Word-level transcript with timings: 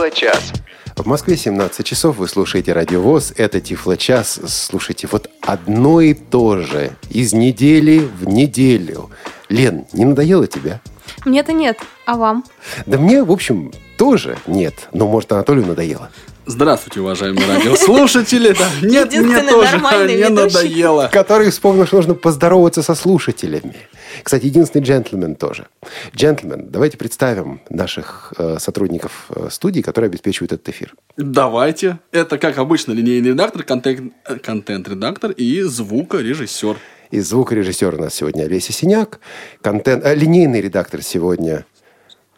Тифло-час. 0.00 0.52
В 0.96 1.06
Москве 1.06 1.36
17 1.36 1.84
часов, 1.84 2.16
вы 2.16 2.26
слушаете 2.26 2.72
Радио 2.72 3.02
ВОЗ, 3.02 3.34
это 3.36 3.60
Тифло-час. 3.60 4.40
Слушайте, 4.46 5.06
вот 5.12 5.28
одно 5.42 6.00
и 6.00 6.14
то 6.14 6.56
же, 6.56 6.92
из 7.10 7.34
недели 7.34 7.98
в 7.98 8.26
неделю. 8.26 9.10
Лен, 9.50 9.84
не 9.92 10.06
надоело 10.06 10.46
тебе? 10.46 10.80
Мне-то 11.26 11.52
нет, 11.52 11.78
а 12.06 12.16
вам? 12.16 12.44
Да 12.86 12.96
мне, 12.96 13.22
в 13.22 13.30
общем, 13.30 13.72
тоже 13.98 14.38
нет. 14.46 14.88
Но, 14.94 15.06
может, 15.06 15.30
Анатолию 15.32 15.66
надоело. 15.66 16.08
Здравствуйте, 16.46 17.00
уважаемые 17.00 17.46
радиослушатели. 17.46 18.56
Да, 18.58 18.68
нет, 18.80 19.12
мне 19.12 19.42
тоже 19.42 19.76
не 19.76 20.16
ведущий. 20.16 20.30
надоело. 20.30 21.10
Который 21.12 21.50
вспомнил, 21.50 21.86
что 21.86 21.96
нужно 21.96 22.14
поздороваться 22.14 22.82
со 22.82 22.94
слушателями. 22.94 23.76
Кстати, 24.22 24.46
единственный 24.46 24.82
джентльмен 24.82 25.34
тоже. 25.36 25.66
Джентльмен, 26.14 26.68
давайте 26.70 26.96
представим 26.96 27.60
наших 27.70 28.32
э, 28.38 28.58
сотрудников 28.58 29.26
э, 29.30 29.48
студии, 29.50 29.80
которые 29.80 30.08
обеспечивают 30.08 30.52
этот 30.52 30.68
эфир. 30.68 30.94
Давайте. 31.16 31.98
Это, 32.12 32.38
как 32.38 32.58
обычно, 32.58 32.92
линейный 32.92 33.30
редактор, 33.30 33.62
контент- 33.62 34.12
э, 34.28 34.36
контент-редактор 34.36 35.30
и 35.32 35.62
звукорежиссер. 35.62 36.76
И 37.10 37.20
звукорежиссер 37.20 37.94
у 37.94 37.98
нас 37.98 38.14
сегодня 38.14 38.44
Олеся 38.44 38.72
Синяк. 38.72 39.20
Контент, 39.60 40.04
э, 40.04 40.14
линейный 40.14 40.60
редактор 40.60 41.02
сегодня 41.02 41.64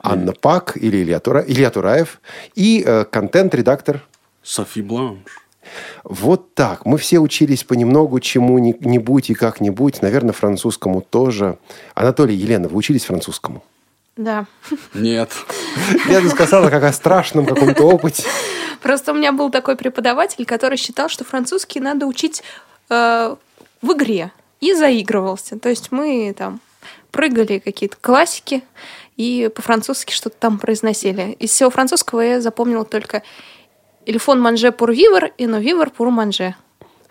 Анна 0.00 0.32
Пак 0.32 0.76
или 0.76 1.02
Илья, 1.02 1.18
Тура- 1.20 1.44
Илья 1.46 1.70
Тураев. 1.70 2.20
И 2.54 2.82
э, 2.84 3.04
контент-редактор 3.04 4.02
Софи 4.42 4.82
Бланш. 4.82 5.20
Вот 6.04 6.54
так. 6.54 6.86
Мы 6.86 6.98
все 6.98 7.18
учились 7.18 7.64
понемногу 7.64 8.20
чему-нибудь 8.20 9.30
и 9.30 9.34
как-нибудь. 9.34 10.02
Наверное, 10.02 10.32
французскому 10.32 11.00
тоже. 11.00 11.58
Анатолий, 11.94 12.34
Елена, 12.34 12.68
вы 12.68 12.76
учились 12.76 13.04
французскому? 13.04 13.62
Да. 14.16 14.46
Нет. 14.94 15.30
Я 16.08 16.20
бы 16.20 16.28
сказала, 16.28 16.68
как 16.68 16.82
о 16.84 16.92
страшном 16.92 17.46
каком-то 17.46 17.84
опыте. 17.84 18.24
Просто 18.82 19.12
у 19.12 19.14
меня 19.14 19.32
был 19.32 19.50
такой 19.50 19.76
преподаватель, 19.76 20.44
который 20.44 20.76
считал, 20.76 21.08
что 21.08 21.24
французский 21.24 21.80
надо 21.80 22.06
учить 22.06 22.42
э, 22.90 23.36
в 23.80 23.92
игре. 23.92 24.32
И 24.60 24.74
заигрывался. 24.74 25.58
То 25.58 25.68
есть 25.68 25.92
мы 25.92 26.34
там 26.36 26.60
прыгали 27.10 27.58
какие-то 27.58 27.96
классики 28.00 28.62
и 29.16 29.50
по-французски 29.54 30.12
что-то 30.12 30.36
там 30.38 30.58
произносили. 30.58 31.32
Из 31.38 31.50
всего 31.50 31.70
французского 31.70 32.20
я 32.20 32.40
запомнила 32.40 32.84
только 32.84 33.22
«Il 34.06 34.18
faut 34.18 34.34
manger 34.34 34.72
pour 34.72 34.88
vivre 34.90 35.30
et 35.38 35.46
non 35.46 35.60
vivre 35.60 35.90
pour 35.90 36.10
manger». 36.10 36.54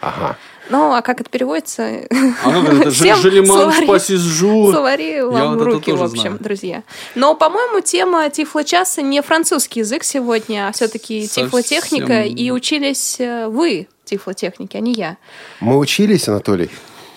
Ага. 0.01 0.35
Ну, 0.69 0.93
а 0.93 1.01
как 1.01 1.21
это 1.21 1.29
переводится? 1.29 1.83
А 1.83 2.51
как 2.51 2.73
это? 2.73 2.91
Всем 2.91 3.17
Желеман 3.17 3.71
спасись 3.71 4.21
жур. 4.21 4.73
Словари 4.73 5.21
вам 5.21 5.57
вот 5.57 5.63
руки, 5.63 5.91
в 5.91 6.01
общем, 6.01 6.21
знаю. 6.21 6.37
друзья. 6.39 6.83
Но, 7.13 7.35
по-моему, 7.35 7.81
тема 7.81 8.29
тифло-часа 8.29 9.01
не 9.01 9.21
французский 9.21 9.81
язык 9.81 10.03
сегодня, 10.03 10.67
а 10.67 10.71
все-таки 10.71 11.25
Совсем. 11.25 11.45
тифлотехника. 11.45 12.23
И 12.23 12.51
учились 12.51 13.17
э, 13.19 13.47
вы, 13.47 13.89
тифлотехники, 14.05 14.77
а 14.77 14.79
не 14.79 14.93
я. 14.93 15.17
Мы 15.59 15.77
учились, 15.77 16.27
Анатолий? 16.27 16.69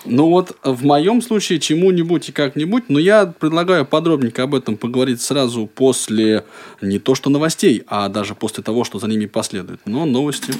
Ну 0.05 0.29
вот 0.29 0.55
в 0.63 0.85
моем 0.85 1.21
случае 1.21 1.59
чему-нибудь 1.59 2.29
и 2.29 2.31
как-нибудь, 2.31 2.85
но 2.89 2.99
я 2.99 3.25
предлагаю 3.25 3.85
подробненько 3.85 4.43
об 4.43 4.53
этом 4.53 4.77
поговорить 4.77 5.21
сразу 5.21 5.65
после 5.65 6.43
не 6.81 6.99
то 6.99 7.15
что 7.15 7.29
новостей, 7.29 7.83
а 7.87 8.07
даже 8.09 8.35
после 8.35 8.63
того, 8.63 8.83
что 8.83 8.99
за 8.99 9.07
ними 9.07 9.25
последует. 9.25 9.79
Но 9.85 10.05
новости. 10.05 10.53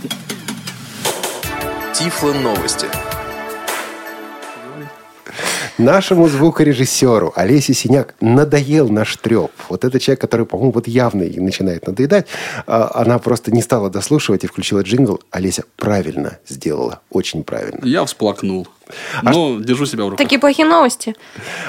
Тифло 1.94 2.34
новости. 2.34 2.88
Нашему 5.78 6.30
звукорежиссеру 6.30 7.34
Олесе 7.36 7.74
Синяк 7.74 8.16
надоел 8.22 8.88
наш 8.88 9.18
треп. 9.18 9.52
Вот 9.68 9.84
это 9.84 10.00
человек, 10.00 10.22
который, 10.22 10.46
по-моему, 10.46 10.72
вот 10.72 10.88
явно 10.88 11.24
и 11.24 11.38
начинает 11.38 11.86
надоедать. 11.86 12.28
А, 12.66 12.92
Она 12.96 13.20
просто 13.20 13.52
не 13.52 13.62
стала 13.62 13.90
дослушивать 13.90 14.46
и 14.46 14.48
включила 14.48 14.82
джингл. 14.84 15.20
Олеся 15.32 15.66
правильно 15.76 16.40
сделала. 16.48 17.02
Очень 17.10 17.44
правильно. 17.44 17.82
Я 17.84 18.06
всплакнул. 18.06 18.70
А 19.24 19.32
Но 19.32 19.60
держу 19.60 19.86
себя 19.86 20.06
в 20.06 20.10
руках. 20.10 20.24
Такие 20.24 20.40
плохие 20.40 20.68
новости. 20.68 21.16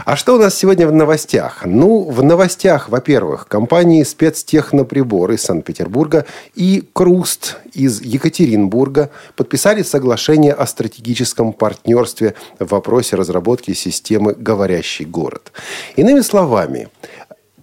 А 0.04 0.16
что 0.16 0.34
у 0.34 0.38
нас 0.38 0.54
сегодня 0.54 0.86
в 0.86 0.92
новостях? 0.92 1.62
Ну, 1.64 2.02
в 2.10 2.22
новостях, 2.22 2.88
во-первых, 2.88 3.48
компании 3.48 4.02
спецтехноприбор 4.02 5.32
из 5.32 5.42
Санкт-Петербурга 5.42 6.26
и 6.54 6.84
Круст 6.92 7.58
из 7.72 8.00
Екатеринбурга 8.00 9.10
подписали 9.34 9.82
соглашение 9.82 10.52
о 10.52 10.66
стратегическом 10.66 11.52
партнерстве 11.52 12.34
в 12.58 12.68
вопросе 12.68 13.16
разработки 13.16 13.72
системы 13.72 14.34
«Говорящий 14.34 15.04
город». 15.04 15.52
Иными 15.96 16.20
словами, 16.20 16.88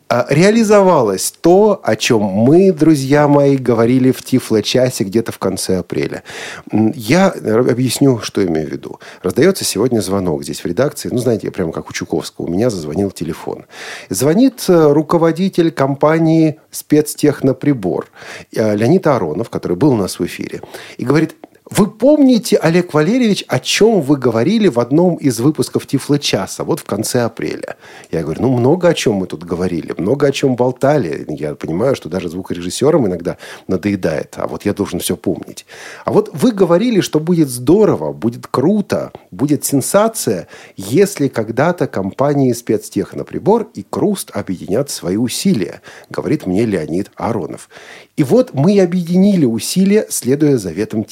реализовалось 0.10 1.34
то, 1.42 1.82
о 1.84 1.96
чем 1.96 2.22
мы, 2.22 2.72
друзья 2.72 3.28
мои, 3.28 3.58
говорили 3.58 4.12
в 4.12 4.22
Тифло-часе 4.22 5.04
где-то 5.04 5.32
в 5.32 5.40
конце 5.40 5.80
апреля. 5.80 6.24
Я 6.72 7.30
объясню, 7.30 8.20
что 8.20 8.46
имею 8.46 8.68
в 8.68 8.72
виду. 8.72 9.00
Раздается 9.22 9.64
сегодня 9.64 10.02
звонок 10.02 10.44
здесь 10.44 10.62
в 10.62 10.66
редакции. 10.66 11.10
Ну, 11.12 11.18
знаете, 11.18 11.52
прямо 11.52 11.72
как 11.72 11.90
у 11.90 11.94
Чуковского. 11.94 12.46
У 12.46 12.50
меня 12.50 12.70
зазвонил 12.70 13.12
телефон. 13.12 13.66
Звонит 14.10 14.64
э, 14.68 14.92
руководитель 14.92 15.72
компании 15.72 16.60
«Спецтехноприбор» 16.72 18.08
э, 18.56 18.76
Леонид 18.76 19.08
Аронов, 19.08 19.50
который 19.50 19.78
был 19.78 19.92
у 19.92 19.98
нас 19.98 20.20
в 20.20 20.26
эфире. 20.26 20.62
И 20.98 21.06
говорит, 21.06 21.36
вы 21.76 21.90
помните, 21.90 22.58
Олег 22.58 22.94
Валерьевич, 22.94 23.46
о 23.48 23.60
чем 23.60 24.02
вы 24.02 24.18
говорили 24.18 24.68
в 24.68 24.80
одном 24.80 25.16
из 25.16 25.40
выпусков 25.40 25.88
Тифло-часа, 25.88 26.64
вот 26.64 26.80
в 26.80 26.84
конце 26.84 27.22
апреля? 27.22 27.78
Я 28.12 28.22
говорю, 28.22 28.44
ну, 28.44 28.50
много 28.56 28.90
о 28.90 28.94
чем 28.94 29.16
мы 29.16 29.26
тут 29.26 29.44
говорили, 29.44 29.96
много 29.98 30.28
о 30.28 30.32
чем 30.32 30.56
болтали. 30.56 31.26
Я 31.30 31.56
понимаю, 31.56 31.96
что 31.96 32.10
даже 32.10 32.30
звукорежиссерам 32.30 33.08
иногда 33.08 33.38
надоедает, 33.68 34.36
а 34.38 34.46
вот 34.46 34.66
я 34.66 34.74
должен 34.76 35.00
все 35.00 35.18
помнить. 35.18 35.66
А 36.06 36.12
вот 36.12 36.30
вы 36.34 36.52
говорили, 36.52 37.02
что 37.02 37.20
будет 37.20 37.50
здорово, 37.50 38.14
будет 38.14 38.46
круто, 38.46 39.12
будет 39.32 39.66
сенсация, 39.66 40.48
если 40.78 41.28
когда-то 41.28 41.88
компании 41.88 42.54
спецтехноприбор 42.54 43.70
и 43.74 43.84
Круст 43.90 44.30
объединят 44.32 44.92
свои 44.92 45.18
усилия, 45.18 45.82
говорит 46.12 46.46
мне 46.46 46.66
Леонид 46.66 47.10
Аронов. 47.16 47.68
И 48.16 48.22
вот 48.22 48.54
мы 48.54 48.80
объединили 48.80 49.46
усилия, 49.46 50.06
следуя 50.08 50.58
заветам 50.58 51.04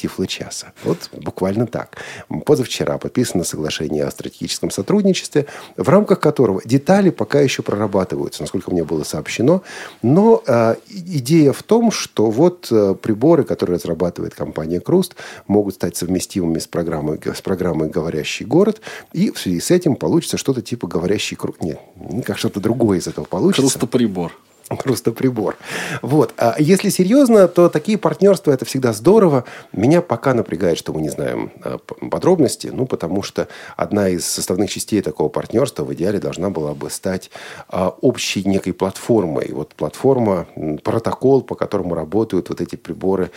Тифло-часа. 0.52 0.72
Вот 0.84 1.10
буквально 1.12 1.66
так. 1.66 1.96
Позавчера 2.44 2.98
подписано 2.98 3.44
соглашение 3.44 4.04
о 4.04 4.10
стратегическом 4.10 4.70
сотрудничестве, 4.70 5.46
в 5.76 5.88
рамках 5.88 6.20
которого 6.20 6.60
детали 6.64 7.10
пока 7.10 7.40
еще 7.40 7.62
прорабатываются, 7.62 8.42
насколько 8.42 8.70
мне 8.70 8.84
было 8.84 9.04
сообщено. 9.04 9.62
Но 10.02 10.42
э, 10.46 10.76
идея 10.88 11.52
в 11.52 11.62
том, 11.62 11.90
что 11.90 12.30
вот 12.30 12.68
э, 12.70 12.94
приборы, 13.00 13.44
которые 13.44 13.76
разрабатывает 13.76 14.34
компания 14.34 14.80
Круст, 14.80 15.14
могут 15.46 15.74
стать 15.74 15.96
совместимыми 15.96 16.58
с 16.58 16.66
программой, 16.66 17.20
с 17.22 17.40
программой 17.40 17.88
«Говорящий 17.88 18.46
город», 18.46 18.80
и 19.12 19.30
в 19.30 19.38
связи 19.38 19.60
с 19.60 19.70
этим 19.70 19.96
получится 19.96 20.36
что-то 20.36 20.62
типа 20.62 20.86
«Говорящий 20.86 21.36
круг». 21.36 21.60
Нет, 21.60 21.80
не 21.96 22.22
как 22.22 22.38
что-то 22.38 22.60
другое 22.60 22.98
из 22.98 23.06
этого 23.06 23.24
получится. 23.24 23.62
Хрустоприбор. 23.62 24.32
Просто 24.76 25.12
прибор. 25.12 25.56
Вот. 26.02 26.34
А 26.36 26.56
если 26.58 26.88
серьезно, 26.88 27.48
то 27.48 27.68
такие 27.68 27.98
партнерства 27.98 28.52
это 28.52 28.64
всегда 28.64 28.92
здорово. 28.92 29.44
Меня 29.72 30.02
пока 30.02 30.34
напрягает, 30.34 30.78
что 30.78 30.92
мы 30.92 31.00
не 31.00 31.08
знаем 31.08 31.52
а, 31.62 31.78
подробности, 31.78 32.70
ну, 32.72 32.86
потому 32.86 33.22
что 33.22 33.48
одна 33.76 34.08
из 34.08 34.24
составных 34.24 34.70
частей 34.70 35.02
такого 35.02 35.28
партнерства 35.28 35.84
в 35.84 35.92
идеале 35.94 36.18
должна 36.18 36.50
была 36.50 36.74
бы 36.74 36.90
стать 36.90 37.30
а, 37.68 37.94
общей 38.00 38.44
некой 38.44 38.72
платформой. 38.72 39.50
Вот 39.52 39.74
платформа, 39.74 40.46
протокол, 40.82 41.42
по 41.42 41.54
которому 41.54 41.94
работают 41.94 42.48
вот 42.48 42.60
эти 42.60 42.76
приборы 42.76 43.30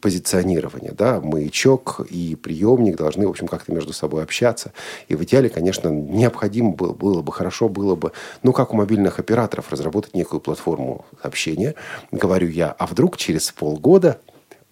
позиционирования. 0.00 0.92
Да? 0.92 1.20
Маячок 1.20 2.06
и 2.08 2.36
приемник 2.36 2.96
должны, 2.96 3.26
в 3.26 3.30
общем, 3.30 3.46
как-то 3.48 3.72
между 3.72 3.92
собой 3.92 4.22
общаться. 4.22 4.72
И 5.08 5.14
в 5.14 5.24
идеале, 5.24 5.48
конечно, 5.48 5.88
необходимо 5.88 6.72
было, 6.72 6.92
было 6.92 7.22
бы, 7.22 7.32
хорошо 7.32 7.68
было 7.68 7.94
бы, 7.94 8.12
ну, 8.42 8.52
как 8.52 8.72
у 8.72 8.76
мобильных 8.76 9.18
операторов, 9.18 9.70
разработать 9.70 10.14
некую 10.14 10.35
платформу 10.40 11.04
общения. 11.22 11.74
Говорю 12.10 12.48
я, 12.48 12.70
а 12.70 12.86
вдруг 12.86 13.16
через 13.16 13.50
полгода 13.52 14.20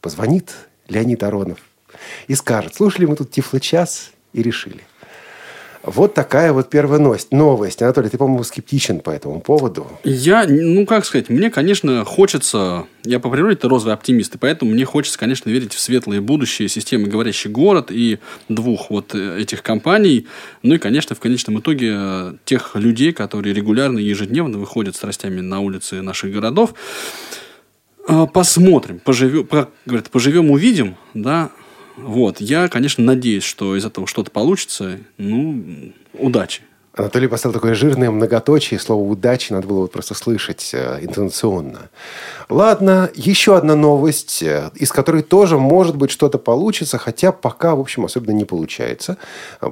позвонит 0.01 0.55
Леонид 0.89 1.23
Аронов 1.23 1.59
и 2.27 2.35
скажет, 2.35 2.75
слушали 2.75 3.07
мы 3.07 3.17
тут 3.17 3.31
Тифло-час 3.31 4.13
и 4.33 4.43
решили. 4.43 4.83
Вот 5.87 6.15
такая 6.15 6.53
вот 6.55 6.71
первая 6.71 6.99
новость. 6.99 7.31
Новость. 7.31 7.83
Анатолий, 7.83 8.09
ты, 8.09 8.17
по-моему, 8.17 8.43
скептичен 8.43 9.01
по 9.01 9.11
этому 9.11 9.41
поводу. 9.41 9.87
Я, 10.03 10.47
ну 10.49 10.87
как 10.87 11.05
сказать, 11.05 11.29
мне, 11.29 11.51
конечно, 11.51 12.05
хочется, 12.07 12.87
я 13.05 13.21
по 13.21 13.29
природе 13.29 13.55
это 13.55 13.69
розовый 13.69 13.93
оптимист, 13.93 14.35
и 14.35 14.39
поэтому 14.39 14.71
мне 14.71 14.87
хочется, 14.87 15.19
конечно, 15.19 15.51
верить 15.51 15.75
в 15.75 15.81
светлое 15.81 16.23
будущее 16.23 16.69
системы 16.69 17.09
«Говорящий 17.09 17.51
город» 17.51 17.91
и 17.91 18.19
двух 18.49 18.89
вот 18.89 19.15
э, 19.15 19.41
этих 19.41 19.63
компаний, 19.63 20.27
ну 20.63 20.75
и, 20.75 20.79
конечно, 20.79 21.15
в 21.15 21.21
конечном 21.21 21.61
итоге 21.61 21.93
э, 21.95 22.35
тех 22.47 22.75
людей, 22.77 23.13
которые 23.13 23.53
регулярно 23.55 23.99
и 23.99 24.05
ежедневно 24.05 24.57
выходят 24.59 24.95
с 24.95 24.99
страстями 24.99 25.41
на 25.41 25.61
улицы 25.61 26.01
наших 26.01 26.33
городов. 26.33 26.75
Э, 28.09 28.27
Посмотрим, 28.33 29.01
поживем, 29.01 29.47
как 29.47 29.69
говорят, 29.85 30.09
поживем, 30.11 30.51
увидим, 30.51 30.97
да, 31.13 31.51
вот, 31.97 32.41
я, 32.41 32.69
конечно, 32.69 33.05
надеюсь, 33.05 33.45
что 33.45 33.77
из 33.77 33.85
этого 33.85 34.07
что-то 34.07 34.31
получится, 34.31 34.99
ну, 35.19 35.93
удачи. 36.15 36.63
Анатолий 36.97 37.27
поставил 37.27 37.55
такое 37.55 37.75
жирное 37.75 38.09
многоточие, 38.13 38.79
слово 38.79 39.03
«удачи» 39.03 39.53
надо 39.53 39.67
было 39.67 39.81
вот 39.81 39.91
просто 39.91 40.15
слышать 40.15 40.71
э, 40.73 41.01
интонационно. 41.03 41.91
Ладно, 42.49 43.11
еще 43.15 43.57
одна 43.57 43.75
новость, 43.75 44.45
э, 44.45 44.71
из 44.77 44.93
которой 44.93 45.23
тоже, 45.23 45.59
может 45.59 45.97
быть, 45.97 46.13
что-то 46.13 46.39
получится, 46.39 46.99
хотя 46.99 47.33
пока, 47.33 47.75
в 47.75 47.81
общем, 47.81 48.05
особенно 48.05 48.37
не 48.37 48.45
получается. 48.45 49.17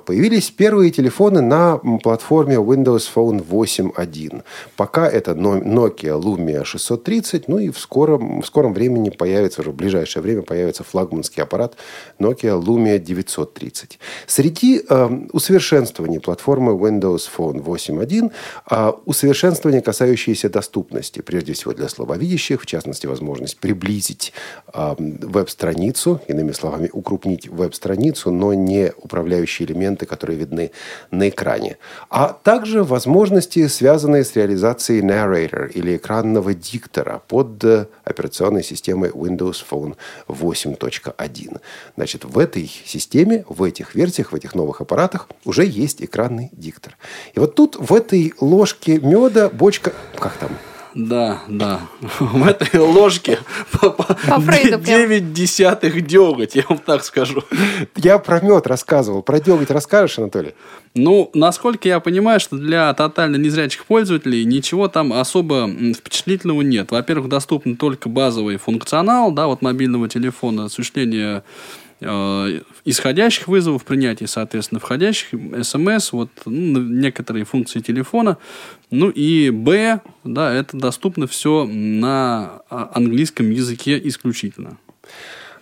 Появились 0.04 0.50
первые 0.50 0.90
телефоны 0.90 1.42
на 1.42 1.78
платформе 1.78 2.56
Windows 2.56 3.08
Phone 3.14 3.46
8.1. 3.48 4.42
Пока 4.76 5.08
это 5.08 5.30
Nokia 5.30 6.20
Lumia 6.20 6.64
630, 6.64 7.46
ну 7.46 7.58
и 7.58 7.70
в 7.70 7.78
скором, 7.78 8.42
в 8.42 8.46
скором 8.46 8.74
времени 8.74 9.10
появится, 9.10 9.60
уже 9.60 9.70
в 9.70 9.76
ближайшее 9.76 10.24
время 10.24 10.42
появится 10.42 10.82
флагманский 10.82 11.44
аппарат 11.44 11.76
Nokia 12.18 12.60
Lumia 12.60 12.98
930. 12.98 14.00
Среди 14.26 14.82
э, 14.88 15.08
усовершенствований 15.32 16.18
платформы 16.18 16.72
Windows 16.72 17.11
Windows 17.12 17.28
Phone 17.36 17.62
8.1, 17.62 18.32
а 18.66 18.90
усовершенствования, 19.04 19.80
касающиеся 19.80 20.48
доступности, 20.48 21.20
прежде 21.20 21.52
всего 21.52 21.72
для 21.72 21.88
слабовидящих, 21.88 22.62
в 22.62 22.66
частности, 22.66 23.06
возможность 23.06 23.58
приблизить 23.58 24.32
веб-страницу, 24.74 26.20
иными 26.28 26.52
словами, 26.52 26.90
укрупнить 26.92 27.48
веб-страницу, 27.48 28.30
но 28.30 28.54
не 28.54 28.92
управляющие 28.96 29.68
элементы, 29.68 30.06
которые 30.06 30.38
видны 30.38 30.70
на 31.10 31.28
экране. 31.28 31.78
А 32.10 32.28
также 32.42 32.82
возможности, 32.82 33.66
связанные 33.68 34.24
с 34.24 34.36
реализацией 34.36 35.02
narrator 35.02 35.70
или 35.72 35.96
экранного 35.96 36.54
диктора 36.54 37.22
под 37.28 37.64
э, 37.64 37.86
операционной 38.04 38.62
системой 38.62 39.10
Windows 39.10 39.62
Phone 39.68 39.96
8.1. 40.28 41.60
Значит, 41.96 42.24
в 42.24 42.38
этой 42.38 42.70
системе, 42.84 43.44
в 43.48 43.62
этих 43.62 43.94
версиях, 43.94 44.32
в 44.32 44.34
этих 44.34 44.54
новых 44.54 44.80
аппаратах 44.80 45.28
уже 45.44 45.64
есть 45.64 46.02
экранный 46.02 46.50
диктор. 46.52 46.96
И 47.34 47.40
вот 47.40 47.54
тут 47.54 47.76
в 47.76 47.92
этой 47.94 48.34
ложке 48.40 48.98
меда 48.98 49.48
бочка... 49.48 49.92
Как 50.18 50.34
там? 50.36 50.50
Да, 50.94 51.40
да. 51.48 51.80
В 52.18 52.46
этой 52.46 52.78
ложке 52.78 53.38
по 53.80 54.06
9 54.28 55.32
десятых 55.32 56.06
деготь, 56.06 56.54
я 56.54 56.64
вам 56.68 56.78
так 56.78 57.02
скажу. 57.04 57.42
Я 57.96 58.18
про 58.18 58.40
мед 58.40 58.66
рассказывал. 58.66 59.22
Про 59.22 59.40
деготь 59.40 59.70
расскажешь, 59.70 60.18
Анатолий? 60.18 60.54
Ну, 60.94 61.30
насколько 61.32 61.88
я 61.88 62.00
понимаю, 62.00 62.40
что 62.40 62.56
для 62.56 62.92
тотально 62.92 63.36
незрячих 63.36 63.86
пользователей 63.86 64.44
ничего 64.44 64.88
там 64.88 65.12
особо 65.14 65.70
впечатлительного 65.94 66.60
нет. 66.60 66.90
Во-первых, 66.90 67.28
доступен 67.28 67.76
только 67.76 68.10
базовый 68.10 68.58
функционал, 68.58 69.32
да, 69.32 69.46
вот 69.46 69.62
мобильного 69.62 70.08
телефона, 70.08 70.66
осуществление 70.66 71.42
исходящих 72.84 73.48
вызовов, 73.48 73.84
принятие, 73.84 74.26
соответственно, 74.26 74.80
входящих, 74.80 75.28
смс, 75.62 76.12
вот 76.12 76.30
ну, 76.44 76.80
некоторые 76.80 77.44
функции 77.44 77.80
телефона. 77.80 78.38
Ну 78.90 79.08
и 79.08 79.50
Б, 79.50 80.00
да, 80.24 80.52
это 80.52 80.76
доступно 80.76 81.26
все 81.26 81.64
на 81.66 82.62
а, 82.68 82.90
английском 82.94 83.50
языке 83.50 84.00
исключительно. 84.02 84.78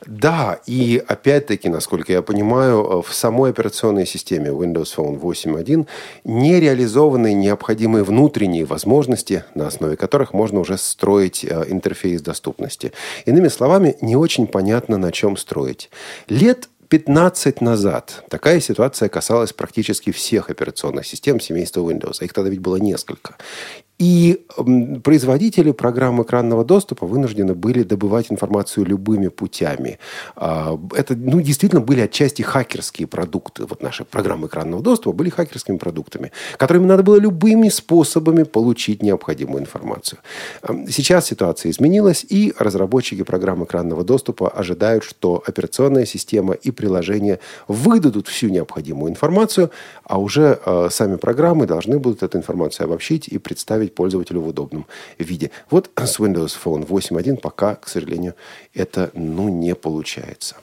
Да, 0.06 0.60
и 0.66 1.02
опять-таки, 1.06 1.68
насколько 1.68 2.12
я 2.12 2.22
понимаю, 2.22 3.02
в 3.02 3.12
самой 3.12 3.50
операционной 3.50 4.06
системе 4.06 4.50
Windows 4.50 4.94
Phone 4.96 5.20
8.1 5.20 5.86
не 6.24 6.60
реализованы 6.60 7.34
необходимые 7.34 8.04
внутренние 8.04 8.64
возможности, 8.64 9.44
на 9.54 9.66
основе 9.66 9.96
которых 9.96 10.32
можно 10.32 10.60
уже 10.60 10.78
строить 10.78 11.44
э, 11.44 11.64
интерфейс 11.68 12.22
доступности. 12.22 12.92
Иными 13.26 13.48
словами, 13.48 13.96
не 14.00 14.16
очень 14.16 14.46
понятно, 14.46 14.96
на 14.96 15.12
чем 15.12 15.36
строить. 15.36 15.90
Лет 16.28 16.68
15 16.88 17.60
назад 17.60 18.24
такая 18.28 18.58
ситуация 18.58 19.08
касалась 19.08 19.52
практически 19.52 20.10
всех 20.10 20.50
операционных 20.50 21.06
систем 21.06 21.38
семейства 21.38 21.82
Windows. 21.82 22.24
Их 22.24 22.32
тогда 22.32 22.50
ведь 22.50 22.60
было 22.60 22.76
несколько. 22.76 23.36
И 24.00 24.40
производители 25.04 25.72
программ 25.72 26.22
экранного 26.22 26.64
доступа 26.64 27.06
вынуждены 27.06 27.54
были 27.54 27.82
добывать 27.82 28.32
информацию 28.32 28.86
любыми 28.86 29.28
путями. 29.28 29.98
А, 30.36 30.80
это 30.96 31.14
ну, 31.14 31.42
действительно 31.42 31.82
были 31.82 32.00
отчасти 32.00 32.40
хакерские 32.40 33.06
продукты. 33.06 33.66
Вот 33.66 33.82
наши 33.82 34.06
программы 34.06 34.46
экранного 34.46 34.82
доступа 34.82 35.14
были 35.14 35.28
хакерскими 35.28 35.76
продуктами, 35.76 36.32
которыми 36.56 36.86
надо 36.86 37.02
было 37.02 37.16
любыми 37.16 37.68
способами 37.68 38.44
получить 38.44 39.02
необходимую 39.02 39.60
информацию. 39.60 40.20
Сейчас 40.88 41.26
ситуация 41.26 41.70
изменилась, 41.70 42.24
и 42.26 42.54
разработчики 42.58 43.22
программ 43.22 43.64
экранного 43.64 44.02
доступа 44.02 44.48
ожидают, 44.48 45.04
что 45.04 45.42
операционная 45.46 46.06
система 46.06 46.54
и 46.54 46.70
приложения 46.70 47.38
выдадут 47.68 48.28
всю 48.28 48.48
необходимую 48.48 49.10
информацию, 49.10 49.70
а 50.04 50.18
уже 50.18 50.58
э, 50.64 50.88
сами 50.90 51.16
программы 51.16 51.66
должны 51.66 51.98
будут 51.98 52.22
эту 52.22 52.38
информацию 52.38 52.86
обобщить 52.86 53.28
и 53.28 53.36
представить 53.36 53.89
представить 53.90 53.94
пользователю 53.94 54.40
в 54.40 54.48
удобном 54.48 54.86
виде. 55.18 55.50
Вот 55.70 55.90
с 55.96 56.20
Windows 56.20 56.56
Phone 56.64 56.86
8.1 56.86 57.36
пока, 57.36 57.74
к 57.74 57.88
сожалению, 57.88 58.34
это 58.74 59.10
ну, 59.14 59.48
не 59.48 59.74
получается. 59.74 60.56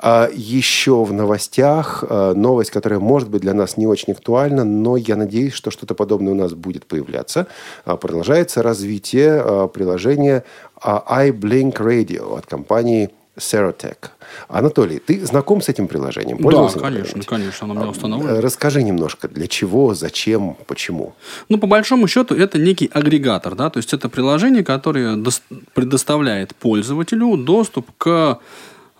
А 0.00 0.28
еще 0.32 1.02
в 1.04 1.12
новостях 1.12 2.04
э, 2.08 2.32
новость, 2.36 2.70
которая 2.70 3.00
может 3.00 3.28
быть 3.30 3.42
для 3.42 3.52
нас 3.52 3.76
не 3.76 3.86
очень 3.86 4.12
актуальна, 4.12 4.64
но 4.64 4.96
я 4.96 5.16
надеюсь, 5.16 5.54
что 5.54 5.72
что-то 5.72 5.94
подобное 5.94 6.32
у 6.32 6.36
нас 6.36 6.52
будет 6.52 6.86
появляться. 6.86 7.46
А, 7.84 7.96
продолжается 7.96 8.62
развитие 8.62 9.42
э, 9.44 9.68
приложения 9.74 10.44
iBlink 10.80 11.78
Radio 11.78 12.38
от 12.38 12.46
компании 12.46 13.10
Serotech. 13.38 14.10
Анатолий, 14.48 14.98
ты 14.98 15.24
знаком 15.24 15.60
с 15.60 15.68
этим 15.68 15.88
приложением? 15.88 16.38
Пользовался 16.38 16.78
да, 16.78 16.84
конечно, 16.84 17.22
конечно, 17.22 17.64
оно 17.64 17.74
у 17.74 17.76
меня 17.78 17.88
установлено. 17.88 18.40
Расскажи 18.40 18.82
немножко, 18.82 19.28
для 19.28 19.46
чего, 19.46 19.94
зачем, 19.94 20.56
почему? 20.66 21.14
Ну, 21.48 21.58
по 21.58 21.66
большому 21.66 22.08
счету, 22.08 22.34
это 22.34 22.58
некий 22.58 22.90
агрегатор, 22.92 23.54
да, 23.54 23.70
то 23.70 23.78
есть 23.78 23.92
это 23.92 24.08
приложение, 24.08 24.64
которое 24.64 25.22
предоставляет 25.74 26.54
пользователю 26.54 27.36
доступ 27.36 27.90
к 27.96 28.38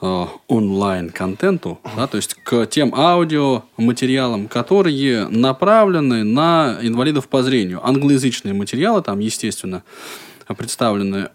э, 0.00 0.26
онлайн-контенту, 0.49 1.79
да, 1.96 2.06
то 2.06 2.17
есть 2.17 2.35
к 2.35 2.67
тем 2.67 2.94
аудиоматериалам, 2.94 4.49
которые 4.49 5.29
направлены 5.29 6.25
на 6.25 6.79
инвалидов 6.81 7.29
по 7.29 7.43
зрению. 7.43 7.87
Англоязычные 7.87 8.55
материалы 8.55 9.02
там, 9.02 9.19
естественно, 9.19 9.82
представлены 10.56 11.29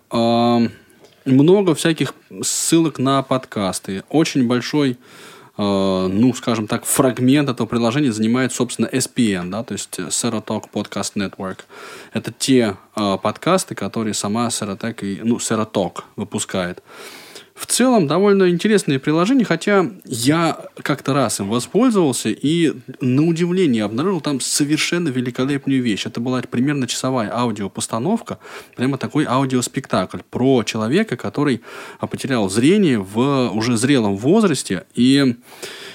много 1.26 1.76
всяких 1.76 2.14
ссылок 2.42 3.00
на 3.00 3.22
подкасты. 3.22 4.04
Очень 4.10 4.48
большой, 4.48 4.92
э, 4.92 4.98
ну, 5.58 6.34
скажем 6.34 6.68
так, 6.68 6.86
фрагмент 6.86 7.50
этого 7.50 7.68
приложения 7.68 8.12
занимает, 8.12 8.54
собственно, 8.54 8.88
SPN, 8.88 9.50
да, 9.50 9.64
то 9.64 9.74
есть 9.74 10.00
Serotalk 10.00 10.66
Podcast 10.74 11.14
Network. 11.16 11.60
Это 12.14 12.32
те 12.32 12.78
э, 12.96 13.18
подкасты, 13.22 13.76
которые 13.76 14.14
сама 14.14 14.48
Serotalk, 14.48 15.20
ну, 15.24 15.38
Serotalk 15.38 16.04
выпускает. 16.16 16.84
В 17.56 17.68
целом, 17.68 18.08
довольно 18.08 18.50
интересное 18.50 18.98
приложение, 18.98 19.46
хотя 19.46 19.92
я 20.06 20.58
как-то 20.82 21.14
раз 21.14 21.40
им 21.40 21.50
воспользовался 21.50 22.30
и 22.30 22.74
на 23.00 23.28
удивление 23.28 23.84
обнаружил 23.84 24.22
там 24.22 24.40
совершенно 24.40 25.10
великолепную 25.10 25.82
вещь. 25.84 26.08
Это 26.08 26.20
была 26.20 26.42
примерно 26.42 26.88
часовая 26.88 27.32
аудиопостановка, 27.32 28.40
прямо 28.76 28.98
такой 28.98 29.26
аудиоспектакль 29.26 30.20
про 30.32 30.64
человека, 30.64 31.16
который 31.16 31.62
потерял 32.00 32.50
зрение 32.50 33.00
в 33.00 33.52
уже 33.54 33.78
зрелом 33.78 34.18
возрасте, 34.18 34.86
и 34.96 35.36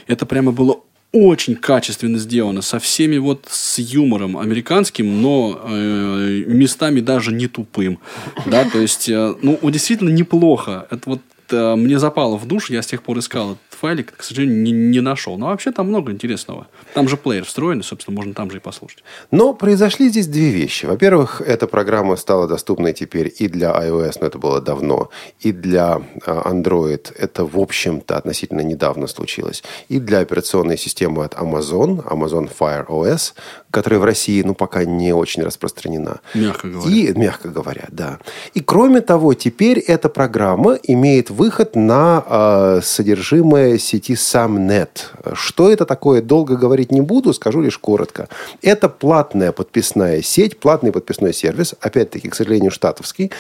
это 0.07 0.27
прямо 0.27 0.53
было 0.53 0.81
очень 1.13 1.57
качественно 1.57 2.19
сделано, 2.19 2.61
со 2.61 2.79
всеми 2.79 3.17
вот 3.17 3.47
с 3.49 3.79
юмором 3.79 4.37
американским, 4.37 5.23
но 5.23 5.59
э, 5.65 6.45
местами 6.47 7.01
даже 7.01 7.33
не 7.33 7.47
тупым, 7.49 7.99
да, 8.45 8.69
то 8.69 8.79
есть, 8.79 9.09
э, 9.09 9.35
ну, 9.41 9.59
действительно 9.71 10.11
неплохо. 10.11 10.87
Это 10.91 11.11
вот 11.11 11.21
мне 11.53 11.99
запало 11.99 12.37
в 12.37 12.47
душ, 12.47 12.71
я 12.71 12.83
с 12.83 12.87
тех 12.87 13.03
пор 13.03 13.19
искал 13.19 13.57
файлик, 13.81 14.17
к 14.17 14.23
сожалению, 14.23 14.63
не, 14.63 14.73
не 14.73 15.01
нашел. 15.01 15.39
Но 15.39 15.47
вообще 15.47 15.71
там 15.71 15.89
много 15.89 16.13
интересного. 16.13 16.67
Там 16.95 17.09
же 17.09 17.17
плеер 17.17 17.45
встроенный, 17.45 17.85
собственно, 17.85 18.17
можно 18.17 18.35
там 18.35 18.51
же 18.51 18.59
и 18.59 18.61
послушать. 18.61 19.03
Но 19.31 19.55
произошли 19.55 20.09
здесь 20.09 20.27
две 20.27 20.51
вещи. 20.51 20.87
Во-первых, 20.87 21.41
эта 21.41 21.67
программа 21.67 22.17
стала 22.17 22.49
доступной 22.49 22.93
теперь 22.93 23.33
и 23.39 23.49
для 23.49 23.71
iOS, 23.71 24.19
но 24.21 24.27
это 24.27 24.39
было 24.39 24.61
давно, 24.61 25.11
и 25.41 25.53
для 25.53 26.03
а, 26.27 26.53
Android. 26.53 27.13
Это, 27.17 27.45
в 27.45 27.59
общем-то, 27.59 28.17
относительно 28.17 28.61
недавно 28.61 29.07
случилось. 29.07 29.63
И 29.89 29.99
для 29.99 30.21
операционной 30.21 30.79
системы 30.79 31.25
от 31.25 31.35
Amazon, 31.35 32.05
Amazon 32.05 32.51
Fire 32.59 32.87
OS, 32.87 33.35
которая 33.71 34.01
в 34.01 34.05
России, 34.05 34.43
ну, 34.43 34.55
пока 34.55 34.85
не 34.85 35.13
очень 35.13 35.43
распространена. 35.43 36.21
Мягко 36.35 36.69
говоря. 36.69 36.95
И, 36.95 37.13
мягко 37.15 37.49
говоря, 37.49 37.85
да. 37.91 38.19
И, 38.55 38.61
кроме 38.61 39.01
того, 39.01 39.35
теперь 39.35 39.79
эта 39.79 40.09
программа 40.09 40.79
имеет 40.83 41.31
выход 41.31 41.77
на 41.77 42.25
э, 42.27 42.81
содержимое 42.83 43.68
сети 43.77 44.17
Самнет. 44.17 45.11
Что 45.35 45.71
это 45.71 45.85
такое, 45.85 46.23
долго 46.23 46.57
говорить 46.57 46.91
не 46.91 47.03
буду, 47.03 47.35
скажу 47.35 47.61
лишь 47.61 47.77
коротко. 47.77 48.29
Это 48.63 48.89
платная 48.89 49.53
подписная 49.53 50.23
сеть, 50.23 50.59
платный 50.59 50.93
подписной 50.93 51.35
сервис, 51.35 51.75
опять-таки, 51.81 52.31
к 52.31 52.35
сожалению, 52.35 52.71
штатовский, 52.71 53.31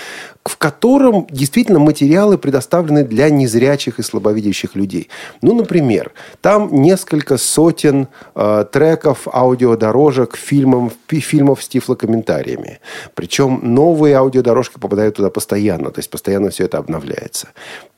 в 0.48 0.56
котором 0.56 1.26
действительно 1.30 1.78
материалы 1.78 2.38
предоставлены 2.38 3.04
для 3.04 3.30
незрячих 3.30 3.98
и 3.98 4.02
слабовидящих 4.02 4.74
людей. 4.74 5.08
Ну, 5.42 5.54
например, 5.54 6.12
там 6.40 6.82
несколько 6.82 7.36
сотен 7.36 8.08
э, 8.34 8.64
треков, 8.72 9.28
аудиодорожек, 9.32 10.36
фильмов, 10.36 10.94
фильмов 11.06 11.62
с 11.62 11.68
тифлокомментариями. 11.68 12.80
Причем 13.14 13.60
новые 13.62 14.16
аудиодорожки 14.16 14.78
попадают 14.78 15.16
туда 15.16 15.30
постоянно, 15.30 15.90
то 15.90 15.98
есть 15.98 16.10
постоянно 16.10 16.50
все 16.50 16.64
это 16.64 16.78
обновляется. 16.78 17.48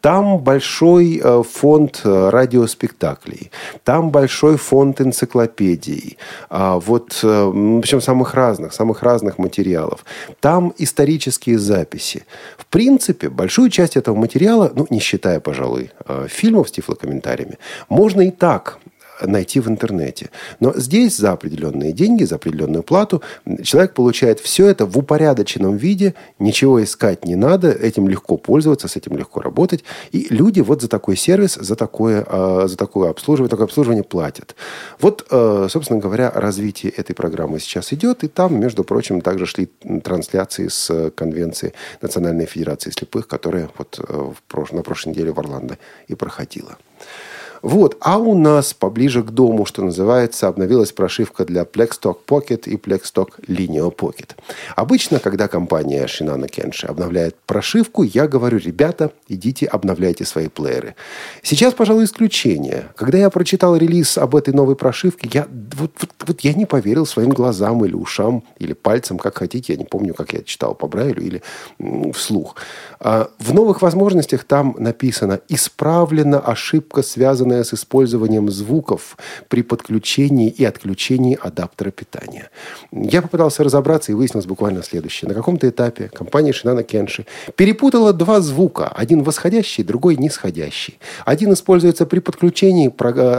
Там 0.00 0.38
большой 0.38 1.20
э, 1.22 1.42
фонд 1.42 2.00
э, 2.04 2.30
радиоспектаклей, 2.30 3.50
там 3.84 4.10
большой 4.10 4.56
фонд 4.56 5.00
энциклопедий, 5.00 6.16
а 6.48 6.78
вот, 6.78 7.20
э, 7.22 7.78
причем 7.82 8.00
самых 8.00 8.34
разных, 8.34 8.72
самых 8.72 9.02
разных 9.02 9.38
материалов. 9.38 10.04
Там 10.40 10.72
исторические 10.78 11.58
записи. 11.58 12.24
В 12.56 12.66
принципе, 12.66 13.28
большую 13.28 13.70
часть 13.70 13.96
этого 13.96 14.16
материала, 14.16 14.72
ну, 14.74 14.86
не 14.90 15.00
считая, 15.00 15.40
пожалуй, 15.40 15.90
фильмов 16.28 16.68
с 16.68 16.72
тифлокомментариями, 16.72 17.58
можно 17.88 18.22
и 18.22 18.30
так 18.30 18.78
найти 19.26 19.60
в 19.60 19.68
интернете. 19.68 20.30
Но 20.60 20.72
здесь 20.74 21.16
за 21.16 21.32
определенные 21.32 21.92
деньги, 21.92 22.24
за 22.24 22.36
определенную 22.36 22.82
плату 22.82 23.22
человек 23.62 23.94
получает 23.94 24.40
все 24.40 24.66
это 24.66 24.86
в 24.86 24.96
упорядоченном 24.98 25.76
виде, 25.76 26.14
ничего 26.38 26.82
искать 26.82 27.24
не 27.24 27.36
надо, 27.36 27.70
этим 27.70 28.08
легко 28.08 28.36
пользоваться, 28.36 28.88
с 28.88 28.96
этим 28.96 29.16
легко 29.16 29.40
работать. 29.40 29.84
И 30.12 30.26
люди 30.30 30.60
вот 30.60 30.82
за 30.82 30.88
такой 30.88 31.16
сервис, 31.16 31.54
за 31.54 31.76
такое, 31.76 32.24
а, 32.26 32.66
за 32.66 32.76
такое 32.76 33.10
обслуживание, 33.10 33.50
такое 33.50 33.66
обслуживание 33.66 34.04
платят. 34.04 34.54
Вот, 35.00 35.26
э, 35.30 35.68
собственно 35.70 36.00
говоря, 36.00 36.30
развитие 36.34 36.92
этой 36.92 37.14
программы 37.14 37.60
сейчас 37.60 37.92
идет, 37.92 38.24
и 38.24 38.28
там, 38.28 38.58
между 38.58 38.84
прочим, 38.84 39.20
также 39.20 39.46
шли 39.46 39.70
трансляции 40.02 40.68
с 40.68 41.10
конвенции 41.10 41.72
Национальной 42.02 42.46
Федерации 42.46 42.90
слепых, 42.90 43.28
которая 43.28 43.70
вот 43.78 44.00
э, 44.06 44.32
на 44.72 44.82
прошлой 44.82 45.10
неделе 45.10 45.32
в 45.32 45.38
Орландо 45.38 45.78
и 46.08 46.14
проходила. 46.14 46.78
Вот. 47.62 47.96
А 48.00 48.18
у 48.18 48.34
нас 48.34 48.74
поближе 48.74 49.22
к 49.22 49.30
дому, 49.30 49.64
что 49.66 49.82
называется, 49.82 50.48
обновилась 50.48 50.92
прошивка 50.92 51.44
для 51.44 51.62
Plexstock 51.62 52.16
Pocket 52.26 52.68
и 52.68 52.76
Plexstock 52.76 53.28
Lineo 53.46 53.94
Pocket. 53.94 54.30
Обычно, 54.76 55.18
когда 55.18 55.48
компания 55.48 56.06
Shinano 56.06 56.48
Kenshi 56.48 56.86
обновляет 56.86 57.36
прошивку, 57.46 58.02
я 58.02 58.26
говорю, 58.26 58.58
ребята, 58.58 59.12
идите 59.28 59.66
обновляйте 59.66 60.24
свои 60.24 60.48
плееры. 60.48 60.94
Сейчас, 61.42 61.74
пожалуй, 61.74 62.04
исключение. 62.04 62.88
Когда 62.96 63.18
я 63.18 63.30
прочитал 63.30 63.76
релиз 63.76 64.18
об 64.18 64.36
этой 64.36 64.54
новой 64.54 64.76
прошивке, 64.76 65.28
я, 65.32 65.46
вот, 65.76 65.92
вот, 66.00 66.10
вот 66.26 66.40
я 66.40 66.54
не 66.54 66.66
поверил 66.66 67.06
своим 67.06 67.30
глазам 67.30 67.84
или 67.84 67.94
ушам, 67.94 68.42
или 68.58 68.72
пальцем, 68.72 69.18
как 69.18 69.38
хотите. 69.38 69.72
Я 69.74 69.78
не 69.78 69.84
помню, 69.84 70.14
как 70.14 70.32
я 70.32 70.42
читал 70.42 70.74
по 70.74 70.86
Брайлю 70.86 71.22
или 71.22 71.42
вслух. 72.12 72.56
А 72.98 73.30
в 73.38 73.52
новых 73.52 73.82
возможностях 73.82 74.44
там 74.44 74.74
написано 74.78 75.40
«Исправлена 75.48 76.38
ошибка, 76.38 77.02
связанная 77.02 77.49
с 77.50 77.74
использованием 77.74 78.50
звуков 78.50 79.16
при 79.48 79.62
подключении 79.62 80.48
и 80.48 80.64
отключении 80.64 81.38
адаптера 81.40 81.90
питания». 81.90 82.50
Я 82.92 83.22
попытался 83.22 83.64
разобраться 83.64 84.12
и 84.12 84.14
выяснилось 84.14 84.46
буквально 84.46 84.82
следующее. 84.82 85.28
На 85.28 85.34
каком-то 85.34 85.68
этапе 85.68 86.10
компания 86.12 86.50
Shinano 86.50 86.86
Kenshi 86.86 87.26
перепутала 87.56 88.12
два 88.12 88.40
звука. 88.40 88.88
Один 88.88 89.22
восходящий, 89.22 89.82
другой 89.82 90.16
нисходящий. 90.16 90.98
Один 91.24 91.52
используется 91.52 92.06
при 92.06 92.18
подключении 92.20 92.92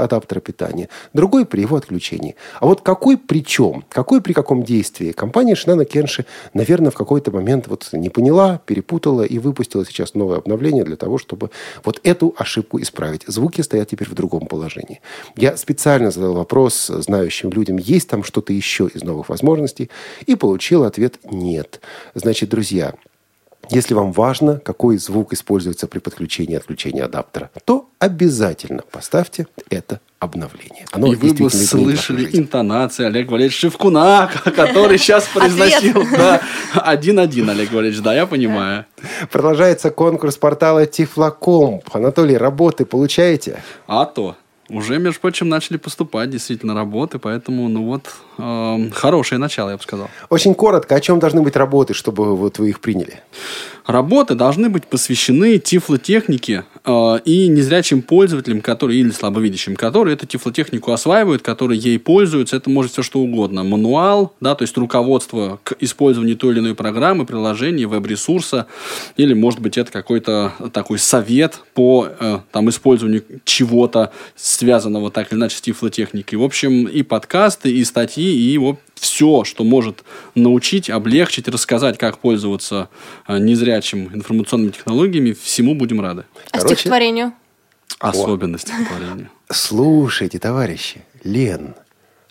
адаптера 0.04 0.40
питания, 0.40 0.90
другой 1.14 1.46
при 1.46 1.62
его 1.62 1.76
отключении. 1.76 2.36
А 2.60 2.66
вот 2.66 2.82
какой 2.82 3.18
при 3.18 3.44
чем? 3.44 3.84
Какой 3.90 4.22
при 4.22 4.34
каком 4.34 4.64
действии? 4.64 5.12
Компания 5.12 5.54
Shinano 5.54 5.88
Kenshi, 5.88 6.26
наверное, 6.54 6.90
в 6.90 6.96
какой-то 6.96 7.32
момент 7.32 7.68
вот 7.68 7.90
не 7.94 8.10
поняла, 8.10 8.60
перепутала 8.66 9.22
и 9.22 9.38
вы 9.38 9.52
выпустила 9.52 9.86
сейчас 9.86 10.14
новое 10.16 10.38
обновление 10.38 10.86
для 10.86 10.96
того, 10.96 11.18
чтобы 11.18 11.52
вот 11.84 12.00
эту 12.04 12.34
ошибку 12.38 12.82
исправить. 12.82 13.24
Звуки 13.28 13.62
стоят 13.62 13.90
теперь 13.90 14.01
в 14.10 14.14
другом 14.14 14.48
положении. 14.48 15.02
Я 15.36 15.58
специально 15.58 16.12
задал 16.12 16.34
вопрос 16.34 16.88
знающим 16.88 17.52
людям, 17.52 17.78
есть 17.78 18.10
там 18.10 18.24
что-то 18.24 18.54
еще 18.54 18.90
из 18.94 19.04
новых 19.04 19.30
возможностей, 19.30 19.90
и 20.26 20.36
получил 20.36 20.84
ответ 20.84 21.20
«нет». 21.24 21.82
Значит, 22.16 22.50
друзья, 22.50 22.94
если 23.72 23.94
вам 23.94 24.12
важно, 24.12 24.60
какой 24.60 24.98
звук 24.98 25.34
используется 25.34 25.88
при 25.88 26.00
подключении 26.00 26.54
и 26.54 26.58
отключении 26.58 27.02
адаптера, 27.02 27.50
то 27.66 27.90
обязательно 28.00 28.84
поставьте 28.92 29.48
это 29.70 30.02
обновление. 30.20 30.86
Оно 30.92 31.08
и 31.14 31.16
вы 31.16 31.34
бы 31.34 31.50
слышали 31.50 32.30
интонации 32.38 33.06
Олега 33.06 33.32
Валерьевича 33.32 33.60
Шевкуна, 33.60 34.30
который 34.44 34.98
сейчас 34.98 35.26
произносил. 35.28 36.04
Один-один, 36.74 37.50
Олег 37.50 37.72
Валерьевич, 37.72 38.02
да, 38.02 38.14
я 38.14 38.28
понимаю. 38.28 38.86
Продолжается 39.32 39.90
конкурс 39.90 40.38
портала 40.38 40.86
Тифлокомп. 40.86 41.84
Анатолий, 41.94 42.38
работы 42.38 42.86
получаете? 42.86 43.64
А 43.88 44.06
то. 44.06 44.36
Уже, 44.72 45.00
между 45.00 45.20
прочим, 45.20 45.50
начали 45.50 45.78
поступать 45.78 46.30
действительно 46.30 46.74
работы, 46.74 47.20
поэтому, 47.20 47.68
ну 47.68 47.84
вот, 47.84 48.06
э, 48.38 48.90
хорошее 48.94 49.38
начало, 49.38 49.72
я 49.72 49.78
бы 49.78 49.84
сказал. 49.84 50.10
Очень 50.30 50.56
коротко, 50.56 50.96
о 50.96 51.02
чем 51.02 51.20
должны 51.20 51.42
быть 51.42 51.58
работы, 51.58 51.94
чтобы 51.94 52.38
вот 52.38 52.58
вы 52.58 52.70
их 52.70 52.80
приняли? 52.80 53.22
Работы 53.86 54.36
должны 54.36 54.70
быть 54.70 54.86
посвящены 54.86 55.58
тифлотехнике 55.58 56.64
э, 56.86 57.20
и 57.26 57.48
незрячим 57.48 58.02
пользователям, 58.02 58.62
которые 58.62 59.00
или 59.02 59.10
слабовидящим, 59.10 59.76
которые 59.76 60.14
эту 60.14 60.28
тифлотехнику 60.28 60.92
осваивают, 60.92 61.42
которые 61.42 61.80
ей 61.80 62.00
пользуются. 62.00 62.56
Это 62.56 62.70
может 62.70 62.94
все 62.94 63.02
что 63.02 63.20
угодно. 63.20 63.64
Мануал, 63.64 64.34
да, 64.40 64.56
то 64.56 64.62
есть 64.62 64.78
руководство 64.78 65.60
к 65.64 65.76
использованию 65.80 66.38
той 66.38 66.54
или 66.54 66.60
иной 66.60 66.76
программы, 66.76 67.26
приложения, 67.26 67.88
веб-ресурса, 67.88 68.68
или, 69.18 69.34
может 69.34 69.60
быть, 69.60 69.78
это 69.78 69.92
какой-то 69.92 70.54
такой 70.72 71.00
совет 71.00 71.60
по 71.74 72.08
э, 72.20 72.40
там, 72.52 72.70
использованию 72.70 73.24
чего-то, 73.44 74.12
связанного 74.62 75.10
так 75.10 75.32
или 75.32 75.40
иначе 75.40 75.58
с 75.58 75.62
тифлотехникой. 75.62 76.38
В 76.38 76.44
общем, 76.44 76.86
и 76.86 77.02
подкасты, 77.02 77.72
и 77.72 77.84
статьи, 77.84 78.32
и 78.32 78.56
вот 78.60 78.78
все, 78.94 79.44
что 79.44 79.64
может 79.64 80.04
научить, 80.36 80.88
облегчить, 80.92 81.48
рассказать, 81.48 81.98
как 81.98 82.20
пользоваться 82.20 82.90
э, 83.28 83.40
незрячим 83.40 84.12
информационными 84.14 84.70
технологиями, 84.70 85.32
всему 85.34 85.74
будем 85.74 86.00
рады. 86.00 86.26
А 86.52 86.60
Короче, 86.60 86.76
стихотворению? 86.76 87.34
Особенно 87.98 88.60
стихотворению. 88.60 89.32
Слушайте, 89.50 90.38
товарищи, 90.38 91.02
Лен, 91.24 91.74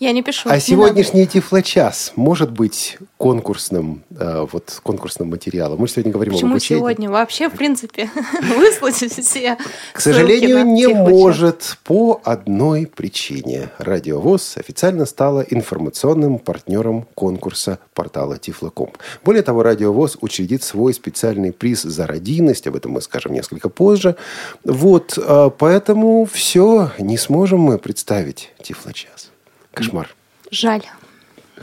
я 0.00 0.12
не 0.12 0.22
пишу. 0.22 0.48
А 0.48 0.54
не 0.54 0.60
сегодняшний 0.62 1.26
Тифлочас 1.26 2.12
может 2.16 2.50
быть 2.50 2.96
конкурсным, 3.18 4.02
э, 4.18 4.46
вот, 4.50 4.80
конкурсным 4.82 5.28
материалом? 5.28 5.78
Мы 5.78 5.88
сегодня 5.88 6.10
говорим 6.10 6.32
Почему 6.32 6.48
об 6.48 6.54
обучении. 6.54 6.80
сегодня? 6.80 7.10
Вообще, 7.10 7.50
в 7.50 7.52
принципе, 7.52 8.10
выслать 8.56 8.94
все 8.94 9.58
К 9.92 10.00
сожалению, 10.00 10.64
не 10.64 10.86
может 10.88 11.76
по 11.84 12.18
одной 12.24 12.86
причине. 12.86 13.68
Радио 13.76 14.20
ВОЗ 14.20 14.56
официально 14.56 15.04
стала 15.04 15.42
информационным 15.42 16.38
партнером 16.38 17.06
конкурса 17.14 17.78
портала 17.92 18.38
Тифлокомп. 18.38 18.96
Более 19.22 19.42
того, 19.42 19.62
Радио 19.62 19.92
ВОЗ 19.92 20.16
учредит 20.22 20.62
свой 20.62 20.94
специальный 20.94 21.52
приз 21.52 21.82
за 21.82 22.06
родийность. 22.06 22.66
Об 22.66 22.76
этом 22.76 22.92
мы 22.92 23.02
скажем 23.02 23.34
несколько 23.34 23.68
позже. 23.68 24.16
Вот, 24.64 25.18
э, 25.18 25.50
поэтому 25.58 26.24
все, 26.24 26.90
не 26.98 27.18
сможем 27.18 27.60
мы 27.60 27.76
представить 27.76 28.54
Тифлочас. 28.62 29.29
Кошмар. 29.72 30.08
Жаль. 30.50 30.82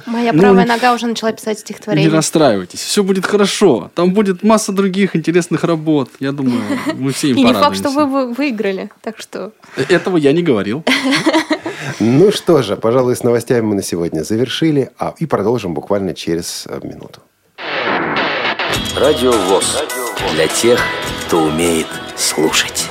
Моя 0.06 0.32
ну, 0.32 0.40
правая 0.40 0.66
нога 0.66 0.94
уже 0.94 1.08
начала 1.08 1.32
писать 1.32 1.60
стихотворение. 1.60 2.10
Не 2.10 2.16
расстраивайтесь, 2.16 2.80
все 2.80 3.04
будет 3.04 3.26
хорошо. 3.26 3.90
Там 3.96 4.14
будет 4.14 4.44
масса 4.44 4.72
других 4.72 5.16
интересных 5.16 5.64
работ. 5.64 6.10
Я 6.20 6.32
думаю, 6.32 6.62
мы 6.94 7.12
все 7.12 7.30
им 7.30 7.38
И 7.38 7.44
не 7.44 7.54
факт, 7.54 7.76
что 7.76 7.90
вы 7.90 8.34
выиграли, 8.34 8.92
так 9.02 9.20
что... 9.20 9.54
Этого 9.90 10.18
я 10.18 10.34
не 10.34 10.44
говорил. 10.44 10.84
Ну 12.00 12.32
что 12.32 12.62
же, 12.62 12.76
пожалуй, 12.76 13.16
с 13.16 13.24
новостями 13.24 13.62
мы 13.62 13.76
на 13.76 13.84
сегодня 13.84 14.24
завершили, 14.24 14.92
а 15.00 15.14
и 15.18 15.26
продолжим 15.26 15.74
буквально 15.74 16.14
через 16.14 16.66
э, 16.68 16.80
минуту. 16.84 17.22
Радио 18.96 19.32
ВОЗ. 19.32 19.84
Для 20.34 20.48
тех, 20.48 20.80
кто 21.26 21.44
умеет 21.44 21.88
слушать. 22.16 22.90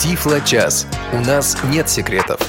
Тифло-час. 0.00 0.86
У 1.12 1.18
нас 1.18 1.58
нет 1.64 1.90
секретов. 1.90 2.40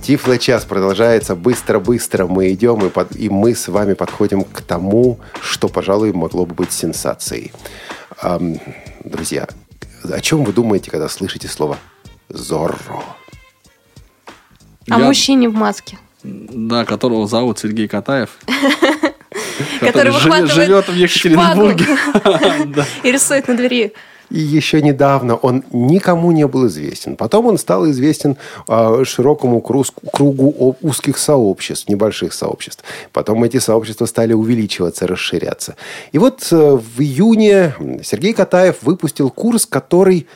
Тифло-час 0.00 0.64
продолжается 0.64 1.34
быстро-быстро. 1.34 2.26
Мы 2.26 2.54
идем, 2.54 2.86
и, 2.86 2.88
под, 2.88 3.14
и 3.14 3.28
мы 3.28 3.54
с 3.54 3.68
вами 3.68 3.92
подходим 3.92 4.44
к 4.44 4.62
тому, 4.62 5.20
что, 5.42 5.68
пожалуй, 5.68 6.14
могло 6.14 6.46
бы 6.46 6.54
быть 6.54 6.72
сенсацией. 6.72 7.52
Эм, 8.22 8.58
друзья, 9.04 9.46
о 10.10 10.20
чем 10.22 10.44
вы 10.44 10.54
думаете, 10.54 10.90
когда 10.90 11.10
слышите 11.10 11.48
слово 11.48 11.76
«Зорро»? 12.30 12.78
О 14.88 14.98
Я... 14.98 14.98
мужчине 14.98 15.50
в 15.50 15.54
маске. 15.54 15.98
Да, 16.22 16.86
которого 16.86 17.26
зовут 17.26 17.58
Сергей 17.58 17.88
Катаев. 17.88 18.30
Который 19.80 20.12
живет 20.12 20.88
в 20.88 20.94
Екатеринбурге. 20.94 21.84
И 23.02 23.12
рисует 23.12 23.48
на 23.48 23.54
двери 23.54 23.92
И 24.30 24.38
еще 24.38 24.82
недавно 24.82 25.36
он 25.36 25.64
никому 25.72 26.32
не 26.32 26.46
был 26.46 26.66
известен. 26.66 27.16
Потом 27.16 27.46
он 27.46 27.58
стал 27.58 27.88
известен 27.90 28.36
э, 28.68 29.04
широкому 29.04 29.60
кругу 29.60 30.76
узких 30.82 31.18
сообществ, 31.18 31.88
небольших 31.88 32.32
сообществ. 32.32 32.84
Потом 33.12 33.44
эти 33.44 33.58
сообщества 33.58 34.06
стали 34.06 34.32
увеличиваться, 34.32 35.06
расширяться. 35.06 35.76
И 36.12 36.18
вот 36.18 36.48
э, 36.50 36.56
в 36.56 37.00
июне 37.00 37.74
Сергей 38.02 38.32
Катаев 38.32 38.82
выпустил 38.82 39.30
курс, 39.30 39.66
который 39.66 40.26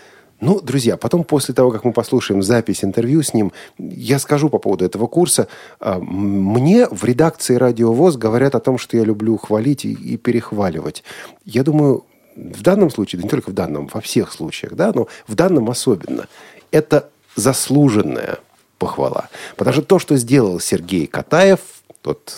ну, 0.41 0.59
друзья, 0.59 0.97
потом 0.97 1.25
после 1.25 1.55
того, 1.55 1.71
как 1.71 1.85
мы 1.85 1.93
послушаем 1.93 2.43
запись 2.43 2.83
интервью 2.83 3.23
с 3.23 3.35
ним, 3.35 3.53
я 3.79 4.19
скажу 4.19 4.49
по 4.49 4.59
поводу 4.59 4.87
этого 4.87 5.07
курса. 5.07 5.49
А, 5.81 5.99
мне 5.99 6.89
в 6.91 7.05
редакции 7.05 7.57
«Радио 7.57 7.93
ВОЗ» 7.93 8.17
говорят 8.17 8.55
о 8.55 8.61
том, 8.61 8.79
что 8.79 8.97
я 8.97 9.05
люблю 9.05 9.37
хвалить 9.37 9.85
и 9.85 10.17
перехваливать. 10.17 11.05
Я 11.45 11.63
думаю, 11.63 12.05
в 12.37 12.63
данном 12.63 12.91
случае, 12.91 13.21
да 13.21 13.25
не 13.25 13.31
только 13.31 13.51
в 13.51 13.55
данном, 13.55 13.89
во 13.93 14.01
всех 14.01 14.33
случаях, 14.33 14.75
да, 14.75 14.93
но 14.95 15.09
в 15.27 15.35
данном 15.35 15.71
особенно, 15.71 16.29
это 16.71 17.09
заслуженная 17.37 18.39
похвала. 18.79 19.29
Потому 19.57 19.75
что 19.75 19.83
то, 19.83 19.99
что 19.99 20.17
сделал 20.17 20.61
Сергей 20.61 21.07
Катаев, 21.07 21.61
тот 22.03 22.35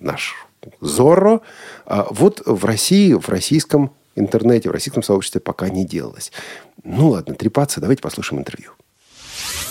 наш 0.00 0.34
Зорро, 0.80 1.40
а, 1.86 2.06
вот 2.10 2.42
в 2.44 2.64
России, 2.64 3.12
в 3.12 3.28
российском 3.28 3.92
интернете, 4.16 4.68
в 4.68 4.72
российском 4.72 5.02
сообществе 5.02 5.40
пока 5.40 5.68
не 5.68 5.84
делалось. 5.86 6.32
Ну 6.82 7.10
ладно, 7.10 7.34
трепаться, 7.34 7.80
давайте 7.80 8.02
послушаем 8.02 8.40
интервью. 8.40 8.72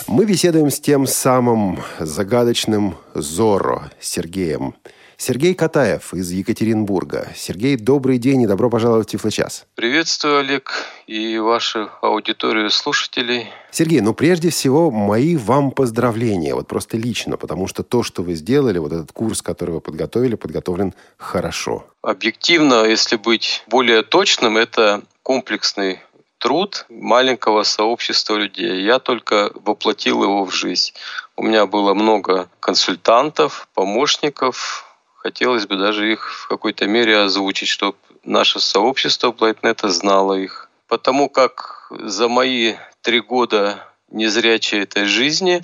Мы 0.08 0.25
беседуем 0.25 0.70
с 0.70 0.80
тем 0.80 1.08
самым 1.08 1.80
загадочным 2.00 2.98
Зорро 3.13 3.92
Сергеем. 4.00 4.75
Сергей 5.17 5.53
Катаев 5.53 6.13
из 6.13 6.32
Екатеринбурга. 6.32 7.29
Сергей, 7.36 7.77
добрый 7.77 8.17
день 8.17 8.41
и 8.41 8.48
добро 8.48 8.70
пожаловать 8.70 9.08
в 9.08 9.12
Тифлочас. 9.12 9.65
Приветствую, 9.75 10.39
Олег, 10.39 10.72
и 11.08 11.38
вашу 11.38 11.89
аудиторию 12.01 12.70
слушателей. 12.70 13.48
Сергей, 13.72 14.01
ну 14.01 14.13
прежде 14.13 14.50
всего, 14.50 14.91
мои 14.91 15.36
вам 15.36 15.72
поздравления, 15.72 16.55
вот 16.55 16.67
просто 16.67 16.98
лично, 16.98 17.38
потому 17.38 17.67
что 17.67 17.84
то, 17.84 18.03
что 18.03 18.24
вы 18.24 18.34
сделали, 18.34 18.77
вот 18.79 18.91
этот 18.91 19.12
курс, 19.12 19.41
который 19.41 19.72
вы 19.72 19.82
подготовили, 19.82 20.36
подготовлен 20.36 20.93
хорошо. 21.17 21.86
Объективно, 22.01 22.84
если 22.86 23.15
быть 23.15 23.63
более 23.67 24.03
точным, 24.03 24.58
это 24.58 25.03
комплексный 25.22 26.00
труд 26.43 26.86
маленького 26.89 27.63
сообщества 27.63 28.36
людей. 28.36 28.84
Я 28.84 29.00
только 29.00 29.51
воплотил 29.55 30.24
его 30.24 30.43
в 30.43 30.53
жизнь. 30.53 30.91
У 31.38 31.43
меня 31.43 31.65
было 31.65 31.93
много 31.93 32.50
консультантов, 32.60 33.70
помощников, 33.74 34.92
хотелось 35.24 35.65
бы 35.65 35.77
даже 35.77 36.12
их 36.12 36.32
в 36.34 36.48
какой-то 36.48 36.86
мере 36.86 37.18
озвучить, 37.18 37.70
чтобы 37.70 37.98
наше 38.25 38.60
сообщество 38.60 39.32
Блайтнета 39.32 39.89
знало 39.89 40.34
их. 40.34 40.70
Потому 40.88 41.30
как 41.30 41.88
за 41.89 42.27
мои 42.27 42.75
три 43.01 43.22
года 43.22 43.88
незрячей 44.12 44.82
этой 44.82 45.06
жизни 45.06 45.62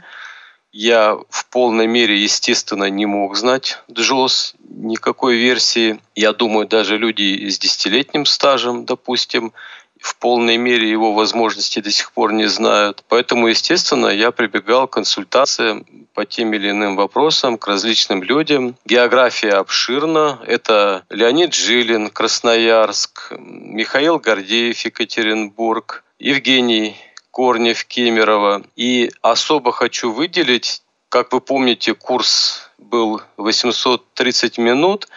я 0.72 1.18
в 1.30 1.46
полной 1.48 1.88
мере, 1.88 2.22
естественно, 2.24 2.90
не 2.90 3.06
мог 3.06 3.36
знать 3.36 3.80
Джос, 3.92 4.56
никакой 4.70 5.36
версии. 5.36 6.00
Я 6.16 6.32
думаю, 6.32 6.68
даже 6.68 6.98
люди 6.98 7.50
с 7.50 7.60
десятилетним 7.60 8.26
стажем, 8.26 8.86
допустим, 8.86 9.52
в 10.00 10.16
полной 10.16 10.58
мере 10.58 10.90
его 10.90 11.14
возможности 11.14 11.82
до 11.82 11.92
сих 11.92 12.14
пор 12.14 12.32
не 12.32 12.46
знают. 12.46 13.04
Поэтому, 13.10 13.48
естественно, 13.48 14.08
я 14.08 14.32
прибегал 14.32 14.88
к 14.88 14.94
консультациям 14.94 15.86
по 16.14 16.26
тем 16.26 16.54
или 16.54 16.72
иным 16.72 16.96
вопросам 16.96 17.58
к 17.58 17.68
различным 17.68 18.24
людям. 18.24 18.76
География 18.86 19.54
обширна. 19.54 20.40
Это 20.46 21.04
Леонид 21.10 21.54
Жилин, 21.54 22.10
Красноярск, 22.10 23.34
Михаил 23.38 24.20
Гордеев, 24.20 24.80
Екатеринбург, 24.86 26.04
Евгений 26.20 26.96
Корнев, 27.32 27.86
Кемерово. 27.86 28.64
И 28.76 29.12
особо 29.22 29.72
хочу 29.72 30.12
выделить, 30.12 30.82
как 31.10 31.32
вы 31.34 31.42
помните, 31.42 31.94
курс 31.94 32.70
был 32.78 33.22
830 33.38 34.58
минут, 34.58 35.08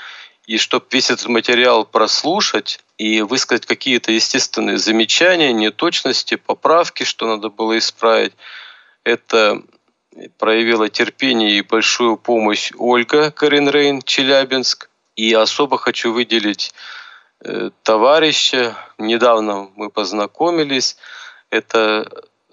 и 0.46 0.58
чтобы 0.58 0.86
весь 0.90 1.10
этот 1.10 1.28
материал 1.28 1.84
прослушать, 1.84 2.80
и 2.98 3.22
высказать 3.22 3.66
какие-то 3.66 4.12
естественные 4.12 4.78
замечания, 4.78 5.52
неточности, 5.52 6.36
поправки, 6.36 7.02
что 7.02 7.26
надо 7.26 7.48
было 7.48 7.76
исправить. 7.78 8.32
Это 9.02 9.62
проявила 10.38 10.88
терпение 10.88 11.58
и 11.58 11.62
большую 11.62 12.16
помощь 12.16 12.72
Ольга 12.78 13.30
Каренрейн, 13.30 14.02
Челябинск. 14.02 14.88
И 15.16 15.32
особо 15.34 15.78
хочу 15.78 16.12
выделить 16.12 16.72
э, 17.44 17.70
товарища. 17.82 18.76
Недавно 18.98 19.70
мы 19.76 19.90
познакомились. 19.90 20.96
Это 21.50 22.08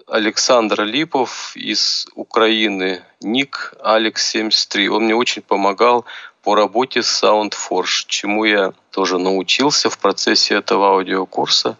Александр 0.06 0.82
Липов 0.82 1.56
из 1.56 2.06
Украины, 2.14 3.02
ник 3.20 3.74
Алекс 3.82 4.26
73. 4.30 4.88
Он 4.88 5.04
мне 5.04 5.14
очень 5.14 5.42
помогал 5.42 6.04
по 6.42 6.54
работе 6.54 7.02
с 7.02 7.22
SoundForge, 7.22 8.06
чему 8.08 8.44
я 8.44 8.72
тоже 8.90 9.18
научился 9.18 9.88
в 9.88 9.98
процессе 9.98 10.54
этого 10.54 10.88
аудиокурса. 10.88 11.76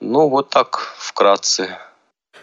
Ну, 0.00 0.28
вот 0.28 0.50
так 0.50 0.94
вкратце. 0.98 1.78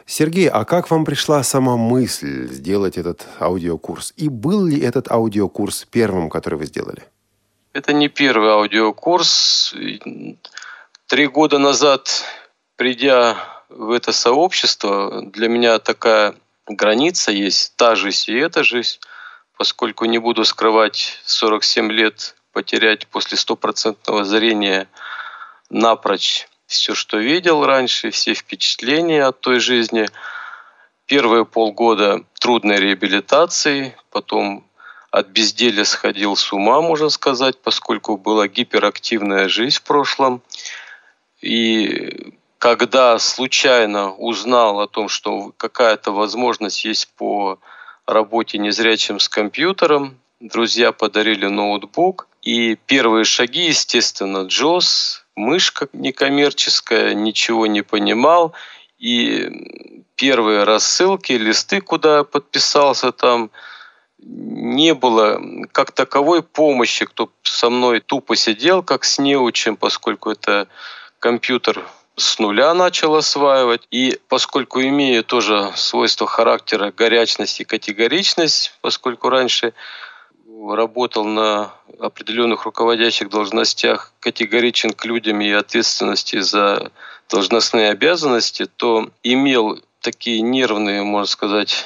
Сергей, 0.07 0.49
а 0.49 0.65
как 0.65 0.89
вам 0.89 1.05
пришла 1.05 1.43
сама 1.43 1.77
мысль 1.77 2.47
сделать 2.47 2.97
этот 2.97 3.27
аудиокурс? 3.39 4.13
И 4.15 4.29
был 4.29 4.65
ли 4.65 4.79
этот 4.79 5.11
аудиокурс 5.11 5.85
первым, 5.91 6.29
который 6.29 6.57
вы 6.57 6.65
сделали? 6.65 7.03
Это 7.73 7.93
не 7.93 8.07
первый 8.07 8.49
аудиокурс. 8.49 9.75
Три 11.07 11.27
года 11.27 11.59
назад, 11.59 12.23
придя 12.75 13.37
в 13.69 13.91
это 13.91 14.11
сообщество, 14.11 15.21
для 15.21 15.47
меня 15.47 15.77
такая 15.77 16.33
граница 16.67 17.31
есть, 17.31 17.75
та 17.75 17.95
жизнь 17.95 18.31
и 18.31 18.39
эта 18.39 18.63
жизнь– 18.63 18.97
поскольку 19.57 20.05
не 20.05 20.19
буду 20.19 20.45
скрывать, 20.45 21.19
47 21.25 21.91
лет 21.91 22.35
потерять 22.53 23.07
после 23.07 23.37
стопроцентного 23.37 24.23
зрения 24.23 24.87
напрочь 25.69 26.47
все, 26.67 26.93
что 26.93 27.17
видел 27.17 27.65
раньше, 27.65 28.11
все 28.11 28.33
впечатления 28.33 29.23
от 29.23 29.39
той 29.39 29.59
жизни. 29.59 30.07
Первые 31.05 31.45
полгода 31.45 32.23
трудной 32.39 32.77
реабилитации, 32.77 33.97
потом 34.11 34.65
от 35.09 35.27
безделия 35.27 35.85
сходил 35.85 36.35
с 36.35 36.51
ума, 36.53 36.81
можно 36.81 37.09
сказать, 37.09 37.57
поскольку 37.61 38.17
была 38.17 38.47
гиперактивная 38.47 39.47
жизнь 39.47 39.77
в 39.77 39.83
прошлом. 39.83 40.41
И 41.41 42.33
когда 42.57 43.17
случайно 43.19 44.13
узнал 44.13 44.81
о 44.81 44.87
том, 44.87 45.07
что 45.07 45.53
какая-то 45.57 46.11
возможность 46.11 46.83
есть 46.83 47.07
по 47.15 47.59
работе 48.07 48.57
незрячим 48.57 49.19
с 49.19 49.29
компьютером. 49.29 50.19
Друзья 50.39 50.91
подарили 50.91 51.47
ноутбук. 51.47 52.27
И 52.41 52.75
первые 52.75 53.25
шаги, 53.25 53.65
естественно, 53.65 54.45
Джос, 54.47 55.25
мышка 55.37 55.87
некоммерческая, 55.93 57.13
ничего 57.13 57.67
не 57.67 57.81
понимал. 57.81 58.53
И 58.97 60.03
первые 60.15 60.63
рассылки, 60.63 61.33
листы, 61.33 61.79
куда 61.79 62.23
подписался 62.23 63.11
там, 63.11 63.51
не 64.17 64.93
было 64.93 65.39
как 65.71 65.91
таковой 65.91 66.41
помощи, 66.41 67.05
кто 67.05 67.29
со 67.43 67.69
мной 67.69 67.99
тупо 67.99 68.35
сидел, 68.35 68.83
как 68.83 69.03
с 69.03 69.19
неучем, 69.19 69.77
поскольку 69.77 70.31
это 70.31 70.67
компьютер 71.19 71.85
с 72.15 72.39
нуля 72.39 72.73
начал 72.73 73.15
осваивать. 73.15 73.87
И 73.91 74.19
поскольку 74.27 74.81
имею 74.81 75.23
тоже 75.23 75.71
свойство 75.75 76.25
характера 76.25 76.91
горячность 76.95 77.61
и 77.61 77.63
категоричность, 77.65 78.73
поскольку 78.81 79.29
раньше 79.29 79.73
работал 80.65 81.23
на 81.23 81.73
определенных 81.99 82.65
руководящих 82.65 83.29
должностях, 83.29 84.13
категоричен 84.19 84.91
к 84.91 85.05
людям 85.05 85.41
и 85.41 85.51
ответственности 85.51 86.39
за 86.39 86.91
должностные 87.29 87.91
обязанности, 87.91 88.65
то 88.65 89.09
имел 89.23 89.79
такие 90.01 90.41
нервные, 90.41 91.03
можно 91.03 91.27
сказать, 91.27 91.85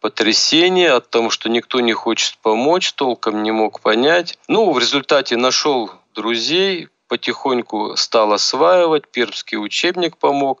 потрясения 0.00 0.90
от 0.90 1.08
того, 1.08 1.30
что 1.30 1.48
никто 1.48 1.80
не 1.80 1.92
хочет 1.92 2.36
помочь, 2.42 2.92
толком 2.92 3.42
не 3.42 3.52
мог 3.52 3.80
понять. 3.80 4.38
Ну, 4.48 4.70
в 4.72 4.78
результате 4.78 5.36
нашел 5.36 5.90
друзей, 6.14 6.88
потихоньку 7.08 7.96
стал 7.96 8.32
осваивать, 8.32 9.08
пермский 9.08 9.56
учебник 9.56 10.16
помог, 10.18 10.60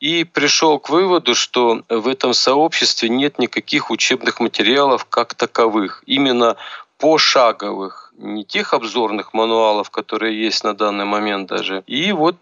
и 0.00 0.24
пришел 0.24 0.78
к 0.78 0.88
выводу, 0.88 1.34
что 1.34 1.82
в 1.88 2.08
этом 2.08 2.32
сообществе 2.32 3.10
нет 3.10 3.38
никаких 3.38 3.90
учебных 3.90 4.40
материалов 4.40 5.04
как 5.04 5.34
таковых, 5.34 6.02
именно 6.06 6.56
пошаговых, 7.00 8.12
не 8.18 8.44
тех 8.44 8.74
обзорных 8.74 9.34
мануалов, 9.34 9.90
которые 9.90 10.40
есть 10.40 10.64
на 10.64 10.74
данный 10.74 11.06
момент 11.06 11.48
даже. 11.48 11.82
И 11.86 12.12
вот 12.12 12.38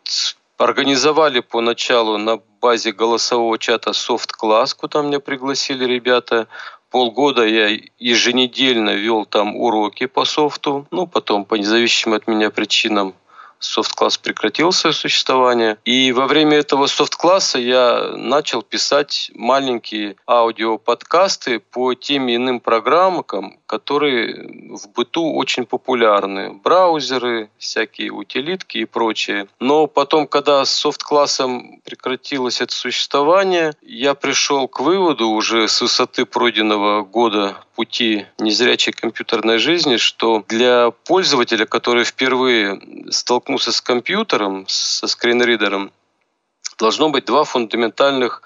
организовали 0.59 1.41
поначалу 1.41 2.19
на 2.19 2.41
базе 2.61 2.93
голосового 2.93 3.59
чата 3.59 3.93
софт-класс, 3.93 4.75
куда 4.75 5.03
меня 5.03 5.21
пригласили 5.21 5.85
ребята. 5.85 6.49
Полгода 6.91 7.47
я 7.47 7.79
еженедельно 7.99 8.95
вел 8.95 9.27
там 9.27 9.57
уроки 9.57 10.07
по 10.07 10.25
софту, 10.25 10.87
ну, 10.91 11.07
потом 11.07 11.45
по 11.45 11.55
независимым 11.55 12.17
от 12.17 12.27
меня 12.27 12.51
причинам 12.51 13.15
софт-класс 13.59 14.19
прекратил 14.19 14.73
свое 14.73 14.95
существование. 14.95 15.79
И 15.85 16.13
во 16.13 16.27
время 16.27 16.59
этого 16.59 16.87
софт-класса 16.87 17.59
я 17.59 18.13
начал 18.17 18.63
писать 18.63 19.31
маленькие 19.35 20.17
аудиоподкасты 20.27 21.61
по 21.61 21.95
тем 21.95 22.29
иным 22.29 22.61
программам, 22.61 23.59
которые 23.67 24.77
в 24.77 24.89
быту 24.95 25.33
очень 25.35 25.67
популярны. 25.67 26.53
Браузеры, 26.53 27.51
всякие 27.59 28.11
утилитки 28.11 28.79
и 28.79 28.85
прочее. 28.85 29.49
Но 29.61 29.87
потом, 29.87 30.27
когда 30.27 30.65
с 30.65 30.71
софт-классом 30.71 31.81
прекратилось 31.85 32.61
это 32.61 32.73
существование, 32.73 33.75
я 33.83 34.15
пришел 34.15 34.69
к 34.69 34.81
выводу 34.81 35.29
уже 35.29 35.69
с 35.69 35.81
высоты 35.81 36.25
пройденного 36.25 37.03
года 37.03 37.57
пути 37.75 38.27
незрячей 38.39 38.93
компьютерной 38.93 39.59
жизни, 39.59 39.99
что 39.99 40.45
для 40.49 40.91
пользователя, 40.91 41.65
который 41.65 42.03
впервые 42.05 42.81
столкнулся 43.11 43.48
с 43.57 43.81
компьютером, 43.81 44.67
со 44.69 45.07
скринридером, 45.07 45.91
должно 46.79 47.09
быть 47.09 47.25
два 47.25 47.45
фундаментальных 47.45 48.43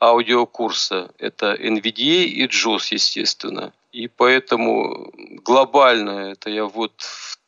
аудиокурса. 0.00 1.10
Это 1.18 1.54
NVDA 1.54 2.24
и 2.24 2.46
JOS, 2.46 2.88
естественно. 2.90 3.72
И 3.92 4.08
поэтому 4.08 5.12
глобально, 5.44 6.32
это 6.32 6.50
я 6.50 6.64
вот 6.64 6.92
в 7.00 7.38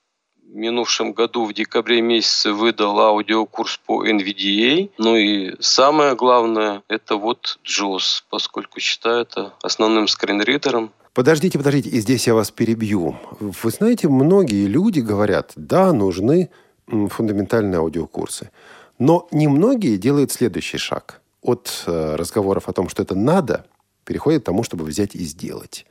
минувшем 0.54 1.12
году 1.12 1.44
в 1.44 1.52
декабре 1.52 2.00
месяце 2.00 2.52
выдал 2.52 3.00
аудиокурс 3.00 3.80
по 3.84 4.06
NVDA. 4.06 4.90
Ну 4.98 5.16
и 5.16 5.56
самое 5.60 6.14
главное, 6.14 6.82
это 6.88 7.16
вот 7.16 7.58
JOS, 7.64 8.22
поскольку 8.30 8.78
считаю 8.80 9.22
это 9.22 9.54
основным 9.62 10.06
скринридером. 10.06 10.92
Подождите, 11.12 11.58
подождите, 11.58 11.90
и 11.90 12.00
здесь 12.00 12.26
я 12.26 12.34
вас 12.34 12.50
перебью. 12.50 13.16
Вы 13.40 13.70
знаете, 13.70 14.08
многие 14.08 14.66
люди 14.66 15.00
говорят, 15.00 15.52
да, 15.54 15.92
нужны 15.92 16.50
фундаментальные 16.86 17.78
аудиокурсы. 17.78 18.50
Но 18.98 19.28
немногие 19.32 19.96
делают 19.96 20.32
следующий 20.32 20.78
шаг. 20.78 21.20
От 21.42 21.84
э, 21.86 22.16
разговоров 22.16 22.68
о 22.68 22.72
том, 22.72 22.88
что 22.88 23.02
это 23.02 23.14
надо, 23.14 23.66
переходит 24.04 24.42
к 24.42 24.46
тому, 24.46 24.62
чтобы 24.62 24.84
взять 24.84 25.14
и 25.14 25.24
сделать. 25.24 25.86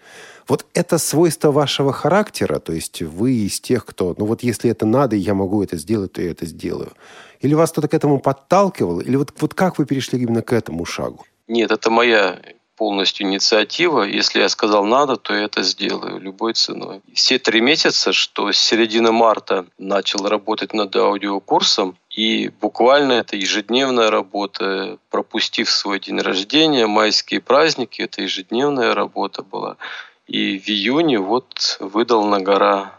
Вот 0.47 0.65
это 0.73 0.97
свойство 0.97 1.51
вашего 1.51 1.93
характера, 1.93 2.59
то 2.59 2.73
есть 2.73 3.01
вы 3.01 3.33
из 3.33 3.59
тех, 3.59 3.85
кто, 3.85 4.13
ну 4.17 4.25
вот 4.25 4.43
если 4.43 4.69
это 4.69 4.85
надо, 4.85 5.15
и 5.15 5.19
я 5.19 5.33
могу 5.33 5.63
это 5.63 5.77
сделать, 5.77 6.13
то 6.13 6.21
я 6.21 6.31
это 6.31 6.45
сделаю. 6.45 6.91
Или 7.39 7.53
вас 7.55 7.71
кто-то 7.71 7.87
к 7.87 7.93
этому 7.93 8.19
подталкивал, 8.19 8.99
или 8.99 9.15
вот, 9.15 9.33
вот 9.39 9.53
как 9.53 9.77
вы 9.77 9.85
перешли 9.85 10.19
именно 10.21 10.41
к 10.41 10.53
этому 10.53 10.85
шагу? 10.85 11.25
Нет, 11.47 11.71
это 11.71 11.89
моя 11.89 12.39
полностью 12.83 13.27
инициатива. 13.27 14.01
Если 14.01 14.41
я 14.41 14.49
сказал 14.49 14.83
надо, 14.83 15.15
то 15.15 15.33
я 15.33 15.45
это 15.45 15.63
сделаю 15.63 16.19
любой 16.19 16.51
ценой. 16.53 16.99
Все 17.13 17.39
три 17.39 17.61
месяца, 17.61 18.11
что 18.11 18.51
с 18.51 18.57
середины 18.57 19.13
марта 19.13 19.65
начал 19.77 20.27
работать 20.27 20.73
над 20.73 20.93
аудиокурсом, 20.93 21.95
и 22.09 22.51
буквально 22.59 23.13
это 23.13 23.37
ежедневная 23.37 24.11
работа, 24.11 24.97
пропустив 25.09 25.69
свой 25.69 26.01
день 26.01 26.19
рождения, 26.19 26.85
майские 26.85 27.39
праздники, 27.39 28.01
это 28.01 28.21
ежедневная 28.21 28.93
работа 28.93 29.43
была. 29.43 29.77
И 30.27 30.59
в 30.59 30.67
июне 30.67 31.19
вот 31.19 31.77
выдал 31.79 32.25
на 32.25 32.41
гора 32.41 32.91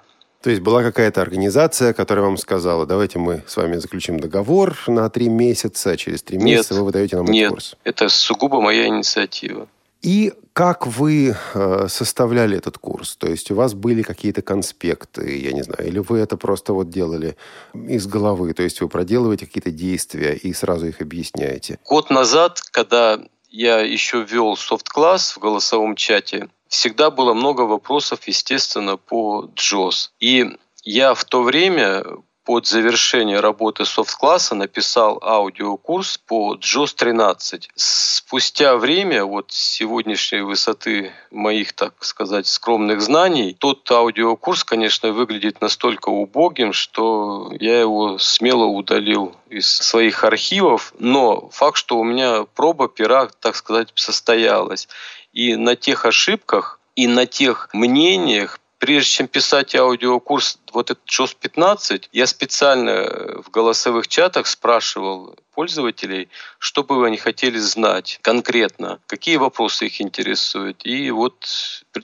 то 0.44 0.50
есть 0.50 0.60
была 0.60 0.82
какая-то 0.82 1.22
организация, 1.22 1.94
которая 1.94 2.26
вам 2.26 2.36
сказала, 2.36 2.84
давайте 2.84 3.18
мы 3.18 3.42
с 3.46 3.56
вами 3.56 3.76
заключим 3.76 4.20
договор 4.20 4.76
на 4.86 5.08
три 5.08 5.30
месяца, 5.30 5.92
а 5.92 5.96
через 5.96 6.22
три 6.22 6.36
месяца 6.36 6.74
вы 6.74 6.84
выдаете 6.84 7.16
нам 7.16 7.24
нет, 7.24 7.48
курс. 7.48 7.76
это 7.82 8.10
сугубо 8.10 8.60
моя 8.60 8.86
инициатива. 8.88 9.68
И 10.04 10.34
как 10.52 10.86
вы 10.86 11.34
э, 11.54 11.86
составляли 11.88 12.58
этот 12.58 12.76
курс? 12.76 13.16
То 13.16 13.26
есть 13.26 13.50
у 13.50 13.54
вас 13.54 13.72
были 13.72 14.02
какие-то 14.02 14.42
конспекты, 14.42 15.38
я 15.38 15.52
не 15.52 15.62
знаю, 15.62 15.88
или 15.88 15.98
вы 15.98 16.18
это 16.18 16.36
просто 16.36 16.74
вот 16.74 16.90
делали 16.90 17.38
из 17.72 18.06
головы? 18.06 18.52
То 18.52 18.62
есть 18.62 18.82
вы 18.82 18.88
проделываете 18.90 19.46
какие-то 19.46 19.70
действия 19.70 20.34
и 20.34 20.52
сразу 20.52 20.86
их 20.86 21.00
объясняете? 21.00 21.78
Год 21.86 22.10
назад, 22.10 22.60
когда 22.70 23.18
я 23.48 23.80
еще 23.80 24.22
вел 24.22 24.56
софт-класс 24.56 25.36
в 25.36 25.38
голосовом 25.38 25.96
чате, 25.96 26.48
всегда 26.68 27.10
было 27.10 27.32
много 27.32 27.62
вопросов, 27.62 28.28
естественно, 28.28 28.98
по 28.98 29.48
JOS. 29.56 30.10
И 30.20 30.58
я 30.84 31.14
в 31.14 31.24
то 31.24 31.42
время 31.42 32.04
под 32.44 32.66
завершение 32.66 33.40
работы 33.40 33.86
софт-класса 33.86 34.54
написал 34.54 35.18
аудиокурс 35.22 36.18
по 36.18 36.56
JOS 36.56 36.94
13. 36.94 37.70
Спустя 37.74 38.76
время, 38.76 39.24
вот 39.24 39.46
сегодняшней 39.50 40.42
высоты 40.42 41.12
моих, 41.30 41.72
так 41.72 42.04
сказать, 42.04 42.46
скромных 42.46 43.00
знаний, 43.00 43.56
тот 43.58 43.90
аудиокурс, 43.90 44.62
конечно, 44.64 45.12
выглядит 45.12 45.62
настолько 45.62 46.10
убогим, 46.10 46.74
что 46.74 47.50
я 47.58 47.80
его 47.80 48.18
смело 48.18 48.66
удалил 48.66 49.34
из 49.48 49.66
своих 49.66 50.24
архивов, 50.24 50.92
но 50.98 51.48
факт, 51.50 51.78
что 51.78 51.98
у 51.98 52.04
меня 52.04 52.44
проба 52.54 52.88
пера, 52.88 53.28
так 53.40 53.56
сказать, 53.56 53.88
состоялась. 53.94 54.88
И 55.32 55.56
на 55.56 55.76
тех 55.76 56.04
ошибках 56.04 56.78
и 56.94 57.06
на 57.06 57.26
тех 57.26 57.70
мнениях, 57.72 58.60
прежде 58.78 59.10
чем 59.10 59.28
писать 59.28 59.74
аудиокурс, 59.74 60.58
вот 60.74 60.90
этот 60.90 61.04
JOS 61.06 61.36
15, 61.40 62.10
я 62.12 62.26
специально 62.26 63.42
в 63.42 63.50
голосовых 63.50 64.08
чатах 64.08 64.46
спрашивал 64.46 65.36
пользователей, 65.54 66.28
что 66.58 66.82
бы 66.82 67.06
они 67.06 67.16
хотели 67.16 67.58
знать 67.58 68.18
конкретно, 68.22 68.98
какие 69.06 69.36
вопросы 69.36 69.86
их 69.86 70.00
интересуют. 70.00 70.84
И 70.84 71.10
вот, 71.10 71.46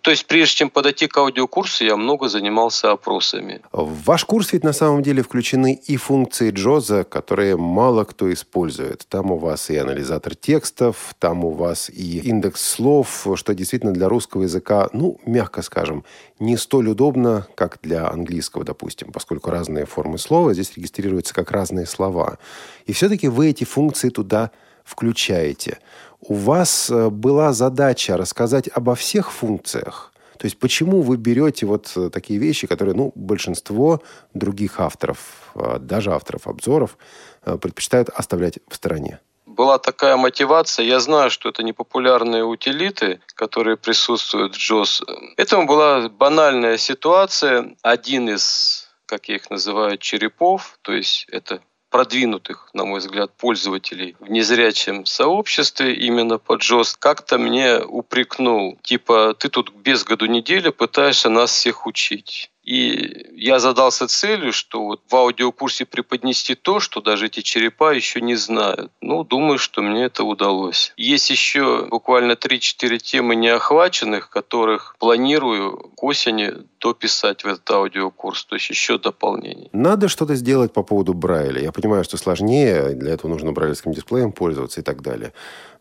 то 0.03 0.11
есть 0.11 0.27
прежде 0.27 0.57
чем 0.57 0.71
подойти 0.71 1.07
к 1.09 1.17
аудиокурсу, 1.17 1.85
я 1.85 1.97
много 1.97 2.29
занимался 2.29 2.93
опросами. 2.93 3.61
В 3.73 4.05
ваш 4.05 4.25
курс 4.25 4.53
ведь 4.53 4.65
на 4.65 4.73
самом 4.73 5.03
деле 5.03 5.23
включены 5.23 5.75
и 5.75 5.97
функции 5.97 6.51
Джоза, 6.51 7.05
которые 7.05 7.57
мало 7.57 8.05
кто 8.05 8.33
использует. 8.33 9.07
Там 9.09 9.33
у 9.33 9.39
вас 9.39 9.71
и 9.71 9.77
анализатор 9.77 10.35
текстов, 10.35 11.15
там 11.19 11.45
у 11.45 11.51
вас 11.51 11.91
и 11.91 12.21
индекс 12.21 12.65
слов, 12.65 13.27
что 13.35 13.55
действительно 13.55 13.93
для 13.93 14.09
русского 14.09 14.43
языка, 14.43 14.89
ну, 14.93 15.21
мягко 15.27 15.63
скажем, 15.63 16.05
не 16.39 16.57
столь 16.57 16.89
удобно, 16.89 17.47
как 17.55 17.79
для 17.83 18.09
английского, 18.09 18.60
допустим, 18.65 19.13
поскольку 19.13 19.51
разные 19.51 19.87
формы 19.87 20.19
слова 20.19 20.55
здесь 20.55 20.77
регистрируются 20.77 21.35
как 21.35 21.51
разные 21.51 21.87
слова. 21.87 22.39
И 22.87 22.93
все-таки 22.93 23.29
вы 23.29 23.49
эти 23.49 23.65
функции 23.65 24.09
туда 24.11 24.51
включаете. 24.85 25.79
У 26.21 26.35
вас 26.35 26.91
э, 26.91 27.09
была 27.11 27.53
задача 27.53 28.17
рассказать 28.17 28.69
обо 28.69 28.95
всех 28.95 29.33
функциях. 29.33 30.13
То 30.39 30.47
есть 30.47 30.59
почему 30.59 31.03
вы 31.03 31.17
берете 31.17 31.67
вот 31.67 31.93
э, 31.97 32.11
такие 32.11 32.39
вещи, 32.39 32.67
которые 32.67 32.95
ну, 32.95 33.13
большинство 33.15 34.03
других 34.35 34.81
авторов, 34.81 35.53
э, 35.55 35.79
даже 35.79 36.13
авторов 36.13 36.47
обзоров, 36.47 36.99
предпочитают 37.43 38.11
оставлять 38.11 38.59
в 38.69 38.75
стороне? 38.75 39.21
Была 39.61 39.79
такая 39.79 40.17
мотивация. 40.17 40.87
Я 40.87 41.01
знаю, 41.01 41.29
что 41.29 41.51
это 41.51 41.63
не 41.63 41.75
популярные 41.75 42.45
утилиты, 42.45 43.21
которые 43.35 43.77
присутствуют 43.77 44.57
в 44.57 44.59
JOS. 44.59 45.03
Этому 45.37 45.67
была 45.67 46.09
банальная 46.09 46.79
ситуация. 46.79 47.77
Один 47.83 48.31
из, 48.31 48.89
как 49.05 49.29
я 49.29 49.35
их 49.35 49.51
называю, 49.51 49.99
черепов, 49.99 50.79
то 50.81 50.95
есть 50.95 51.27
это 51.31 51.61
продвинутых, 51.91 52.71
на 52.73 52.87
мой 52.87 53.01
взгляд, 53.01 53.33
пользователей 53.37 54.17
в 54.19 54.31
незрячем 54.31 55.05
сообществе 55.05 55.93
именно 55.93 56.39
под 56.39 56.63
JOS 56.63 56.97
как-то 56.99 57.37
мне 57.37 57.81
упрекнул, 57.81 58.79
типа, 58.83 59.35
ты 59.39 59.51
тут 59.51 59.75
без 59.75 60.05
году 60.05 60.25
неделя 60.25 60.71
пытаешься 60.71 61.29
нас 61.29 61.51
всех 61.51 61.87
учить. 61.87 62.51
И 62.63 63.27
я 63.35 63.59
задался 63.59 64.07
целью, 64.07 64.53
что 64.53 64.85
вот 64.85 65.01
в 65.09 65.17
аудиокурсе 65.17 65.87
преподнести 65.87 66.55
то, 66.55 66.79
что 66.79 67.01
даже 67.01 67.27
эти 67.27 67.41
черепа 67.41 67.93
еще 67.93 68.21
не 68.21 68.35
знают. 68.35 68.93
Ну, 69.01 69.25
думаю, 69.25 69.59
что 69.59 69.83
мне 69.83 70.05
это 70.05 70.25
удалось. 70.25 70.93
Есть 70.97 71.31
еще 71.31 71.87
буквально 71.87 72.33
3-4 72.33 72.99
темы 72.99 73.35
неохваченных, 73.35 74.29
которых 74.29 74.95
планирую 74.99 75.91
к 75.97 76.03
осени 76.03 76.53
дописать 76.81 77.45
в 77.45 77.47
этот 77.47 77.71
аудиокурс, 77.71 78.45
то 78.45 78.57
есть 78.57 78.71
еще 78.71 78.99
дополнение. 78.99 79.69
Надо 79.73 80.09
что-то 80.09 80.35
сделать 80.35 80.73
по 80.73 80.83
поводу 80.83 81.15
Брайля. 81.15 81.61
Я 81.63 81.73
понимаю, 81.73 82.05
что 82.05 82.17
сложнее, 82.17 82.95
для 82.95 83.13
этого 83.13 83.31
нужно 83.31 83.53
брайлевским 83.53 83.93
дисплеем 83.93 84.33
пользоваться 84.33 84.81
и 84.81 84.83
так 84.83 85.03
далее. 85.03 85.33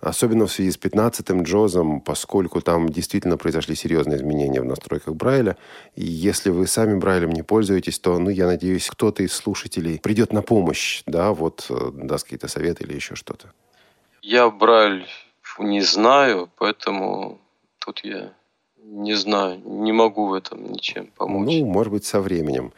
Особенно 0.01 0.47
в 0.47 0.51
связи 0.51 0.71
с 0.71 0.77
15-м 0.77 1.43
Джозом, 1.43 1.99
поскольку 1.99 2.61
там 2.61 2.89
действительно 2.89 3.35
произошли 3.37 3.75
серьезные 3.75 4.17
изменения 4.17 4.61
в 4.61 4.65
настройках 4.65 5.15
Брайля. 5.15 5.57
И 5.95 6.05
если 6.05 6.51
вы 6.51 6.67
сами 6.67 6.97
Брайлем 6.97 7.31
не 7.31 7.43
пользуетесь, 7.43 7.99
то, 7.99 8.17
ну, 8.17 8.29
я 8.29 8.45
надеюсь, 8.45 8.89
кто-то 8.89 9.23
из 9.23 9.33
слушателей 9.33 9.99
придет 9.99 10.31
на 10.31 10.41
помощь, 10.41 11.03
да, 11.05 11.33
вот 11.33 11.65
э, 11.69 11.91
даст 11.93 12.23
какие-то 12.23 12.47
советы 12.47 12.85
или 12.85 12.93
еще 12.93 13.15
что-то. 13.15 13.51
Я 14.21 14.49
Брайль 14.49 15.05
не 15.59 15.81
знаю, 15.81 16.49
поэтому 16.57 17.39
тут 17.79 17.99
я 18.03 18.31
не 18.81 19.13
знаю, 19.15 19.61
не 19.65 19.91
могу 19.91 20.27
в 20.27 20.33
этом 20.33 20.71
ничем 20.71 21.07
помочь. 21.17 21.45
Ну, 21.45 21.65
может 21.65 21.91
быть, 21.91 22.05
со 22.05 22.21
временем. 22.21 22.71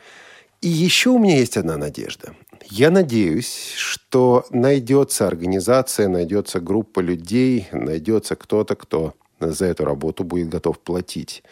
И 0.61 0.67
еще 0.67 1.11
у 1.11 1.19
меня 1.19 1.37
есть 1.37 1.57
одна 1.57 1.77
надежда. 1.77 2.35
Я 2.65 2.91
надеюсь, 2.91 3.73
что 3.75 4.45
найдется 4.51 5.27
организация, 5.27 6.07
найдется 6.07 6.59
группа 6.59 6.99
людей, 6.99 7.67
найдется 7.71 8.35
кто-то, 8.35 8.75
кто 8.75 9.13
за 9.39 9.65
эту 9.65 9.85
работу 9.85 10.23
будет 10.23 10.49
готов 10.49 10.79
платить. 10.79 11.43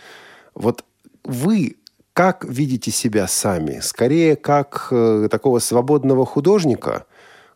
Вот 0.54 0.84
вы 1.24 1.78
Как 2.14 2.44
видите 2.44 2.92
себя 2.92 3.28
сами? 3.28 3.80
Скорее, 3.80 4.36
как 4.36 4.90
э, 4.92 5.30
такого 5.32 5.60
свободного 5.60 6.26
художника, 6.26 7.06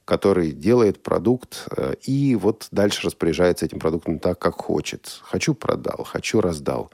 который 0.05 0.53
делает 0.53 1.03
продукт 1.03 1.67
э, 1.75 1.95
и 2.03 2.35
вот 2.35 2.67
дальше 2.71 3.07
распоряжается 3.07 3.65
этим 3.65 3.79
продуктом 3.79 4.19
так, 4.19 4.39
как 4.39 4.55
хочет. 4.61 5.19
Хочу– 5.23 5.53
продал, 5.55 6.05
хочу– 6.05 6.39
раздал. 6.41 6.91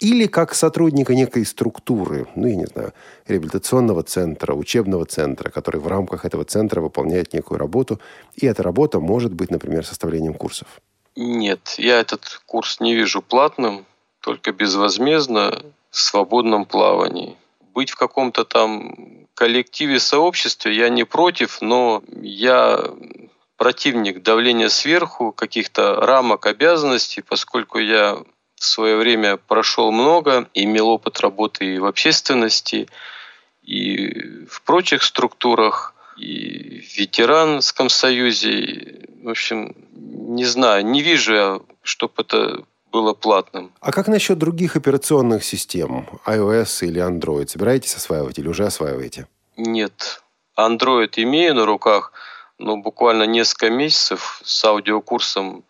Или 0.00 0.26
как 0.26 0.54
сотрудника 0.54 1.14
некой 1.14 1.44
структуры, 1.44 2.26
ну, 2.34 2.46
я 2.46 2.56
не 2.56 2.66
знаю, 2.66 2.94
реабилитационного 3.28 4.02
центра, 4.02 4.54
учебного 4.54 5.04
центра, 5.04 5.50
который 5.50 5.80
в 5.80 5.86
рамках 5.86 6.24
этого 6.24 6.44
центра 6.44 6.80
выполняет 6.80 7.34
некую 7.34 7.58
работу, 7.58 8.00
и 8.34 8.46
эта 8.46 8.62
работа 8.62 8.98
может 8.98 9.34
быть, 9.34 9.50
например, 9.50 9.84
составлением 9.84 10.34
курсов. 10.34 10.68
Нет, 11.16 11.74
я 11.76 12.00
этот 12.00 12.40
курс 12.46 12.80
не 12.80 12.94
вижу 12.94 13.20
платным, 13.20 13.84
только 14.20 14.52
безвозмездно, 14.52 15.62
в 15.90 15.98
свободном 15.98 16.64
плавании. 16.64 17.36
Быть 17.74 17.90
в 17.90 17.96
каком-то 17.96 18.44
там 18.44 19.26
коллективе, 19.34 19.98
сообществе 19.98 20.74
я 20.76 20.88
не 20.88 21.04
против, 21.04 21.60
но 21.60 22.02
я 22.22 22.90
противник 23.56 24.22
давления 24.22 24.68
сверху, 24.68 25.32
каких-то 25.32 25.96
рамок 25.96 26.46
обязанностей, 26.46 27.22
поскольку 27.22 27.78
я 27.78 28.22
в 28.60 28.64
свое 28.64 28.96
время 28.96 29.38
прошел 29.38 29.90
много, 29.90 30.46
имел 30.52 30.90
опыт 30.90 31.20
работы 31.20 31.76
и 31.76 31.78
в 31.78 31.86
общественности, 31.86 32.88
и 33.62 34.44
в 34.44 34.60
прочих 34.62 35.02
структурах, 35.02 35.94
и 36.18 36.80
в 36.80 36.98
ветеранском 36.98 37.88
союзе. 37.88 39.06
В 39.22 39.30
общем, 39.30 39.74
не 39.94 40.44
знаю, 40.44 40.84
не 40.84 41.00
вижу 41.00 41.34
я, 41.34 41.60
чтобы 41.82 42.12
это 42.18 42.64
было 42.92 43.14
платным. 43.14 43.72
А 43.80 43.92
как 43.92 44.08
насчет 44.08 44.36
других 44.36 44.76
операционных 44.76 45.42
систем, 45.42 46.06
iOS 46.26 46.86
или 46.86 47.00
Android? 47.00 47.48
Собираетесь 47.48 47.94
осваивать 47.94 48.38
или 48.38 48.48
уже 48.48 48.66
осваиваете? 48.66 49.26
Нет. 49.56 50.22
Android 50.58 51.12
имею 51.16 51.54
на 51.54 51.64
руках, 51.64 52.12
но 52.58 52.76
буквально 52.76 53.22
несколько 53.22 53.70
месяцев 53.70 54.42
с 54.44 54.62
аудиокурсом 54.66 55.64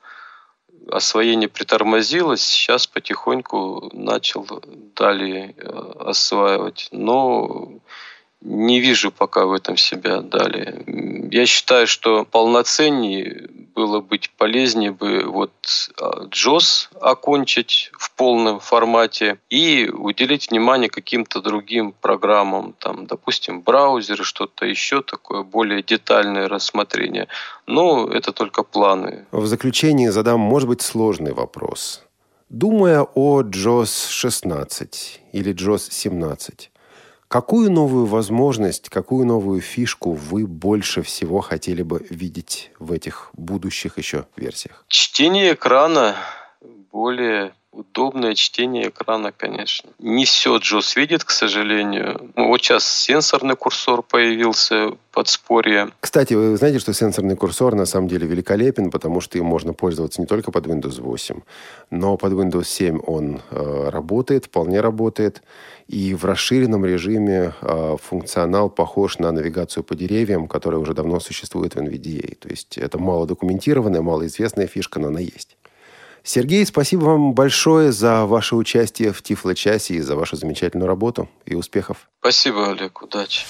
освоение 0.90 1.48
притормозилось, 1.48 2.42
сейчас 2.42 2.86
потихоньку 2.86 3.90
начал 3.92 4.46
далее 4.94 5.54
э, 5.56 5.92
осваивать. 6.00 6.88
Но 6.92 7.80
не 8.40 8.80
вижу 8.80 9.10
пока 9.10 9.44
в 9.44 9.52
этом 9.52 9.76
себя 9.76 10.20
далее. 10.22 10.84
Я 11.30 11.46
считаю, 11.46 11.86
что 11.86 12.24
полноценнее 12.24 13.48
было 13.74 14.00
быть 14.00 14.30
полезнее 14.36 14.92
бы 14.92 15.24
вот 15.24 15.52
а, 16.00 16.26
окончить 17.00 17.90
в 17.98 18.10
полном 18.12 18.60
формате 18.60 19.38
и 19.48 19.88
уделить 19.92 20.50
внимание 20.50 20.88
каким-то 20.88 21.40
другим 21.40 21.92
программам, 21.92 22.74
там, 22.78 23.06
допустим, 23.06 23.60
браузеры, 23.60 24.24
что-то 24.24 24.66
еще 24.66 25.02
такое, 25.02 25.42
более 25.42 25.82
детальное 25.82 26.48
рассмотрение. 26.48 27.28
Но 27.66 28.08
это 28.08 28.32
только 28.32 28.62
планы. 28.62 29.26
В 29.32 29.46
заключении 29.46 30.08
задам, 30.08 30.40
может 30.40 30.68
быть, 30.68 30.82
сложный 30.82 31.32
вопрос. 31.32 32.02
Думая 32.48 33.06
о 33.14 33.42
JOS 33.42 34.08
16 34.10 35.20
или 35.32 35.54
JOS 35.54 35.90
17, 35.90 36.70
Какую 37.30 37.70
новую 37.70 38.06
возможность, 38.06 38.88
какую 38.88 39.24
новую 39.24 39.60
фишку 39.60 40.14
вы 40.14 40.48
больше 40.48 41.02
всего 41.02 41.40
хотели 41.40 41.84
бы 41.84 42.04
видеть 42.10 42.72
в 42.80 42.90
этих 42.90 43.30
будущих 43.34 43.98
еще 43.98 44.26
версиях? 44.34 44.84
Чтение 44.88 45.54
экрана 45.54 46.16
более 46.92 47.52
удобное 47.72 48.34
чтение 48.34 48.88
экрана, 48.88 49.32
конечно. 49.32 49.90
Не 49.98 50.24
все 50.24 50.56
Джос 50.56 50.96
видит, 50.96 51.22
к 51.24 51.30
сожалению. 51.30 52.32
Ну, 52.34 52.48
вот 52.48 52.60
сейчас 52.62 52.84
сенсорный 52.84 53.54
курсор 53.54 54.02
появился, 54.02 54.96
подспорье. 55.12 55.90
Кстати, 56.00 56.34
вы 56.34 56.56
знаете, 56.56 56.80
что 56.80 56.92
сенсорный 56.92 57.36
курсор 57.36 57.74
на 57.74 57.86
самом 57.86 58.08
деле 58.08 58.26
великолепен, 58.26 58.90
потому 58.90 59.20
что 59.20 59.38
им 59.38 59.44
можно 59.44 59.72
пользоваться 59.72 60.20
не 60.20 60.26
только 60.26 60.50
под 60.50 60.66
Windows 60.66 61.00
8, 61.00 61.40
но 61.90 62.16
под 62.16 62.32
Windows 62.32 62.64
7 62.64 63.00
он 63.06 63.40
э, 63.50 63.88
работает, 63.88 64.46
вполне 64.46 64.80
работает. 64.80 65.42
И 65.86 66.14
в 66.14 66.24
расширенном 66.24 66.84
режиме 66.84 67.52
э, 67.60 67.96
функционал 68.00 68.70
похож 68.70 69.18
на 69.18 69.32
навигацию 69.32 69.84
по 69.84 69.94
деревьям, 69.94 70.48
которая 70.48 70.80
уже 70.80 70.94
давно 70.94 71.20
существует 71.20 71.74
в 71.74 71.78
NVDA. 71.78 72.36
То 72.36 72.48
есть 72.48 72.78
это 72.78 72.98
мало 72.98 73.26
документированная, 73.26 74.02
малоизвестная 74.02 74.66
фишка, 74.66 75.00
но 75.00 75.08
она 75.08 75.20
есть. 75.20 75.56
Сергей, 76.22 76.64
спасибо 76.66 77.04
вам 77.04 77.32
большое 77.34 77.92
за 77.92 78.26
ваше 78.26 78.56
участие 78.56 79.12
в 79.12 79.22
Тифло-часе 79.22 79.94
и 79.94 80.00
за 80.00 80.16
вашу 80.16 80.36
замечательную 80.36 80.86
работу. 80.86 81.28
И 81.46 81.54
успехов. 81.54 82.08
Спасибо, 82.20 82.70
Олег. 82.70 83.02
Удачи. 83.02 83.44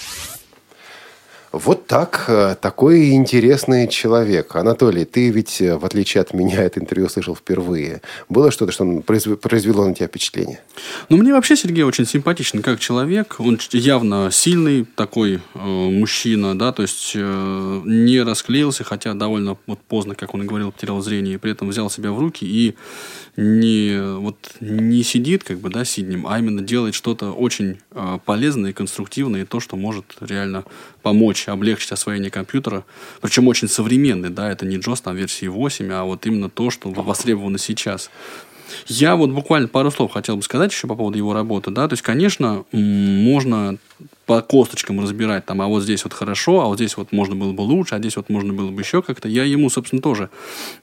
Вот 1.51 1.85
так, 1.85 2.25
э, 2.29 2.55
такой 2.61 3.11
интересный 3.11 3.89
человек. 3.89 4.55
Анатолий, 4.55 5.03
ты 5.03 5.29
ведь, 5.31 5.61
э, 5.61 5.77
в 5.77 5.83
отличие 5.83 6.21
от 6.21 6.33
меня, 6.33 6.63
это 6.63 6.79
интервью 6.79 7.09
слышал 7.09 7.35
впервые. 7.35 8.01
Было 8.29 8.51
что-то, 8.51 8.71
что 8.71 8.85
произвело 9.01 9.85
на 9.85 9.93
тебя 9.93 10.07
впечатление? 10.07 10.61
Ну, 11.09 11.17
мне 11.17 11.33
вообще 11.33 11.57
Сергей 11.57 11.83
очень 11.83 12.05
симпатичен 12.05 12.61
как 12.61 12.79
человек. 12.79 13.35
Он 13.39 13.59
явно 13.73 14.29
сильный 14.31 14.85
такой 14.95 15.41
э, 15.53 15.59
мужчина, 15.59 16.57
да, 16.57 16.71
то 16.71 16.83
есть 16.83 17.11
э, 17.15 17.81
не 17.85 18.21
расклеился, 18.21 18.85
хотя 18.85 19.13
довольно 19.13 19.57
вот 19.67 19.79
поздно, 19.79 20.15
как 20.15 20.33
он 20.33 20.43
и 20.43 20.45
говорил, 20.45 20.71
потерял 20.71 21.01
зрение, 21.01 21.37
при 21.37 21.51
этом 21.51 21.67
взял 21.67 21.89
себя 21.89 22.13
в 22.13 22.19
руки 22.19 22.45
и 22.45 22.75
не, 23.35 24.17
вот, 24.17 24.37
не 24.59 25.03
сидит, 25.03 25.43
как 25.43 25.59
бы, 25.59 25.69
да, 25.69 25.85
сиднем, 25.85 26.27
а 26.27 26.39
именно 26.39 26.61
делает 26.61 26.95
что-то 26.95 27.31
очень 27.31 27.79
э, 27.91 28.19
полезное 28.25 28.71
и 28.71 28.73
конструктивное, 28.73 29.41
и 29.41 29.45
то, 29.45 29.59
что 29.59 29.75
может 29.75 30.05
реально 30.21 30.63
помочь, 31.01 31.47
облегчить 31.47 31.91
освоение 31.91 32.31
компьютера. 32.31 32.83
Причем 33.21 33.47
очень 33.47 33.67
современный, 33.67 34.29
да, 34.29 34.51
это 34.51 34.65
не 34.65 34.77
JOS 34.77 35.03
там 35.03 35.15
версии 35.15 35.47
8, 35.47 35.91
а 35.91 36.03
вот 36.03 36.25
именно 36.25 36.49
то, 36.49 36.69
что 36.69 36.89
востребовано 36.89 37.57
сейчас. 37.57 38.09
Я 38.87 39.15
вот 39.15 39.31
буквально 39.31 39.67
пару 39.67 39.91
слов 39.91 40.13
хотел 40.13 40.37
бы 40.37 40.43
сказать 40.43 40.71
еще 40.71 40.87
по 40.87 40.95
поводу 40.95 41.17
его 41.17 41.33
работы. 41.33 41.71
Да? 41.71 41.87
То 41.87 41.93
есть, 41.93 42.03
конечно, 42.03 42.65
можно 42.71 43.77
по 44.25 44.41
косточкам 44.41 45.01
разбирать, 45.01 45.45
там, 45.45 45.61
а 45.61 45.67
вот 45.67 45.83
здесь 45.83 46.05
вот 46.05 46.13
хорошо, 46.13 46.61
а 46.61 46.67
вот 46.67 46.75
здесь 46.77 46.95
вот 46.95 47.11
можно 47.11 47.35
было 47.35 47.51
бы 47.51 47.61
лучше, 47.61 47.95
а 47.95 47.99
здесь 47.99 48.15
вот 48.15 48.29
можно 48.29 48.53
было 48.53 48.71
бы 48.71 48.81
еще 48.81 49.01
как-то. 49.01 49.27
Я 49.27 49.43
ему, 49.43 49.69
собственно, 49.69 50.01
тоже 50.01 50.29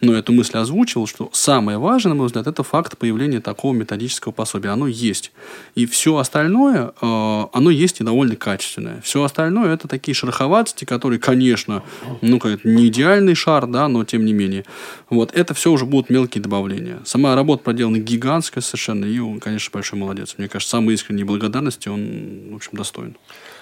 ну, 0.03 0.13
эту 0.13 0.35
мысль 0.35 0.59
озвучил, 0.59 1.07
что 1.07 1.31
самое 1.33 1.79
важное, 1.79 2.11
на 2.11 2.17
мой 2.17 2.27
взгляд, 2.27 2.47
это 2.47 2.63
факт 2.63 2.99
появления 2.99 3.41
такого 3.41 3.73
методического 3.73 4.33
пособия. 4.33 4.69
Оно 4.69 4.87
есть. 4.87 5.33
И 5.75 5.87
все 5.87 6.19
остальное, 6.19 6.93
э, 7.01 7.45
оно 7.53 7.71
есть 7.71 8.01
и 8.01 8.05
довольно 8.05 8.37
качественное. 8.37 9.01
Все 9.01 9.23
остальное 9.23 9.73
это 9.73 9.89
такие 9.89 10.15
шероховатости, 10.15 10.85
которые, 10.85 11.19
конечно, 11.19 11.83
ну, 12.21 12.39
как 12.39 12.65
не 12.65 12.89
идеальный 12.89 13.35
шар, 13.35 13.67
да, 13.67 13.89
но 13.89 14.05
тем 14.05 14.27
не 14.27 14.35
менее. 14.35 14.65
Вот 15.09 15.33
это 15.33 15.55
все 15.55 15.73
уже 15.73 15.87
будут 15.87 16.11
мелкие 16.11 16.43
добавления. 16.43 16.99
Сама 17.07 17.35
работа 17.35 17.63
проделана 17.63 17.99
гигантская 17.99 18.63
совершенно, 18.63 19.07
и 19.07 19.19
он, 19.19 19.41
конечно, 19.41 19.71
большой 19.73 19.99
молодец. 19.99 20.35
Мне 20.37 20.49
кажется, 20.49 20.73
самые 20.73 20.97
искренние 20.97 21.25
благодарности 21.25 21.89
он, 21.89 22.51
в 22.53 22.57
общем, 22.57 22.73
достоин. 22.73 23.08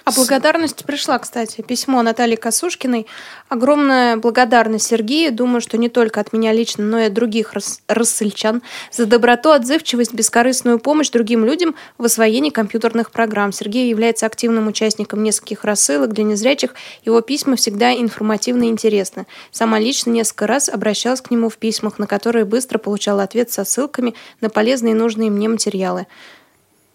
А 0.07 0.11
благодарность 0.13 0.85
пришла, 0.85 1.19
кстати, 1.19 1.61
письмо 1.61 2.01
Натальи 2.01 2.37
Косушкиной. 2.37 3.07
Огромная 3.49 4.15
благодарность 4.15 4.87
Сергею. 4.87 5.33
Думаю, 5.33 5.59
что 5.59 5.77
не 5.77 5.89
только 5.89 6.21
от 6.21 6.31
меня 6.31 6.53
лично, 6.53 6.85
но 6.85 6.97
и 6.99 7.07
от 7.07 7.13
других 7.13 7.51
рас- 7.51 7.81
рассыльчан 7.89 8.61
за 8.89 9.05
доброту, 9.05 9.51
отзывчивость, 9.51 10.13
бескорыстную 10.13 10.79
помощь 10.79 11.09
другим 11.09 11.43
людям 11.43 11.75
в 11.97 12.05
освоении 12.05 12.51
компьютерных 12.51 13.11
программ. 13.11 13.51
Сергей 13.51 13.89
является 13.89 14.25
активным 14.27 14.69
участником 14.69 15.23
нескольких 15.23 15.65
рассылок 15.65 16.13
для 16.13 16.23
незрячих. 16.23 16.73
Его 17.03 17.19
письма 17.19 17.57
всегда 17.57 17.93
информативны 17.93 18.67
и 18.67 18.69
интересны. 18.69 19.27
Сама 19.51 19.77
лично 19.77 20.11
несколько 20.11 20.47
раз 20.47 20.69
обращалась 20.69 21.19
к 21.19 21.31
нему 21.31 21.49
в 21.49 21.57
письмах, 21.57 21.99
на 21.99 22.07
которые 22.07 22.45
быстро 22.45 22.77
получала 22.77 23.23
ответ 23.23 23.51
со 23.51 23.65
ссылками 23.65 24.15
на 24.39 24.49
полезные 24.49 24.93
и 24.93 24.97
нужные 24.97 25.29
мне 25.29 25.49
материалы. 25.49 26.07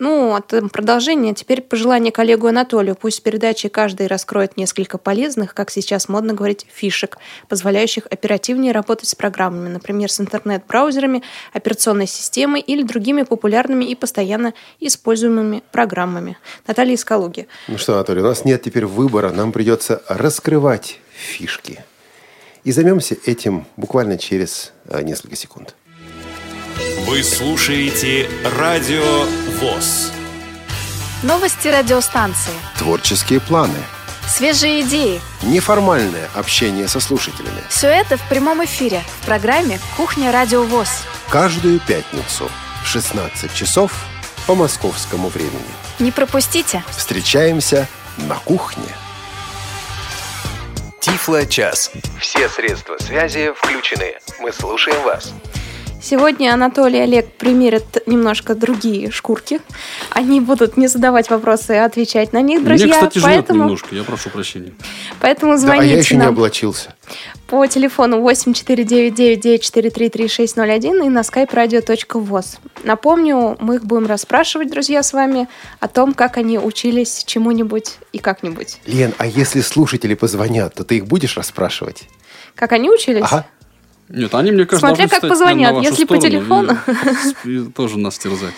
Ну, 0.02 0.34
от 0.34 0.52
продолжения. 0.72 1.32
Теперь 1.32 1.60
пожелание 1.60 2.10
коллегу 2.10 2.48
Анатолию. 2.48 2.96
Пусть 2.96 3.20
в 3.20 3.22
передаче 3.22 3.68
каждый 3.68 4.08
раскроет 4.08 4.56
несколько 4.56 4.98
полезных, 4.98 5.54
как 5.54 5.70
сейчас 5.70 6.08
модно 6.08 6.34
говорить, 6.34 6.66
фишек, 6.68 7.18
позволяющих 7.48 8.08
оперативнее 8.10 8.72
работать 8.72 9.08
с 9.08 9.14
программами, 9.14 9.68
например, 9.68 10.10
с 10.10 10.18
интернет-браузерами, 10.18 11.22
операционной 11.52 12.08
системой 12.08 12.60
или 12.62 12.82
другими 12.82 13.22
популярными 13.22 13.84
и 13.84 13.94
постоянно 13.94 14.54
используемыми 14.80 15.62
программами. 15.70 16.36
Наталья 16.66 16.94
из 16.94 17.04
Калуги. 17.04 17.46
Ну 17.68 17.78
что, 17.78 17.94
Анатолий, 17.94 18.22
у 18.22 18.24
нас 18.24 18.44
нет 18.44 18.60
теперь 18.60 18.86
выбора. 18.86 19.30
Нам 19.30 19.52
придется 19.52 20.02
раскрывать 20.08 20.98
фишки. 21.12 21.84
И 22.64 22.72
займемся 22.72 23.16
этим 23.24 23.66
буквально 23.76 24.18
через 24.18 24.72
э, 24.86 25.00
несколько 25.02 25.36
секунд. 25.36 25.76
Вы 27.04 27.24
слушаете 27.24 28.30
Радио 28.56 29.24
ВОЗ. 29.58 30.12
Новости 31.24 31.66
радиостанции. 31.66 32.52
Творческие 32.78 33.40
планы. 33.40 33.78
Свежие 34.28 34.82
идеи. 34.82 35.20
Неформальное 35.42 36.30
общение 36.36 36.86
со 36.86 37.00
слушателями. 37.00 37.60
Все 37.68 37.88
это 37.88 38.16
в 38.16 38.28
прямом 38.28 38.64
эфире 38.64 39.02
в 39.20 39.26
программе 39.26 39.80
«Кухня 39.96 40.30
Радио 40.30 40.62
ВОЗ». 40.62 41.02
Каждую 41.28 41.80
пятницу 41.80 42.48
в 42.84 42.86
16 42.86 43.52
часов 43.52 43.92
по 44.46 44.54
московскому 44.54 45.28
времени. 45.28 45.74
Не 45.98 46.12
пропустите. 46.12 46.84
Встречаемся 46.96 47.88
на 48.16 48.36
кухне. 48.36 48.86
Тифло-час. 51.00 51.90
Все 52.20 52.48
средства 52.48 52.96
связи 53.00 53.52
включены. 53.56 54.14
Мы 54.38 54.52
слушаем 54.52 55.02
вас. 55.02 55.32
Сегодня 56.02 56.52
Анатолий 56.52 56.98
и 56.98 57.02
Олег 57.02 57.32
примерят 57.38 58.02
немножко 58.06 58.56
другие 58.56 59.12
шкурки. 59.12 59.60
Они 60.10 60.40
будут 60.40 60.76
не 60.76 60.88
задавать 60.88 61.30
вопросы, 61.30 61.70
а 61.72 61.84
отвечать 61.84 62.32
на 62.32 62.40
них, 62.42 62.64
друзья. 62.64 62.86
Мне, 62.86 62.94
кстати, 62.96 63.18
жмет 63.18 63.34
поэтому, 63.36 63.62
немножко, 63.62 63.94
я 63.94 64.02
прошу 64.02 64.28
прощения. 64.30 64.72
поэтому 65.20 65.52
Да, 65.52 65.56
а 65.56 65.58
звоните 65.58 65.92
я 65.92 65.98
еще 65.98 66.14
не 66.16 66.22
нам 66.22 66.30
облачился. 66.30 66.96
по 67.46 67.64
телефону 67.68 68.18
8499-943-3601 68.28 71.06
и 71.06 71.08
на 71.08 71.20
skype 71.20 71.52
radio.voz. 71.52 72.58
Напомню, 72.82 73.56
мы 73.60 73.76
их 73.76 73.84
будем 73.84 74.06
расспрашивать, 74.06 74.72
друзья, 74.72 75.04
с 75.04 75.12
вами 75.12 75.46
о 75.78 75.86
том, 75.86 76.14
как 76.14 76.36
они 76.36 76.58
учились 76.58 77.22
чему-нибудь 77.24 77.98
и 78.12 78.18
как-нибудь. 78.18 78.80
Лен, 78.86 79.14
а 79.18 79.26
если 79.26 79.60
слушатели 79.60 80.14
позвонят, 80.14 80.74
то 80.74 80.82
ты 80.82 80.96
их 80.96 81.06
будешь 81.06 81.36
расспрашивать? 81.36 82.08
Как 82.56 82.72
они 82.72 82.90
учились? 82.90 83.22
Ага. 83.22 83.46
Нет, 84.12 84.34
они, 84.34 84.52
мне 84.52 84.66
кажется, 84.66 84.86
Смотря 84.86 85.08
как 85.08 85.22
позвонят. 85.22 85.82
Если 85.82 86.04
по 86.04 86.18
телефону. 86.18 86.76
И, 87.44 87.56
и 87.56 87.64
тоже 87.64 87.98
нас 87.98 88.18
терзать. 88.18 88.54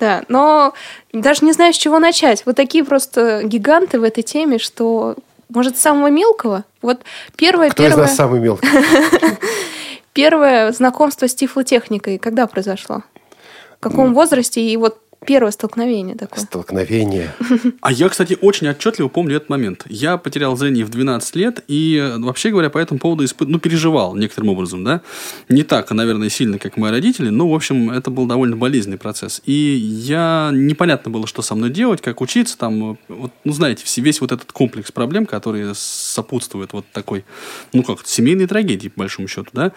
Да, 0.00 0.24
но 0.26 0.74
даже 1.12 1.44
не 1.44 1.52
знаю, 1.52 1.72
с 1.72 1.76
чего 1.76 2.00
начать. 2.00 2.44
Вот 2.44 2.56
такие 2.56 2.82
просто 2.82 3.42
гиганты 3.44 4.00
в 4.00 4.02
этой 4.02 4.24
теме, 4.24 4.58
что, 4.58 5.14
может, 5.48 5.78
с 5.78 5.80
самого 5.80 6.08
мелкого? 6.08 6.64
Вот 6.82 7.02
первое, 7.36 7.70
Кто 7.70 7.84
из 7.84 7.90
первое, 7.90 8.06
нас 8.06 8.16
самый 8.16 8.40
мелкий? 8.40 8.66
первое 10.12 10.72
знакомство 10.72 11.28
с 11.28 11.34
тифлотехникой 11.36 12.18
когда 12.18 12.48
произошло? 12.48 13.04
В 13.78 13.80
каком 13.80 14.12
возрасте? 14.12 14.60
И 14.60 14.76
вот 14.76 14.98
первое 15.26 15.50
столкновение 15.52 16.16
такое. 16.16 16.44
Столкновение. 16.44 17.34
А 17.80 17.92
я, 17.92 18.08
кстати, 18.08 18.36
очень 18.40 18.68
отчетливо 18.68 19.08
помню 19.08 19.36
этот 19.36 19.48
момент. 19.48 19.84
Я 19.88 20.16
потерял 20.16 20.56
зрение 20.56 20.84
в 20.84 20.90
12 20.90 21.36
лет 21.36 21.64
и, 21.68 22.14
вообще 22.18 22.50
говоря, 22.50 22.70
по 22.70 22.78
этому 22.78 23.00
поводу 23.00 23.24
испы- 23.24 23.46
ну, 23.46 23.58
переживал 23.58 24.14
некоторым 24.14 24.50
образом, 24.50 24.84
да. 24.84 25.00
Не 25.48 25.62
так, 25.62 25.90
наверное, 25.90 26.28
сильно, 26.28 26.58
как 26.58 26.76
мои 26.76 26.90
родители, 26.90 27.28
но, 27.28 27.48
в 27.48 27.54
общем, 27.54 27.90
это 27.90 28.10
был 28.10 28.26
довольно 28.26 28.56
болезненный 28.56 28.98
процесс. 28.98 29.42
И 29.44 29.52
я... 29.52 30.50
Непонятно 30.52 31.10
было, 31.10 31.26
что 31.26 31.42
со 31.42 31.54
мной 31.54 31.70
делать, 31.70 32.00
как 32.00 32.20
учиться, 32.20 32.56
там, 32.58 32.98
вот, 33.08 33.32
ну, 33.44 33.52
знаете, 33.52 33.84
весь 34.00 34.20
вот 34.20 34.32
этот 34.32 34.52
комплекс 34.52 34.92
проблем, 34.92 35.26
которые 35.26 35.72
сопутствуют 35.74 36.72
вот 36.72 36.84
такой, 36.92 37.24
ну, 37.72 37.82
как, 37.82 38.06
семейной 38.06 38.46
трагедии, 38.46 38.88
по 38.88 39.00
большому 39.00 39.28
счету, 39.28 39.48
да. 39.52 39.72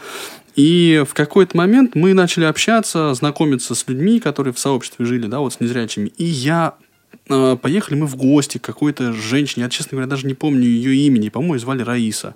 И 0.56 1.04
в 1.08 1.14
какой-то 1.14 1.58
момент 1.58 1.96
мы 1.96 2.14
начали 2.14 2.46
общаться, 2.46 3.14
знакомиться 3.14 3.76
с 3.76 3.88
людьми, 3.88 4.20
которые 4.20 4.54
в 4.54 4.60
сообществе 4.60 5.06
жили, 5.06 5.28
да, 5.28 5.40
вот 5.40 5.54
с 5.54 5.60
незрячими. 5.60 6.08
И 6.18 6.24
я 6.24 6.76
э, 7.30 7.58
поехали 7.62 7.98
мы 7.98 8.08
в 8.08 8.16
гости 8.16 8.58
к 8.58 8.62
какой-то 8.62 9.12
женщине, 9.12 9.64
я, 9.64 9.70
честно 9.70 9.92
говоря, 9.92 10.08
даже 10.08 10.26
не 10.28 10.34
помню 10.34 10.64
ее 10.64 10.96
имени, 10.96 11.30
по-моему, 11.30 11.58
звали 11.58 11.84
Раиса. 11.84 12.36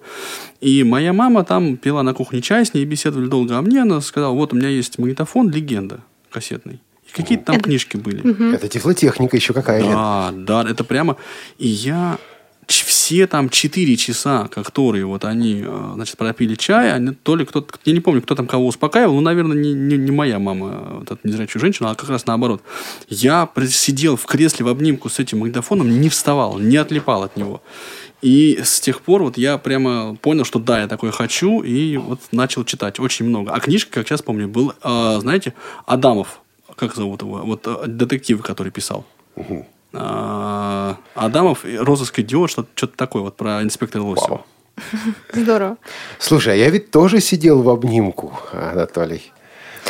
И 0.59 0.83
моя 0.83 1.13
мама 1.13 1.43
там 1.45 1.77
пила 1.77 2.03
на 2.03 2.13
кухне 2.13 2.41
чай, 2.41 2.65
с 2.65 2.73
ней 2.73 2.83
беседовали 2.85 3.27
долго, 3.27 3.57
а 3.57 3.61
мне 3.61 3.81
она 3.81 4.01
сказала, 4.01 4.33
вот 4.33 4.51
у 4.53 4.57
меня 4.57 4.69
есть 4.69 4.99
магнитофон 4.99 5.49
«Легенда» 5.49 6.01
кассетный. 6.29 6.81
И 7.07 7.11
какие-то 7.15 7.45
там 7.45 7.61
книжки 7.61 7.97
были. 7.97 8.53
Это 8.53 8.67
тифлотехника 8.67 9.35
еще 9.35 9.53
какая, 9.53 9.81
Лен. 9.81 9.91
Да, 9.91 10.31
да, 10.33 10.69
это 10.69 10.83
прямо... 10.83 11.17
И 11.57 11.67
я 11.67 12.19
все 12.71 13.27
там 13.27 13.49
4 13.49 13.97
часа, 13.97 14.47
которые 14.47 15.05
вот 15.05 15.25
они, 15.25 15.63
э, 15.65 15.91
значит, 15.95 16.17
пропили 16.17 16.55
чай, 16.55 16.93
они 16.93 17.13
то 17.13 17.35
ли 17.35 17.45
кто-то, 17.45 17.73
я 17.85 17.93
не 17.93 17.99
помню, 17.99 18.21
кто 18.21 18.35
там 18.35 18.47
кого 18.47 18.67
успокаивал, 18.67 19.15
ну, 19.15 19.21
наверное, 19.21 19.57
не, 19.57 19.73
не, 19.73 19.97
не 19.97 20.11
моя 20.11 20.39
мама, 20.39 20.67
э, 20.67 20.93
вот 20.99 21.11
эта 21.11 21.19
незрячая 21.27 21.61
женщина, 21.61 21.91
а 21.91 21.95
как 21.95 22.09
раз 22.09 22.25
наоборот. 22.25 22.61
Я 23.07 23.49
сидел 23.67 24.15
в 24.15 24.25
кресле 24.25 24.65
в 24.65 24.69
обнимку 24.69 25.09
с 25.09 25.19
этим 25.19 25.39
магнитофоном, 25.39 26.01
не 26.01 26.09
вставал, 26.09 26.59
не 26.59 26.77
отлипал 26.77 27.23
от 27.23 27.35
него. 27.37 27.61
И 28.21 28.59
с 28.63 28.79
тех 28.79 29.01
пор 29.01 29.23
вот 29.23 29.37
я 29.37 29.57
прямо 29.57 30.15
понял, 30.15 30.43
что 30.43 30.59
да, 30.59 30.81
я 30.81 30.87
такое 30.87 31.11
хочу, 31.11 31.61
и 31.61 31.97
вот 31.97 32.19
начал 32.31 32.65
читать 32.65 32.99
очень 32.99 33.25
много. 33.25 33.51
А 33.51 33.59
книжка, 33.59 33.91
как 33.91 34.07
сейчас 34.07 34.21
помню, 34.21 34.47
был, 34.47 34.73
э, 34.83 35.17
знаете, 35.21 35.53
Адамов, 35.85 36.41
как 36.75 36.95
зовут 36.95 37.21
его, 37.21 37.37
вот 37.37 37.65
э, 37.65 37.87
детектив, 37.87 38.41
который 38.41 38.71
писал. 38.71 39.05
А, 39.35 39.65
Адамов, 39.93 41.65
и 41.65 41.77
розыск 41.77 42.19
идиот, 42.19 42.49
что- 42.51 42.65
что-то 42.75 42.95
такое 42.97 43.23
вот 43.23 43.35
про 43.37 43.61
инспектора 43.63 44.03
Лосева. 44.03 44.45
Здорово. 45.33 45.77
Слушай, 46.19 46.53
а 46.53 46.55
я 46.55 46.69
ведь 46.69 46.91
тоже 46.91 47.19
сидел 47.21 47.61
в 47.63 47.69
обнимку, 47.69 48.39
Анатолий. 48.53 49.31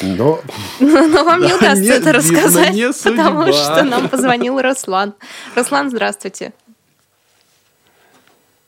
Но 0.02 0.40
Но 0.80 1.24
вам 1.24 1.42
не 1.42 1.50
Да, 1.50 1.56
удастся 1.58 1.76
нет, 1.84 2.02
это 2.02 2.12
видно, 2.12 2.14
рассказать, 2.14 2.74
не 2.74 2.92
потому 3.04 3.52
что 3.52 3.84
нам 3.84 4.08
позвонил 4.08 4.62
Руслан. 4.62 5.14
Руслан, 5.56 5.90
здравствуйте. 5.90 6.54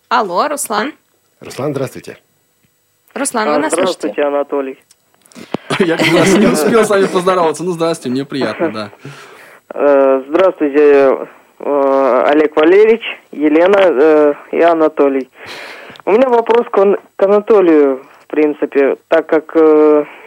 Алло, 0.09 0.47
Руслан. 0.49 0.93
Руслан, 1.39 1.71
здравствуйте. 1.71 2.17
Руслан, 3.13 3.47
вы 3.47 3.55
А, 3.55 3.59
нас 3.59 3.71
Здравствуйте, 3.73 4.15
слышите? 4.15 4.23
Анатолий. 4.27 4.79
Я 5.79 5.95
не 5.97 6.47
успел 6.47 6.83
с 6.85 6.89
вами 6.89 7.05
поздороваться. 7.07 7.63
Ну, 7.63 7.71
здрасте, 7.71 8.09
мне 8.09 8.25
приятно, 8.25 8.71
да. 8.73 8.91
Э, 9.73 10.23
Здравствуйте, 10.27 11.17
э, 11.59 12.23
Олег 12.27 12.55
Валерьевич, 12.55 13.01
Елена 13.31 13.77
э, 13.79 14.33
и 14.51 14.61
Анатолий. 14.61 15.29
У 16.05 16.11
меня 16.11 16.27
вопрос 16.29 16.67
к 16.69 16.77
Ан- 16.79 16.97
к 17.15 17.23
Анатолию, 17.23 18.01
в 18.21 18.27
принципе, 18.27 18.97
так 19.07 19.27
как 19.27 19.55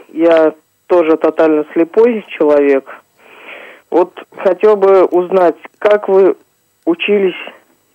я 0.09 0.53
тоже 0.87 1.17
тотально 1.17 1.65
слепой 1.73 2.25
человек. 2.29 2.89
Вот 3.91 4.13
хотел 4.37 4.77
бы 4.77 5.05
узнать, 5.05 5.57
как 5.79 6.09
вы 6.09 6.37
учились, 6.85 7.35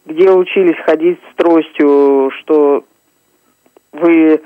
где 0.06 0.30
учились 0.32 0.78
ходить 0.86 1.20
с 1.32 1.36
тростью, 1.36 2.32
что 2.40 2.84
вы 3.94 4.42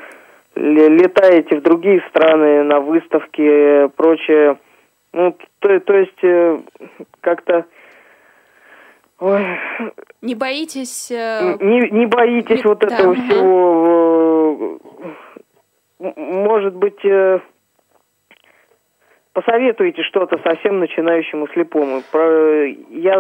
ле- 0.56 0.90
летаете 0.90 1.58
в 1.58 1.62
другие 1.64 2.04
страны 2.10 2.64
на 2.64 2.80
выставки, 2.80 3.88
прочее. 3.96 4.58
Ну, 5.14 5.38
то, 5.60 5.80
то 5.80 5.94
есть 5.94 6.24
э, 6.24 6.60
как-то 7.22 7.66
ой, 9.20 9.46
Не 10.22 10.34
боитесь... 10.36 11.12
э, 11.12 11.56
не, 11.62 11.90
не 11.92 12.06
боитесь 12.08 12.64
не- 12.64 12.68
вот 12.68 12.80
да, 12.80 12.88
этого 12.88 13.12
ага. 13.14 13.22
всего. 13.22 14.80
э, 16.00 16.12
Может 16.18 16.76
быть, 16.76 17.00
посоветуете 19.34 20.02
что-то 20.04 20.40
совсем 20.40 20.80
начинающему 20.80 21.48
слепому. 21.50 22.02
Про- 22.12 22.66
Я 22.90 23.20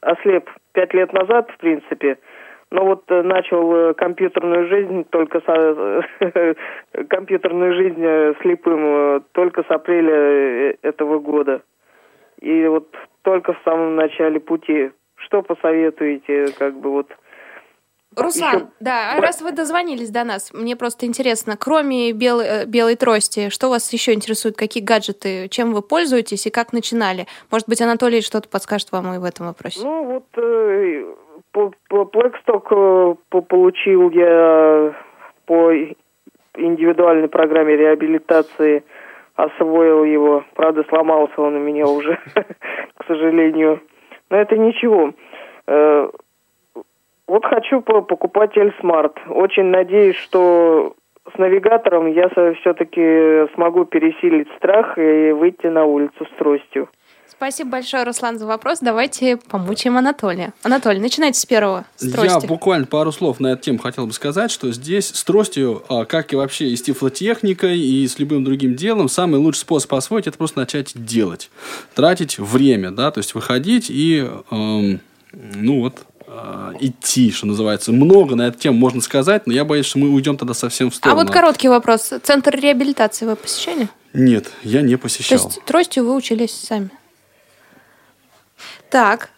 ослеп 0.00 0.50
пять 0.72 0.94
лет 0.94 1.12
назад, 1.12 1.50
в 1.50 1.58
принципе, 1.58 2.18
но 2.74 2.84
вот 2.86 3.04
э, 3.08 3.22
начал 3.22 3.72
э, 3.72 3.94
компьютерную 3.94 4.68
жизнь 4.68 5.04
только 5.04 5.40
со 5.46 6.04
компьютерную 7.08 7.74
жизнь 7.74 8.02
э, 8.04 8.34
слепым 8.42 8.80
э, 8.84 9.20
только 9.30 9.62
с 9.62 9.70
апреля 9.70 10.12
э, 10.12 10.74
этого 10.82 11.20
года. 11.20 11.62
И 12.40 12.66
вот 12.66 12.88
только 13.22 13.52
в 13.52 13.60
самом 13.64 13.94
начале 13.94 14.40
пути. 14.40 14.90
Что 15.14 15.42
посоветуете, 15.42 16.48
как 16.58 16.74
бы 16.74 16.90
вот 16.90 17.06
Руслан, 18.16 18.54
Ещё- 18.54 18.68
да, 18.80 19.20
раз 19.20 19.40
вы 19.40 19.52
дозвонились 19.52 20.10
до 20.10 20.24
нас, 20.24 20.52
мне 20.52 20.76
просто 20.76 21.06
интересно, 21.06 21.56
кроме 21.56 22.12
белой, 22.12 22.46
э, 22.46 22.66
белой 22.66 22.96
трости, 22.96 23.50
что 23.50 23.68
вас 23.68 23.92
еще 23.92 24.14
интересует, 24.14 24.56
какие 24.56 24.82
гаджеты, 24.82 25.48
чем 25.48 25.72
вы 25.72 25.82
пользуетесь 25.82 26.46
и 26.46 26.50
как 26.50 26.72
начинали? 26.72 27.26
Может 27.50 27.68
быть, 27.68 27.80
Анатолий 27.80 28.20
что-то 28.20 28.48
подскажет 28.48 28.90
вам 28.92 29.14
и 29.14 29.18
в 29.18 29.24
этом 29.24 29.46
вопросе. 29.46 29.80
Ну, 29.82 30.04
вот 30.04 30.26
э, 30.36 31.14
по, 31.52 31.72
Blackstock 31.90 32.66
э, 32.70 33.14
по- 33.30 33.42
получил 33.42 34.10
я 34.10 34.94
по 35.46 35.72
индивидуальной 36.56 37.28
программе 37.28 37.76
реабилитации, 37.76 38.84
освоил 39.34 40.04
его. 40.04 40.44
Правда, 40.54 40.84
сломался 40.88 41.40
он 41.40 41.56
у 41.56 41.60
меня 41.60 41.86
уже, 41.86 42.18
к 42.96 43.04
сожалению. 43.06 43.80
Но 44.30 44.36
это 44.38 44.56
ничего. 44.56 45.12
Э, 45.66 46.08
Вот 47.26 47.44
хочу 47.46 47.80
по- 47.80 48.02
покупать 48.02 48.56
L-Smart. 48.56 49.16
Очень 49.30 49.64
надеюсь, 49.66 50.16
что 50.16 50.94
с 51.34 51.38
навигатором 51.38 52.06
я 52.06 52.28
все-таки 52.28 53.48
смогу 53.54 53.86
пересилить 53.86 54.48
страх 54.56 54.98
и 54.98 55.32
выйти 55.32 55.66
на 55.68 55.84
улицу 55.84 56.26
с 56.26 56.38
тростью. 56.38 56.88
Спасибо 57.36 57.70
большое, 57.70 58.04
Руслан, 58.04 58.38
за 58.38 58.46
вопрос. 58.46 58.78
Давайте 58.80 59.36
помучаем 59.36 59.96
Анатолия. 59.96 60.52
Анатолий, 60.62 61.00
начинайте 61.00 61.38
с 61.38 61.44
первого, 61.44 61.84
с 61.96 62.04
Я 62.04 62.40
буквально 62.40 62.86
пару 62.86 63.12
слов 63.12 63.40
на 63.40 63.48
эту 63.48 63.62
тему 63.62 63.78
хотел 63.78 64.06
бы 64.06 64.12
сказать, 64.12 64.50
что 64.50 64.72
здесь 64.72 65.08
с 65.08 65.24
тростью, 65.24 65.82
а, 65.88 66.04
как 66.04 66.32
и 66.32 66.36
вообще 66.36 66.68
и 66.68 66.76
с 66.76 66.82
тифлотехникой, 66.82 67.78
и 67.78 68.06
с 68.06 68.18
любым 68.18 68.44
другим 68.44 68.76
делом, 68.76 69.08
самый 69.08 69.36
лучший 69.40 69.60
способ 69.60 69.92
освоить– 69.94 70.26
это 70.28 70.38
просто 70.38 70.58
начать 70.60 70.92
делать. 70.94 71.50
Тратить 71.94 72.38
время, 72.38 72.92
да, 72.92 73.10
то 73.10 73.18
есть 73.18 73.34
выходить 73.34 73.86
и, 73.90 74.26
эм, 74.50 75.00
ну 75.32 75.80
вот, 75.80 75.98
э, 76.26 76.72
идти, 76.80 77.30
что 77.30 77.46
называется. 77.46 77.92
Много 77.92 78.36
на 78.36 78.46
эту 78.46 78.58
тему 78.58 78.78
можно 78.78 79.00
сказать, 79.00 79.46
но 79.46 79.52
я 79.52 79.64
боюсь, 79.64 79.86
что 79.86 79.98
мы 79.98 80.08
уйдем 80.08 80.36
тогда 80.36 80.54
совсем 80.54 80.90
в 80.90 80.94
А 80.94 80.96
сторону. 80.96 81.20
вот 81.22 81.30
короткий 81.30 81.68
вопрос. 81.68 82.12
Центр 82.22 82.56
реабилитации 82.56 83.26
вы 83.26 83.36
посещали? 83.36 83.88
Нет, 84.12 84.46
я 84.62 84.80
не 84.82 84.96
То 84.96 85.02
посещал. 85.02 85.38
есть 85.38 85.62
тростью 85.64 86.06
вы 86.06 86.14
учились 86.14 86.52
сами? 86.52 86.90
Так. 88.90 89.30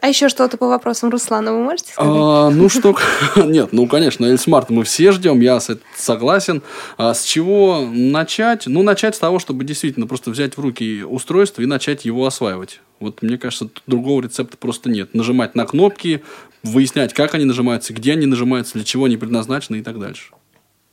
А 0.00 0.08
еще 0.08 0.28
что-то 0.28 0.56
по 0.56 0.68
вопросам 0.68 1.10
Руслана 1.10 1.52
вы 1.52 1.64
можете 1.64 1.92
сказать? 1.92 2.12
А, 2.14 2.50
ну 2.50 2.68
что, 2.68 2.96
нет, 3.36 3.72
ну 3.72 3.88
конечно, 3.88 4.26
Эльсмарт 4.26 4.70
мы 4.70 4.84
все 4.84 5.10
ждем, 5.10 5.40
я 5.40 5.58
с 5.58 5.70
этим 5.70 5.82
согласен. 5.96 6.62
А 6.96 7.12
с 7.12 7.24
чего 7.24 7.80
начать? 7.90 8.66
Ну, 8.66 8.82
начать 8.82 9.16
с 9.16 9.18
того, 9.18 9.38
чтобы 9.38 9.64
действительно 9.64 10.06
просто 10.06 10.30
взять 10.30 10.56
в 10.56 10.60
руки 10.60 11.02
устройство 11.02 11.62
и 11.62 11.66
начать 11.66 12.04
его 12.04 12.26
осваивать. 12.26 12.80
Вот 13.00 13.22
мне 13.22 13.36
кажется, 13.36 13.64
тут 13.64 13.82
другого 13.86 14.22
рецепта 14.22 14.56
просто 14.56 14.90
нет. 14.90 15.14
Нажимать 15.14 15.54
на 15.54 15.66
кнопки, 15.66 16.22
выяснять, 16.62 17.12
как 17.12 17.34
они 17.34 17.44
нажимаются, 17.44 17.92
где 17.92 18.12
они 18.12 18.26
нажимаются, 18.26 18.74
для 18.74 18.84
чего 18.84 19.06
они 19.06 19.16
предназначены 19.16 19.76
и 19.76 19.82
так 19.82 19.98
дальше. 19.98 20.30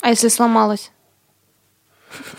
А 0.01 0.09
если 0.09 0.27
сломалось? 0.27 0.91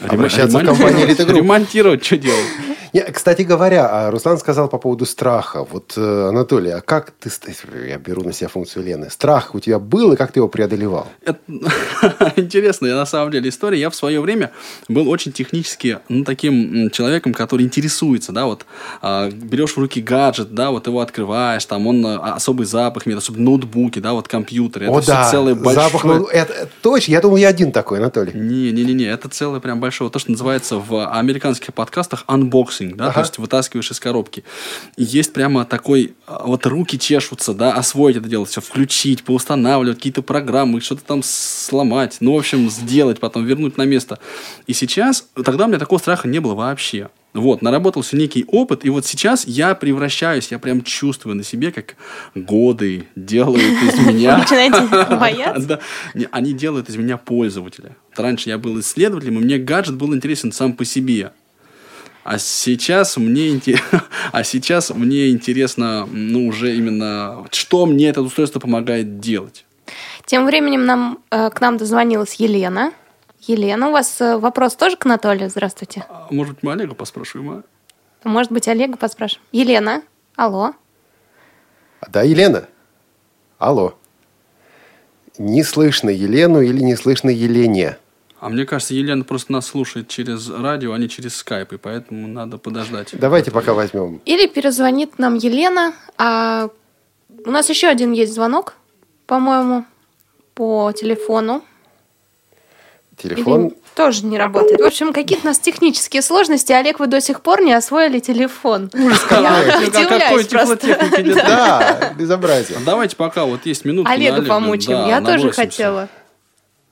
Обращаться 0.06 0.58
в 0.58 0.60
Ремонтировать- 0.60 0.66
компанию 0.66 1.06
«Элита 1.06 1.24
Групп». 1.24 1.38
Ремонтировать, 1.38 2.04
что 2.04 2.16
делать? 2.16 2.46
Не, 2.94 3.00
кстати 3.00 3.42
говоря, 3.42 3.88
а 3.90 4.10
Руслан 4.12 4.38
сказал 4.38 4.68
по 4.68 4.78
поводу 4.78 5.04
страха. 5.04 5.66
Вот, 5.68 5.94
э, 5.96 6.28
Анатолий, 6.28 6.70
а 6.70 6.80
как 6.80 7.10
ты... 7.10 7.28
Я 7.88 7.98
беру 7.98 8.22
на 8.22 8.32
себя 8.32 8.46
функцию 8.46 8.84
Лены. 8.84 9.10
Страх 9.10 9.56
у 9.56 9.58
тебя 9.58 9.80
был, 9.80 10.12
и 10.12 10.16
как 10.16 10.30
ты 10.30 10.38
его 10.38 10.46
преодолевал? 10.46 11.08
Это 11.24 11.40
интересная 12.36 12.94
на 12.94 13.04
самом 13.04 13.32
деле 13.32 13.48
история. 13.48 13.80
Я 13.80 13.90
в 13.90 13.96
свое 13.96 14.20
время 14.20 14.52
был 14.86 15.08
очень 15.08 15.32
технически 15.32 15.98
ну, 16.08 16.22
таким 16.22 16.88
человеком, 16.90 17.34
который 17.34 17.62
интересуется, 17.64 18.30
да, 18.30 18.46
вот 18.46 18.64
а, 19.02 19.28
берешь 19.28 19.72
в 19.72 19.78
руки 19.78 20.00
гаджет, 20.00 20.54
да, 20.54 20.70
вот 20.70 20.86
его 20.86 21.00
открываешь, 21.00 21.64
там 21.64 21.88
он 21.88 22.06
а, 22.06 22.34
особый 22.34 22.64
запах 22.64 23.08
имеет, 23.08 23.20
особенно 23.20 23.46
ноутбуки, 23.46 23.98
да, 23.98 24.12
вот 24.12 24.28
компьютеры. 24.28 24.86
О, 24.86 24.98
это 24.98 25.08
да, 25.08 25.22
все 25.22 25.32
целое 25.32 25.56
большое... 25.56 25.88
запах... 25.88 26.32
это, 26.32 26.68
точно, 26.80 27.10
я 27.10 27.20
думал, 27.20 27.38
я 27.38 27.48
один 27.48 27.72
такой, 27.72 27.98
Анатолий. 27.98 28.32
Не, 28.34 28.70
не, 28.70 28.84
не, 28.84 28.94
не, 28.94 29.04
это 29.06 29.28
целое 29.28 29.58
прям 29.64 29.80
большое, 29.80 30.10
то, 30.10 30.18
что 30.18 30.30
называется 30.30 30.76
в 30.76 31.08
американских 31.10 31.72
подкастах 31.72 32.24
unboxing, 32.28 32.96
да, 32.96 33.06
Ага. 33.06 33.14
то 33.14 33.20
есть 33.20 33.38
вытаскиваешь 33.38 33.90
из 33.90 33.98
коробки. 33.98 34.44
И 34.98 35.02
есть 35.02 35.32
прямо 35.32 35.64
такой, 35.64 36.12
а, 36.26 36.42
вот 36.44 36.66
руки 36.66 36.98
чешутся, 36.98 37.54
да, 37.54 37.72
освоить 37.72 38.16
это 38.16 38.28
дело, 38.28 38.44
все 38.44 38.60
включить, 38.60 39.24
поустанавливать 39.24 39.96
какие-то 39.96 40.20
программы, 40.20 40.82
что-то 40.82 41.02
там 41.04 41.22
сломать, 41.24 42.18
ну, 42.20 42.34
в 42.34 42.38
общем, 42.38 42.68
сделать, 42.68 43.20
потом 43.20 43.46
вернуть 43.46 43.78
на 43.78 43.84
место. 43.84 44.18
И 44.66 44.74
сейчас, 44.74 45.26
тогда 45.34 45.64
у 45.64 45.68
меня 45.68 45.78
такого 45.78 45.98
страха 45.98 46.28
не 46.28 46.40
было 46.40 46.52
вообще. 46.54 47.08
Вот, 47.34 47.62
наработался 47.62 48.16
некий 48.16 48.44
опыт, 48.46 48.84
и 48.84 48.90
вот 48.90 49.04
сейчас 49.04 49.44
я 49.44 49.74
превращаюсь, 49.74 50.52
я 50.52 50.60
прям 50.60 50.82
чувствую 50.82 51.34
на 51.34 51.42
себе, 51.42 51.72
как 51.72 51.96
годы 52.36 53.08
делают 53.16 53.82
из 53.82 54.06
меня... 54.06 54.38
Начинаете 54.38 55.16
бояться? 55.16 55.80
Они 56.30 56.52
делают 56.52 56.88
из 56.88 56.94
меня 56.94 57.16
пользователя. 57.16 57.96
Раньше 58.16 58.50
я 58.50 58.56
был 58.56 58.78
исследователем, 58.78 59.40
и 59.40 59.44
мне 59.44 59.58
гаджет 59.58 59.96
был 59.96 60.14
интересен 60.14 60.52
сам 60.52 60.74
по 60.74 60.84
себе. 60.84 61.32
А 62.22 62.38
сейчас 62.38 63.16
мне, 63.16 63.60
а 64.32 64.44
сейчас 64.44 64.90
мне 64.90 65.30
интересно, 65.30 66.08
ну, 66.10 66.46
уже 66.46 66.76
именно, 66.76 67.44
что 67.50 67.84
мне 67.86 68.10
это 68.10 68.22
устройство 68.22 68.60
помогает 68.60 69.18
делать. 69.18 69.64
Тем 70.24 70.46
временем 70.46 70.86
нам, 70.86 71.18
э, 71.32 71.50
к 71.50 71.60
нам 71.60 71.78
дозвонилась 71.78 72.34
Елена. 72.34 72.92
Елена, 73.46 73.88
у 73.88 73.92
вас 73.92 74.20
э, 74.20 74.36
вопрос 74.38 74.74
тоже 74.74 74.96
к 74.96 75.06
Анатолию? 75.06 75.50
Здравствуйте. 75.50 76.04
А 76.08 76.28
может 76.30 76.54
быть, 76.54 76.62
мы 76.62 76.72
Олега 76.72 76.94
поспрашиваем, 76.94 77.50
а? 77.50 78.28
Может 78.28 78.52
быть, 78.52 78.68
Олега 78.68 78.96
поспрашиваем. 78.96 79.46
Елена, 79.52 80.02
алло. 80.36 80.72
Да, 82.08 82.22
Елена? 82.22 82.68
Алло. 83.58 83.94
Не 85.38 85.62
слышно 85.62 86.10
Елену 86.10 86.60
или 86.60 86.80
не 86.80 86.96
слышно 86.96 87.28
Елене? 87.28 87.98
А 88.40 88.48
мне 88.48 88.66
кажется, 88.66 88.94
Елена 88.94 89.24
просто 89.24 89.52
нас 89.52 89.66
слушает 89.66 90.08
через 90.08 90.50
радио, 90.50 90.92
а 90.92 90.98
не 90.98 91.08
через 91.08 91.36
скайп, 91.36 91.72
и 91.72 91.78
поэтому 91.78 92.28
надо 92.28 92.58
подождать. 92.58 93.10
Давайте 93.12 93.50
пока 93.50 93.74
возьмем. 93.74 94.20
Или 94.26 94.46
перезвонит 94.46 95.18
нам 95.18 95.34
Елена. 95.34 95.94
А 96.18 96.68
у 97.44 97.50
нас 97.50 97.68
еще 97.68 97.88
один 97.88 98.12
есть 98.12 98.34
звонок, 98.34 98.74
по-моему, 99.26 99.86
по 100.54 100.92
телефону. 100.92 101.64
Телефон. 103.16 103.66
Или 103.66 103.76
тоже 103.94 104.24
не 104.26 104.38
работает. 104.38 104.80
В 104.80 104.84
общем, 104.84 105.12
какие-то 105.12 105.46
у 105.46 105.48
нас 105.48 105.58
технические 105.58 106.22
сложности. 106.22 106.72
Олег, 106.72 106.98
вы 106.98 107.06
до 107.06 107.20
сих 107.20 107.42
пор 107.42 107.62
не 107.62 107.72
освоили 107.72 108.18
телефон. 108.18 108.90
Я 108.92 109.10
Какой 109.28 109.88
удивляюсь 109.88 110.46
просто. 110.48 110.76
теплотехники 110.76 111.34
Да, 111.34 112.12
безобразие. 112.18 112.78
Давайте 112.84 113.16
пока 113.16 113.44
вот 113.44 113.66
есть 113.66 113.84
минутка. 113.84 114.12
Олега 114.12 114.42
помучим. 114.42 115.06
Я 115.06 115.20
тоже 115.20 115.52
хотела. 115.52 116.08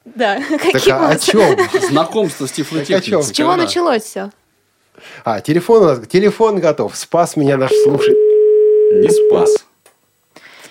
Да, 0.05 0.41
каким 0.49 0.95
а 0.95 1.11
о 1.11 1.19
чем? 1.19 1.57
Знакомство 1.89 2.47
с 2.47 2.53
тифлотехникой. 2.53 3.23
С 3.23 3.31
чего 3.31 3.55
началось 3.55 4.03
все? 4.03 4.31
А, 5.25 5.41
телефон 5.41 5.83
у 5.83 5.87
нас, 5.87 6.07
телефон 6.09 6.59
готов. 6.59 6.97
Спас 6.97 7.37
меня 7.37 7.57
наш 7.57 7.71
слушатель. 7.85 8.17
Не 9.01 9.09
спас. 9.09 9.65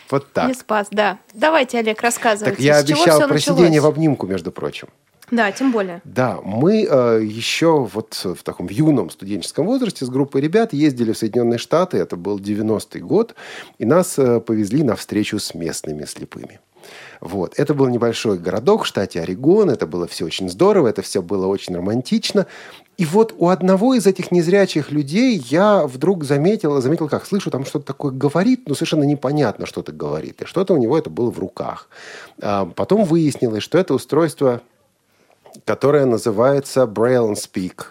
Вот 0.09 0.31
так. 0.33 0.49
Не 0.49 0.53
спас, 0.53 0.87
да. 0.91 1.17
Давайте, 1.33 1.79
Олег, 1.79 2.01
рассказывайте. 2.01 2.57
Так 2.57 2.63
я 2.63 2.77
обещал 2.77 3.27
про 3.27 3.39
сидение 3.39 3.79
в 3.79 3.85
обнимку, 3.85 4.27
между 4.27 4.51
прочим. 4.51 4.89
Да, 5.31 5.51
тем 5.51 5.71
более. 5.71 6.01
Да, 6.03 6.39
мы 6.43 6.85
э, 6.89 7.21
еще 7.23 7.89
вот 7.91 8.13
в 8.23 8.43
таком 8.43 8.67
юном 8.69 9.09
студенческом 9.09 9.65
возрасте 9.65 10.05
с 10.05 10.09
группой 10.09 10.41
ребят 10.41 10.73
ездили 10.73 11.13
в 11.13 11.17
Соединенные 11.17 11.57
Штаты, 11.57 11.97
это 11.97 12.17
был 12.17 12.37
90-й 12.37 12.99
год, 12.99 13.35
и 13.79 13.85
нас 13.85 14.19
э, 14.19 14.41
повезли 14.41 14.83
на 14.83 14.95
встречу 14.95 15.39
с 15.39 15.55
местными 15.55 16.03
слепыми. 16.05 16.59
Вот. 17.21 17.53
Это 17.57 17.73
был 17.73 17.87
небольшой 17.87 18.37
городок 18.39 18.83
в 18.83 18.87
штате 18.87 19.21
Орегон, 19.21 19.69
это 19.69 19.87
было 19.87 20.07
все 20.07 20.25
очень 20.25 20.49
здорово, 20.49 20.87
это 20.87 21.01
все 21.01 21.21
было 21.21 21.45
очень 21.45 21.75
романтично. 21.75 22.47
И 22.97 23.05
вот 23.05 23.33
у 23.37 23.47
одного 23.47 23.93
из 23.93 24.05
этих 24.05 24.31
незрячих 24.31 24.91
людей 24.91 25.41
я 25.49 25.85
вдруг 25.87 26.23
заметил, 26.23 26.79
заметил, 26.81 27.07
как 27.07 27.25
слышу, 27.25 27.49
там 27.49 27.65
что-то 27.65 27.85
такое 27.85 28.11
говорит, 28.11 28.67
но 28.67 28.75
совершенно 28.75 29.03
непонятно, 29.03 29.65
что 29.65 29.81
это 29.81 29.91
говорит. 29.91 30.41
И 30.41 30.45
что-то 30.45 30.73
у 30.73 30.77
него 30.77 30.97
это 30.97 31.09
было 31.09 31.31
в 31.31 31.39
руках. 31.39 31.89
А 32.41 32.65
потом 32.65 33.05
выяснилось, 33.05 33.63
что 33.63 33.77
это 33.77 33.93
устройство 33.93 34.61
которое 35.65 36.05
называется 36.05 36.83
Braille 36.85 37.31
and 37.31 37.35
Speak. 37.35 37.85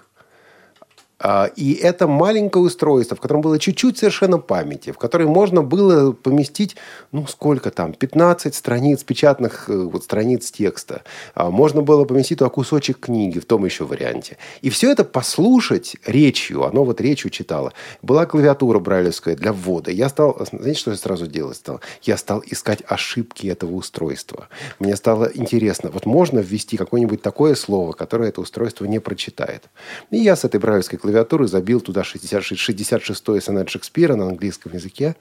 А, 1.21 1.51
И 1.55 1.75
это 1.75 2.09
маленькое 2.09 2.65
устройство, 2.65 3.17
в 3.17 3.21
котором 3.21 3.43
было 3.43 3.59
чуть-чуть 3.59 3.99
совершенно 3.99 4.39
памяти, 4.39 4.91
в 4.93 4.99
которое 4.99 5.27
можно 5.27 5.63
было 5.63 6.13
поместить, 6.13 6.77
ну, 7.13 7.27
сколько 7.27 7.71
там, 7.71 7.93
15 7.93 8.55
страниц, 8.55 9.05
печатных 9.05 9.69
э, 9.69 9.77
вот, 9.77 10.05
страниц 10.05 10.51
текста. 10.51 11.03
А, 11.35 11.51
Можно 11.51 11.83
было 11.83 12.05
поместить 12.05 12.39
туда 12.39 12.49
кусочек 12.49 13.01
книги 13.01 13.39
в 13.39 13.45
том 13.45 13.65
еще 13.67 13.85
варианте. 13.85 14.39
И 14.63 14.71
все 14.71 14.91
это 14.91 15.05
послушать 15.05 15.97
речью, 16.07 16.65
оно 16.65 16.85
вот 16.85 17.01
речью 17.01 17.31
читало. 17.31 17.75
Была 18.01 18.25
клавиатура 18.25 18.79
брайлевская 18.79 19.37
для 19.37 19.53
ввода. 19.53 19.91
Я 19.91 20.09
стал, 20.09 20.37
знаете, 20.51 20.79
что 20.79 20.91
я 20.93 20.97
сразу 20.97 21.27
делать 21.27 21.57
стал? 21.57 21.81
Я 22.03 22.17
стал 22.17 22.43
искать 22.47 22.83
ошибки 22.87 23.47
этого 23.47 23.75
устройства. 23.75 24.49
Мне 24.79 24.97
стало 24.97 25.31
интересно, 25.35 25.91
вот 25.91 26.07
можно 26.07 26.39
ввести 26.39 26.79
какое-нибудь 26.79 27.21
такое 27.21 27.55
слово, 27.55 27.93
которое 27.93 28.31
это 28.31 28.41
устройство 28.41 28.87
не 28.87 29.01
прочитает. 29.01 29.65
И 30.11 30.17
я 30.17 30.35
с 30.35 30.45
этой 30.45 30.59
брайлевской 30.61 30.99
клавиатуры 31.11 31.49
забил 31.49 31.81
туда 31.81 32.05
66, 32.05 32.53
66-й 32.53 33.41
сонет 33.41 33.69
Шекспира 33.69 34.15
на 34.15 34.29
английском 34.29 34.73
языке. 34.73 35.17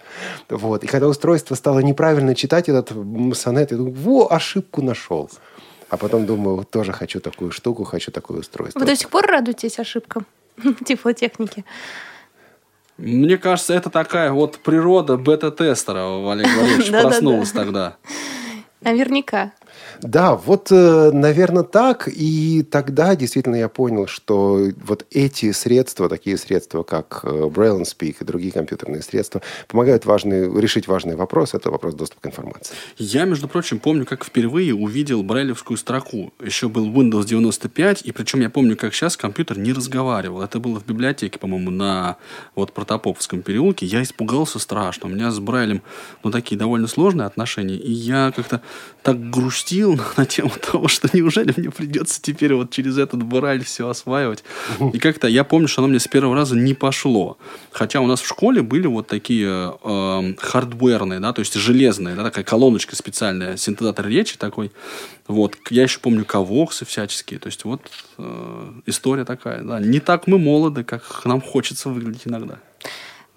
Вот. 0.49 0.83
И 0.83 0.87
когда 0.87 1.07
устройство 1.07 1.55
стало 1.55 1.79
неправильно 1.79 2.35
читать 2.35 2.69
этот 2.69 2.89
сонет, 3.35 3.71
я 3.71 3.77
думаю, 3.77 3.93
во, 3.95 4.31
ошибку 4.31 4.81
нашел. 4.81 5.29
А 5.89 5.97
потом 5.97 6.27
думаю, 6.27 6.57
вот 6.57 6.69
тоже 6.69 6.93
хочу 6.93 7.19
такую 7.19 7.51
штуку, 7.51 7.83
хочу 7.83 8.11
такое 8.11 8.39
устройство. 8.39 8.79
Вы 8.79 8.85
до 8.85 8.95
сих 8.95 9.09
пор 9.09 9.25
радуетесь 9.25 9.79
ошибкам 9.79 10.27
тифлотехники? 10.85 11.65
Мне 12.97 13.37
кажется, 13.37 13.73
это 13.73 13.89
такая 13.89 14.31
вот 14.31 14.59
природа 14.59 15.17
бета-тестера, 15.17 16.31
Олег 16.31 16.47
Валерьевич, 16.55 16.91
проснулась 17.01 17.51
тогда. 17.51 17.97
Наверняка. 18.81 19.53
Да, 20.02 20.36
вот, 20.36 20.72
наверное, 20.72 21.64
так. 21.64 22.08
И 22.08 22.64
тогда 22.64 23.16
действительно 23.16 23.56
я 23.56 23.70
понял, 23.70 24.08
что 24.08 24.70
вот 24.84 25.06
эти 25.12 25.52
средства, 25.52 26.08
такие 26.10 26.38
средства, 26.38 26.84
как 26.84 27.22
э, 27.24 27.28
Braille 27.28 27.82
and 27.82 27.86
Speak 27.86 28.18
и 28.22 28.24
другие 28.24 28.52
компьютерные 28.52 29.02
средства, 29.02 29.41
помогают 29.68 30.06
важные, 30.06 30.50
решить 30.60 30.88
важный 30.88 31.16
вопрос. 31.16 31.54
Это 31.54 31.70
вопрос 31.70 31.95
доступа 31.95 32.22
к 32.22 32.26
информации. 32.28 32.74
Я, 32.97 33.26
между 33.26 33.47
прочим, 33.47 33.80
помню, 33.80 34.06
как 34.06 34.24
впервые 34.24 34.74
увидел 34.74 35.24
брайлевскую 35.24 35.78
строку. 35.78 36.32
Еще 36.41 36.70
был 36.70 36.89
Windows 36.89 37.26
95, 37.26 38.04
и 38.04 38.12
причем 38.12 38.41
я 38.41 38.50
помню, 38.50 38.78
как 38.78 38.93
сейчас 38.93 39.18
компьютер 39.18 39.58
не 39.60 39.74
разговаривал. 39.74 40.41
Это 40.41 40.60
было 40.60 40.80
в 40.80 40.86
библиотеке, 40.86 41.39
по-моему, 41.39 41.72
на 41.72 42.18
вот 42.56 42.72
Протопоповском 42.74 43.41
переулке. 43.41 43.86
Я 43.86 44.02
испугался 44.02 44.60
страшно. 44.60 45.08
У 45.08 45.12
меня 45.12 45.32
с 45.32 45.39
Брайлем, 45.39 45.82
ну, 46.24 46.32
такие 46.32 46.58
довольно 46.58 46.88
сложные 46.88 47.26
отношения. 47.26 47.76
И 47.76 47.91
я 47.91 48.32
как-то 48.36 48.62
так 49.04 49.30
грустил 49.30 49.88
на 50.17 50.25
тему 50.25 50.51
того, 50.71 50.87
что 50.87 51.09
неужели 51.13 51.53
мне 51.55 51.69
придется 51.69 52.21
теперь 52.21 52.53
вот 52.53 52.71
через 52.71 52.97
этот 52.97 53.23
Брайль 53.23 53.63
все 53.63 53.87
осваивать. 53.87 54.43
И 54.93 54.99
как-то 54.99 55.27
я 55.27 55.43
помню, 55.43 55.67
что 55.67 55.81
оно 55.81 55.89
мне 55.89 55.99
с 55.99 56.07
первого 56.07 56.35
раза 56.35 56.55
не 56.55 56.73
пошло. 56.73 57.37
Хотя 57.71 58.01
у 58.01 58.07
нас 58.07 58.21
в 58.21 58.27
школе 58.27 58.61
были 58.61 58.87
вот 58.87 59.07
такие 59.07 59.73
э, 59.83 60.33
хардверные, 60.37 61.19
да, 61.19 61.33
то 61.33 61.39
есть 61.39 61.53
железные, 61.53 62.15
да, 62.15 62.23
такая 62.23 62.43
колоночка 62.43 62.95
специальная, 62.95 63.57
синтезатор 63.57 64.07
речи 64.07 64.37
такой. 64.37 64.71
Вот. 65.27 65.57
Я 65.69 65.83
еще 65.83 65.99
помню 65.99 66.25
ковоксы 66.25 66.85
всяческие. 66.85 67.39
То 67.39 67.47
есть 67.47 67.63
вот 67.63 67.81
э, 68.17 68.71
история 68.87 69.25
такая. 69.25 69.61
Да. 69.61 69.79
Не 69.79 69.99
так 69.99 70.25
мы 70.25 70.39
молоды, 70.39 70.83
как 70.83 71.23
нам 71.23 71.39
хочется 71.39 71.89
выглядеть 71.89 72.23
иногда. 72.25 72.57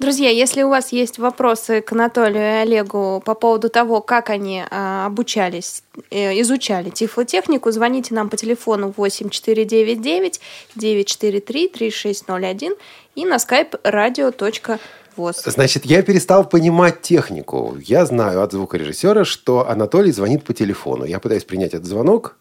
Друзья, 0.02 0.30
если 0.30 0.64
у 0.64 0.68
вас 0.68 0.90
есть 0.90 1.18
вопросы 1.20 1.80
к 1.80 1.92
Анатолию 1.92 2.42
и 2.42 2.62
Олегу 2.62 3.22
по 3.24 3.36
поводу 3.36 3.68
того, 3.68 4.00
как 4.00 4.30
они 4.30 4.64
а, 4.68 5.06
обучались, 5.06 5.84
э, 6.10 6.40
изучали 6.40 6.90
тифлотехнику, 6.90 7.70
звоните 7.70 8.12
нам 8.12 8.28
по 8.28 8.36
телефону 8.36 8.92
8499 8.96 10.40
943 10.74 11.68
3601 11.68 12.74
и 13.14 13.24
на 13.24 13.36
skype 13.36 13.80
radio.voz. 13.84 15.48
Значит, 15.48 15.84
я 15.84 16.02
перестал 16.02 16.48
понимать 16.48 17.00
технику. 17.02 17.76
Я 17.80 18.04
знаю 18.04 18.42
от 18.42 18.50
звукорежиссера, 18.50 19.24
что 19.24 19.68
Анатолий 19.68 20.10
звонит 20.10 20.42
по 20.42 20.52
телефону. 20.52 21.04
Я 21.04 21.20
пытаюсь 21.20 21.44
принять 21.44 21.74
этот 21.74 21.86
звонок. 21.86 22.36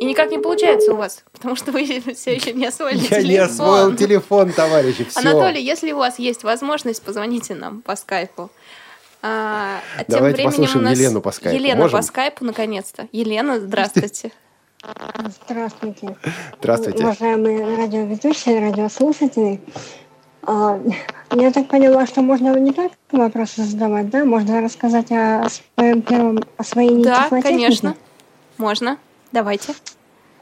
И 0.00 0.04
никак 0.04 0.30
не 0.30 0.38
получается 0.38 0.92
у 0.92 0.96
вас, 0.96 1.24
потому 1.32 1.56
что 1.56 1.72
вы 1.72 1.84
все 2.14 2.34
еще 2.34 2.52
не 2.52 2.66
освоили 2.66 2.98
Я 2.98 3.08
телефон. 3.08 3.28
не 3.28 3.36
освоил 3.38 3.96
телефон, 3.96 4.52
товарищи. 4.52 5.04
Все. 5.04 5.20
Анатолий, 5.20 5.62
если 5.62 5.90
у 5.92 5.98
вас 5.98 6.18
есть 6.18 6.44
возможность, 6.44 7.02
позвоните 7.02 7.54
нам 7.54 7.82
по 7.82 7.96
скайпу. 7.96 8.50
А, 9.20 9.80
а 9.96 10.04
тем 10.04 10.18
Давайте 10.18 10.36
временем 10.36 10.50
послушаем 10.52 10.78
у 10.78 10.88
нас 10.88 10.98
Елену 10.98 11.20
по 11.20 11.32
скайпу. 11.32 11.58
Елена 11.58 11.82
Можем? 11.82 11.98
по 11.98 12.02
скайпу, 12.02 12.44
наконец-то. 12.44 13.08
Елена, 13.10 13.58
здравствуйте. 13.58 14.30
Здравствуйте. 15.48 16.16
Здравствуйте. 16.60 17.02
Уважаемые 17.02 17.76
радиоведущие, 17.76 18.60
радиослушатели. 18.60 19.60
А, 20.42 20.80
Я 21.34 21.50
так 21.50 21.66
поняла, 21.66 22.06
что 22.06 22.22
можно 22.22 22.56
не 22.58 22.72
только 22.72 22.94
вопросы 23.10 23.64
задавать, 23.64 24.08
да? 24.10 24.24
Можно 24.24 24.62
рассказать 24.62 25.10
о 25.10 25.48
своем 25.76 26.02
первом 26.02 26.44
освоении 26.56 27.02
Да, 27.02 27.28
конечно. 27.42 27.96
Можно. 28.56 28.98
Давайте. 29.32 29.74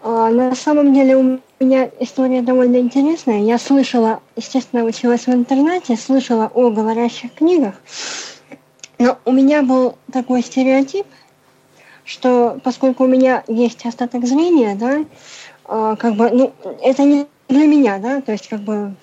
А, 0.02 0.30
На 0.30 0.54
самом 0.54 0.94
деле 0.94 1.16
у 1.16 1.40
меня 1.60 1.90
история 2.00 2.42
довольно 2.42 2.76
интересная. 2.76 3.40
Я 3.40 3.58
слышала, 3.58 4.20
естественно, 4.36 4.84
училась 4.84 5.26
в 5.26 5.30
интернете, 5.30 5.96
слышала 5.96 6.50
о 6.54 6.70
говорящих 6.70 7.34
книгах. 7.34 7.74
Но 8.98 9.18
у 9.24 9.32
меня 9.32 9.62
был 9.62 9.96
такой 10.12 10.42
стереотип, 10.42 11.06
что 12.04 12.58
поскольку 12.62 13.04
у 13.04 13.08
меня 13.08 13.42
есть 13.48 13.84
остаток 13.84 14.26
зрения, 14.26 14.74
да, 14.74 15.04
а, 15.64 15.96
как 15.96 16.14
бы, 16.14 16.30
ну, 16.30 16.52
это 16.82 17.02
не 17.02 17.26
для 17.48 17.66
меня, 17.66 17.98
да, 17.98 18.20
то 18.20 18.32
есть 18.32 18.48
как 18.48 18.60
бы 18.60 18.94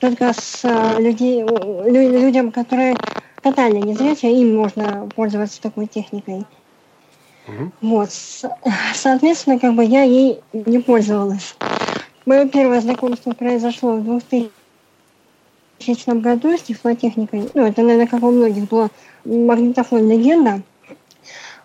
только 0.00 0.32
с 0.32 0.64
а, 0.64 0.98
людей, 0.98 1.42
лю- 1.42 2.20
людям, 2.20 2.52
которые 2.52 2.96
тотально 3.42 3.78
незрячие, 3.78 4.40
им 4.40 4.56
можно 4.56 5.08
пользоваться 5.14 5.60
такой 5.60 5.86
техникой. 5.86 6.44
Вот, 7.80 8.10
с- 8.12 8.48
соответственно, 8.94 9.58
как 9.58 9.74
бы 9.74 9.84
я 9.84 10.02
ей 10.02 10.40
не 10.52 10.78
пользовалась. 10.78 11.56
Мое 12.24 12.46
первое 12.46 12.80
знакомство 12.80 13.32
произошло 13.32 13.96
в 13.96 14.04
2000 14.04 14.50
году 16.20 16.56
с 16.56 16.62
тифлотехникой. 16.62 17.48
Ну, 17.54 17.66
это, 17.66 17.82
наверное, 17.82 18.06
как 18.06 18.22
у 18.22 18.30
многих 18.30 18.68
было 18.68 18.90
магнитофон 19.24 20.08
«Легенда». 20.08 20.62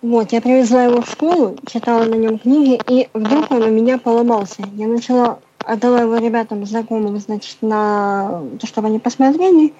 Вот, 0.01 0.31
я 0.31 0.41
привезла 0.41 0.83
его 0.83 1.01
в 1.01 1.09
школу, 1.09 1.57
читала 1.71 2.03
на 2.03 2.13
нем 2.15 2.37
книги, 2.37 2.79
и 2.87 3.07
вдруг 3.13 3.49
он 3.51 3.63
у 3.63 3.71
меня 3.71 3.97
поломался. 3.97 4.63
Я 4.75 4.87
начала, 4.87 5.39
отдала 5.65 6.01
его 6.01 6.17
ребятам 6.17 6.65
знакомым, 6.67 7.17
значит, 7.19 7.57
на 7.61 8.43
то, 8.59 8.67
чтобы 8.67 8.87
они 8.87 8.99
посмотрели. 8.99 9.73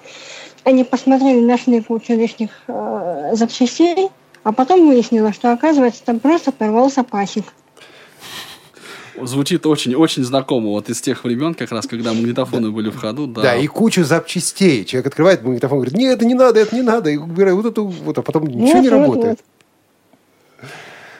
Они 0.64 0.82
посмотрели, 0.82 1.40
нашли 1.44 1.80
кучу 1.80 2.14
лишних 2.14 2.50
э, 2.66 3.30
запчастей, 3.34 4.10
а 4.48 4.52
потом 4.52 4.88
выяснила, 4.88 5.30
что, 5.34 5.52
оказывается, 5.52 6.02
там 6.02 6.20
просто 6.20 6.52
порвался 6.52 7.04
пасек. 7.04 7.44
Звучит 9.20 9.66
очень-очень 9.66 10.24
знакомо. 10.24 10.70
Вот 10.70 10.88
из 10.88 11.02
тех 11.02 11.22
времен, 11.22 11.52
как 11.52 11.70
раз, 11.70 11.86
когда 11.86 12.14
магнитофоны 12.14 12.70
были 12.70 12.88
в 12.88 12.96
ходу. 12.96 13.26
Да, 13.26 13.42
Да, 13.42 13.56
и 13.56 13.66
кучу 13.66 14.04
запчастей. 14.04 14.86
Человек 14.86 15.08
открывает 15.08 15.42
магнитофон, 15.42 15.80
говорит, 15.80 15.98
нет, 15.98 16.16
это 16.16 16.24
не 16.24 16.32
надо, 16.32 16.60
это 16.60 16.74
не 16.74 16.80
надо. 16.80 17.10
И 17.10 17.18
убираю 17.18 17.56
вот 17.56 17.66
эту, 17.66 17.84
вот, 17.84 18.16
а 18.16 18.22
потом 18.22 18.46
ничего 18.46 18.78
Вот, 18.78 18.82
не 18.82 18.88
вот, 18.88 18.96
работает. 18.96 19.40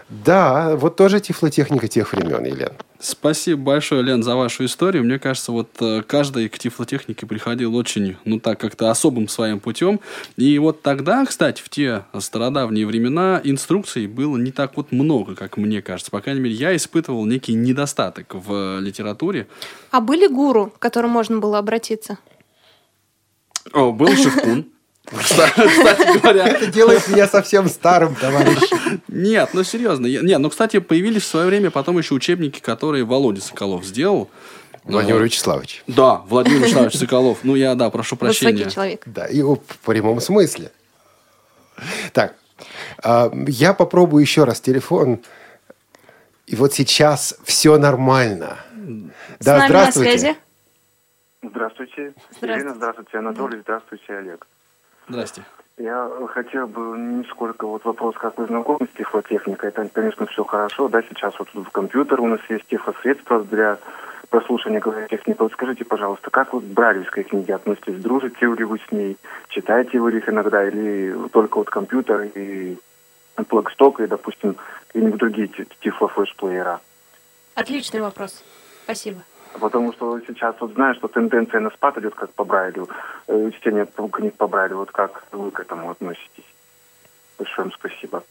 Да, 0.09 0.75
вот 0.77 0.97
тоже 0.97 1.21
тифлотехника 1.21 1.87
тех 1.87 2.13
времен, 2.13 2.43
Елена. 2.45 2.73
Спасибо 2.99 3.61
большое, 3.61 4.03
Лен, 4.03 4.23
за 4.23 4.35
вашу 4.37 4.65
историю. 4.65 5.05
Мне 5.05 5.19
кажется, 5.19 5.53
вот 5.53 5.69
э, 5.81 6.03
каждый 6.03 6.49
к 6.49 6.59
тифлотехнике 6.59 7.27
приходил 7.27 7.77
очень, 7.77 8.17
ну 8.25 8.41
так, 8.41 8.59
как-то 8.59 8.91
особым 8.91 9.29
своим 9.29 9.61
путем. 9.61 10.01
И 10.37 10.59
вот 10.59 10.83
тогда, 10.83 11.25
кстати, 11.27 11.61
в 11.61 11.69
те 11.69 12.05
стародавние 12.19 12.87
времена 12.87 13.41
инструкций 13.45 14.07
было 14.07 14.37
не 14.39 14.51
так 14.51 14.77
вот 14.77 14.93
много, 14.93 15.37
как 15.37 15.59
мне 15.59 15.83
кажется. 15.83 16.11
По 16.11 16.23
крайней 16.23 16.41
мере, 16.41 16.55
я 16.55 16.75
испытывал 16.75 17.27
некий 17.27 17.53
недостаток 17.53 18.35
в 18.35 18.53
э, 18.53 18.81
литературе. 18.81 19.47
А 19.91 20.01
были 20.01 20.27
гуру, 20.27 20.73
к 20.77 20.79
которым 20.79 21.11
можно 21.11 21.39
было 21.39 21.59
обратиться? 21.59 22.19
О, 23.75 23.93
был 23.93 24.09
Шевкун. 24.09 24.67
Кстати 25.17 26.19
говоря, 26.19 26.47
Это 26.49 26.67
делает 26.67 27.09
меня 27.09 27.27
совсем 27.27 27.69
старым, 27.69 28.15
товарищ. 28.15 28.59
Нет, 29.09 29.51
ну 29.53 29.65
серьезно. 29.65 30.07
Нет, 30.07 30.39
ну, 30.39 30.51
кстати, 30.51 30.81
появились 30.81 31.23
в 31.23 31.27
свое 31.27 31.47
время 31.47 31.71
потом 31.71 31.99
еще 31.99 32.15
учебники, 32.15 32.61
которые 32.61 33.05
Володя 33.05 33.41
Соколов 33.41 33.85
сделал. 33.85 34.31
Владимир 34.85 35.21
Э, 35.21 35.25
Вячеславович. 35.25 35.83
Да, 35.87 36.23
Владимир 36.27 36.61
Вячеславович 36.63 36.97
Соколов. 36.97 37.39
Ну, 37.43 37.55
я, 37.55 37.75
да, 37.75 37.91
прошу 37.91 38.17
прощения. 38.17 38.53
Высокий 38.53 38.75
человек. 38.75 39.03
Да, 39.07 39.27
и 39.27 39.43
в 39.43 39.59
прямом 39.85 40.21
смысле. 40.21 40.73
Так, 42.13 42.35
а, 43.03 43.31
я 43.47 43.75
попробую 43.75 44.23
еще 44.23 44.45
раз 44.45 44.61
телефон. 44.61 45.21
И 46.47 46.57
вот 46.57 46.73
сейчас 46.73 47.39
все 47.45 47.77
нормально. 47.77 48.59
С 49.39 49.47
нами 49.47 49.73
на 49.73 49.93
связи. 49.93 50.37
Здравствуйте. 51.43 52.15
Здравствуйте. 52.15 52.15
Елена, 52.41 52.75
здравствуйте. 52.75 53.19
Анатолий, 53.19 53.61
здравствуйте, 53.61 54.13
Олег. 54.15 54.47
Здрасте. 55.09 55.45
Я 55.79 56.11
хотел 56.35 56.67
бы 56.67 56.99
не 56.99 57.25
сколько 57.25 57.67
вот 57.67 57.85
вопрос, 57.85 58.17
как 58.17 58.37
вы 58.37 58.47
знакомы 58.47 58.89
с 58.93 58.97
тифлотехникой. 58.97 59.69
Это, 59.69 59.89
конечно, 59.89 60.27
все 60.27 60.43
хорошо. 60.45 60.89
Да, 60.89 61.03
сейчас 61.03 61.39
вот 61.39 61.49
в 61.55 61.71
компьютер 61.71 62.21
у 62.21 62.27
нас 62.27 62.41
есть 62.49 62.67
тифлосредства 62.67 63.45
для 63.45 63.79
прослушивания 64.29 64.81
книг. 64.81 65.39
Вот 65.39 65.53
скажите, 65.53 65.85
пожалуйста, 65.85 66.31
как 66.31 66.53
вы 66.53 66.61
к 66.61 66.65
брайлевской 66.65 67.23
книге 67.23 67.55
относитесь? 67.55 68.03
Дружите 68.03 68.47
ли 68.47 68.65
вы 68.65 68.79
с 68.79 68.93
ней? 68.93 69.17
Читаете 69.51 70.01
вы 70.01 70.17
их 70.19 70.29
иногда? 70.29 70.67
Или 70.67 71.15
только 71.33 71.59
вот 71.59 71.71
компьютер 71.71 72.23
и 72.35 72.77
плагсток 73.49 74.01
и, 74.01 74.07
допустим, 74.07 74.57
какие-нибудь 74.89 75.21
другие 75.21 75.47
ти- 75.47 75.69
тифлофлешплеера? 75.81 76.81
Отличный 77.55 78.01
вопрос. 78.01 78.43
Спасибо. 78.83 79.23
Потому 79.61 79.93
что 79.93 80.21
сейчас 80.27 80.55
вот 80.61 80.75
знаю, 80.75 80.95
что 80.95 81.09
тенденция 81.09 81.61
на 81.61 81.71
спад 81.71 81.99
идет 81.99 82.15
как 82.15 82.33
по 82.35 82.45
Брайлю, 82.45 82.89
э, 83.27 83.51
чтение 83.57 83.87
книг 84.13 84.35
по 84.35 84.47
Брайлю. 84.47 84.77
Вот 84.79 84.91
как 84.93 85.25
вы 85.33 85.51
к 85.51 85.61
этому 85.61 85.91
относитесь? 85.91 86.45
Большое 87.39 87.69
вам 87.69 87.73
спасибо. 87.79 88.23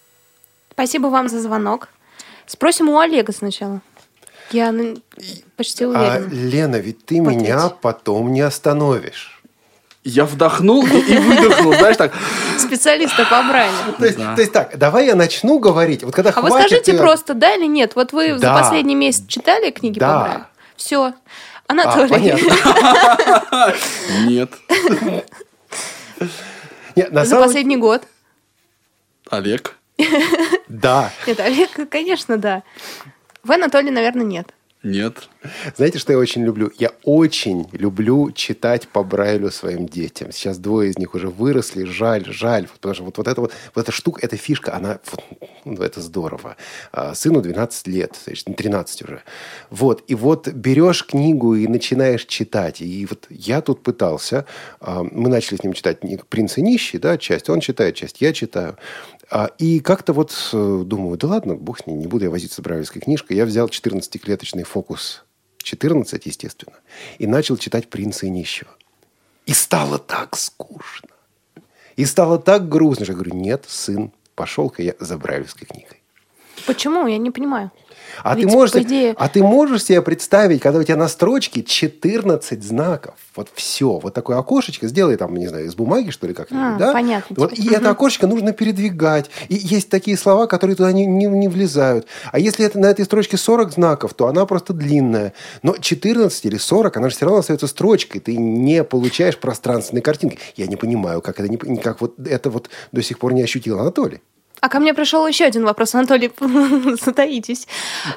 Спасибо 0.72 1.08
вам 1.08 1.28
за 1.28 1.40
звонок. 1.42 1.90
Спросим 2.46 2.90
у 2.90 3.00
Олега 3.00 3.34
сначала. 3.34 3.82
Я 4.52 4.72
ну, 4.72 4.96
почти 5.58 5.84
А, 5.84 5.88
уверена. 5.90 6.28
Лена, 6.32 6.76
ведь 6.78 7.06
ты 7.06 7.20
Ответь. 7.22 7.38
меня 7.38 7.70
потом 7.82 8.32
не 8.32 8.42
остановишь. 8.42 9.42
Я 10.04 10.24
вдохнул 10.24 10.86
и 10.86 11.18
выдохнул, 11.18 11.74
знаешь, 11.74 11.98
так. 11.98 12.14
Специалиста 12.58 13.26
по 13.26 13.44
Брайлю. 13.44 13.94
То 14.00 14.06
есть, 14.06 14.18
Да. 14.18 14.36
то 14.36 14.42
есть 14.42 14.54
так, 14.54 14.78
давай 14.78 15.08
я 15.08 15.16
начну 15.16 15.60
говорить. 15.60 16.04
Вот 16.04 16.16
когда 16.16 16.30
А 16.34 16.42
вы 16.42 16.50
скажите 16.50 16.94
просто, 16.94 17.34
да 17.34 17.56
или 17.56 17.66
нет? 17.66 17.96
Вот 17.96 18.14
вы 18.14 18.38
за 18.38 18.54
последний 18.54 18.96
месяц 18.96 19.26
читали 19.28 19.70
книги 19.72 20.00
Да. 20.00 20.08
по 20.14 20.20
Брайлю? 20.26 20.46
Все. 20.78 21.08
А, 21.08 21.14
Анатолий. 21.68 22.10
понятно. 22.10 23.74
Нет. 24.28 24.52
Нет, 26.96 27.12
на 27.12 27.26
за 27.26 27.32
самом 27.32 27.46
последний 27.46 27.78
год. 27.78 28.04
Олег. 29.30 29.76
Да. 30.68 31.12
Нет, 31.26 31.40
Олег, 31.40 31.90
конечно, 31.90 32.38
да. 32.38 32.64
Вы, 33.44 33.56
Анатолий, 33.56 33.92
наверное, 33.92 34.26
нет. 34.26 34.54
Нет. 34.88 35.30
Знаете, 35.76 36.00
что 36.00 36.14
я 36.14 36.20
очень 36.20 36.44
люблю? 36.44 36.72
Я 36.80 36.92
очень 37.04 37.68
люблю 37.74 38.32
читать 38.32 38.88
по 38.88 39.04
Брайлю 39.04 39.52
своим 39.52 39.86
детям. 39.86 40.32
Сейчас 40.32 40.58
двое 40.58 40.90
из 40.90 40.98
них 40.98 41.14
уже 41.14 41.28
выросли. 41.28 41.84
Жаль, 41.84 42.26
жаль. 42.26 42.68
Потому 42.68 42.96
что 42.96 43.04
вот, 43.04 43.18
вот, 43.18 43.28
эта, 43.28 43.42
вот, 43.42 43.54
вот 43.76 43.82
эта 43.82 43.92
штука, 43.92 44.22
эта 44.24 44.38
фишка, 44.38 44.74
она... 44.76 45.00
вот, 45.12 45.24
ну, 45.66 45.82
это 45.82 46.00
здорово. 46.00 46.56
А, 46.94 47.14
сыну 47.16 47.42
12 47.42 47.88
лет, 47.88 48.18
значит, 48.24 48.56
13 48.56 49.02
уже. 49.04 49.24
Вот. 49.70 50.04
И 50.08 50.16
вот 50.16 50.48
берешь 50.48 51.06
книгу 51.06 51.56
и 51.56 51.68
начинаешь 51.68 52.26
читать. 52.26 52.82
И 52.82 53.06
вот 53.06 53.28
я 53.30 53.62
тут 53.62 53.84
пытался... 53.84 54.46
а, 54.80 55.04
мы 55.04 55.28
начали 55.28 55.58
с 55.58 55.64
ним 55.64 55.74
читать 55.74 56.00
«Принц 56.30 56.58
и 56.58 56.62
нищий», 56.62 56.98
да, 56.98 57.18
часть. 57.18 57.50
Он 57.50 57.60
читает, 57.60 57.96
часть 57.96 58.22
я 58.22 58.32
читаю. 58.32 58.78
А, 59.30 59.50
И 59.58 59.80
как-то 59.80 60.14
вот 60.14 60.50
э, 60.54 60.84
думаю, 60.86 61.18
да 61.18 61.28
ладно, 61.28 61.56
бог 61.56 61.80
с 61.80 61.86
ней, 61.86 61.96
не 61.96 62.08
буду 62.08 62.26
я 62.26 62.30
возиться 62.30 62.58
с 62.58 62.64
брайлевской 62.64 63.02
книжкой. 63.02 63.38
Я 63.38 63.46
взял 63.46 63.68
14-клеточный 63.68 64.64
фокус 64.64 65.26
14, 65.58 66.26
естественно, 66.26 66.78
и 67.18 67.28
начал 67.28 67.58
читать 67.58 67.90
«Принца 67.90 68.26
и 68.26 68.30
нищего». 68.30 68.72
И 69.46 69.54
стало 69.54 69.98
так 69.98 70.38
скучно. 70.38 71.10
И 71.96 72.06
стало 72.06 72.38
так 72.40 72.70
грустно, 72.70 73.06
что 73.06 73.14
я 73.14 73.16
говорю, 73.16 73.36
нет, 73.36 73.66
сын, 73.68 74.12
пошел-ка 74.36 74.84
я 74.84 74.94
за 75.00 75.18
брайлевской 75.18 75.68
книгой. 75.68 75.97
Почему? 76.66 77.08
Я 77.08 77.18
не 77.18 77.32
понимаю. 77.32 77.72
А 78.24 78.36
Ведь, 78.36 78.48
ты, 78.48 78.52
можешь, 78.54 78.76
идее- 78.76 79.14
а 79.18 79.28
ты 79.30 79.44
можешь 79.44 79.84
себе 79.86 80.02
представить, 80.02 80.62
когда 80.62 80.80
у 80.80 80.84
тебя 80.84 80.96
на 80.96 81.08
строчке 81.08 81.62
14 81.64 82.64
знаков, 82.64 83.16
вот 83.36 83.50
все, 83.54 84.00
вот 84.00 84.14
такое 84.14 84.38
окошечко, 84.38 84.88
сделай 84.88 85.18
там, 85.18 85.36
не 85.36 85.48
знаю, 85.48 85.66
из 85.66 85.76
бумаги, 85.76 86.10
что 86.10 86.26
ли, 86.28 86.34
как-нибудь, 86.34 86.76
А, 86.76 86.78
да? 86.78 86.94
понятно 86.94 87.36
Вот, 87.38 87.54
и 87.54 87.72
это 87.72 87.92
окошечко 87.92 88.26
нужно 88.28 88.54
передвигать. 88.54 89.30
И 89.50 89.56
есть 89.56 89.90
такие 89.90 90.18
слова, 90.18 90.48
которые 90.48 90.76
туда 90.76 90.92
не, 90.92 91.06
не, 91.06 91.26
не 91.26 91.48
влезают. 91.48 92.08
А 92.32 92.40
если 92.40 92.66
это 92.66 92.80
на 92.80 92.88
этой 92.88 93.06
строчке 93.06 93.38
40 93.38 93.74
знаков, 93.74 94.14
то 94.14 94.28
она 94.28 94.46
просто 94.46 94.74
длинная. 94.74 95.34
Но 95.62 95.78
14 95.78 96.46
или 96.46 96.58
40, 96.58 96.98
она 96.98 97.10
же 97.10 97.16
все 97.16 97.26
равно 97.26 97.40
остается 97.40 97.68
строчкой. 97.68 98.22
Ты 98.22 98.36
не 98.38 98.84
получаешь 98.84 99.38
пространственной 99.38 100.02
картинки. 100.02 100.40
Я 100.56 100.68
не 100.68 100.76
понимаю, 100.76 101.22
как 101.22 101.40
это, 101.40 101.50
не, 101.50 101.58
как 101.78 102.02
вот 102.02 102.20
это 102.20 102.50
вот 102.50 102.70
до 102.92 103.04
сих 103.04 103.20
пор 103.20 103.34
не 103.34 103.44
ощутил 103.44 103.80
Анатолий. 103.80 104.22
А 104.60 104.70
ко 104.70 104.80
мне 104.80 104.94
пришел 104.94 105.26
еще 105.28 105.46
один 105.46 105.64
вопрос, 105.66 105.94
Анатолий, 105.96 106.32
затаитесь. 107.02 107.68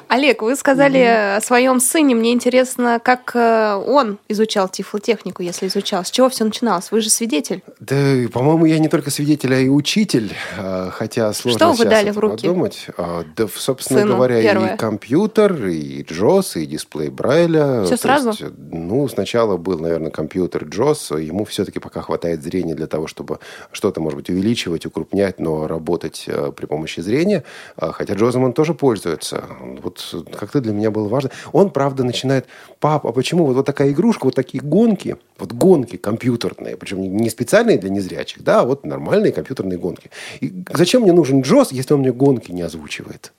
Олег, 0.07 0.41
вы 0.41 0.55
сказали 0.55 0.97
о 1.37 1.41
своем 1.41 1.79
сыне. 1.79 2.15
Мне 2.15 2.33
интересно, 2.33 2.99
как 3.03 3.31
э, 3.35 3.75
он 3.75 4.17
изучал 4.27 4.67
тифлотехнику, 4.67 5.43
если 5.43 5.67
изучал. 5.67 6.03
С 6.03 6.09
чего 6.11 6.29
все 6.29 6.43
начиналось? 6.43 6.91
Вы 6.91 7.01
же 7.01 7.09
свидетель. 7.09 7.61
Да, 7.79 7.95
по-моему, 8.33 8.65
я 8.65 8.79
не 8.79 8.87
только 8.89 9.11
свидетель, 9.11 9.53
а 9.53 9.59
и 9.59 9.69
учитель, 9.69 10.33
а, 10.57 10.89
хотя 10.91 11.31
сложно 11.33 11.59
Что 11.59 11.71
вы 11.73 11.85
дали 11.85 12.09
в 12.09 12.17
руки? 12.17 12.47
подумать. 12.47 12.87
А, 12.97 13.23
Да, 13.35 13.47
собственно 13.55 14.01
Сыну 14.01 14.15
говоря, 14.15 14.41
первое. 14.41 14.73
и 14.73 14.77
компьютер, 14.77 15.67
и 15.67 16.03
JOS, 16.03 16.59
и 16.61 16.65
дисплей 16.65 17.09
Брайля. 17.09 17.83
Всё 17.83 17.97
То 17.97 18.01
сразу? 18.01 18.29
есть, 18.29 18.43
ну, 18.71 19.07
сначала 19.07 19.57
был, 19.57 19.77
наверное, 19.79 20.11
компьютер 20.11 20.65
JOS. 20.65 21.21
Ему 21.21 21.45
все-таки 21.45 21.79
пока 21.79 22.01
хватает 22.01 22.41
зрения 22.41 22.73
для 22.73 22.87
того, 22.87 23.05
чтобы 23.07 23.39
что-то, 23.71 24.01
может 24.01 24.17
быть, 24.17 24.29
увеличивать, 24.29 24.85
укрупнять, 24.87 25.39
но 25.39 25.67
работать 25.67 26.23
э, 26.27 26.30
при 26.55 26.65
помощи 26.65 26.99
зрения. 27.01 27.43
А, 27.77 27.91
Хотя 27.91 28.15
он 28.21 28.53
тоже 28.53 28.73
пользуется. 28.73 29.43
Вот 29.83 30.15
как-то 30.39 30.61
для 30.61 30.73
меня 30.73 30.91
было 30.91 31.07
важно. 31.07 31.29
Он, 31.51 31.69
правда, 31.69 32.03
начинает... 32.03 32.45
Пап, 32.79 33.05
а 33.05 33.11
почему 33.11 33.45
вот, 33.45 33.55
вот 33.55 33.65
такая 33.65 33.91
игрушка, 33.91 34.25
вот 34.25 34.35
такие 34.35 34.61
гонки, 34.63 35.17
вот 35.37 35.51
гонки 35.53 35.97
компьютерные, 35.97 36.77
причем 36.77 37.01
не- 37.01 37.29
специальные 37.29 37.77
для 37.77 37.89
незрячих, 37.91 38.43
да, 38.43 38.61
а 38.61 38.65
вот 38.65 38.85
нормальные 38.85 39.31
компьютерные 39.31 39.77
гонки. 39.77 40.09
И 40.39 40.51
зачем 40.73 41.03
мне 41.03 41.13
нужен 41.13 41.41
JOS, 41.41 41.67
если 41.71 41.93
он 41.93 41.99
мне 41.99 42.11
гонки 42.11 42.51
не 42.51 42.63
озвучивает? 42.63 43.33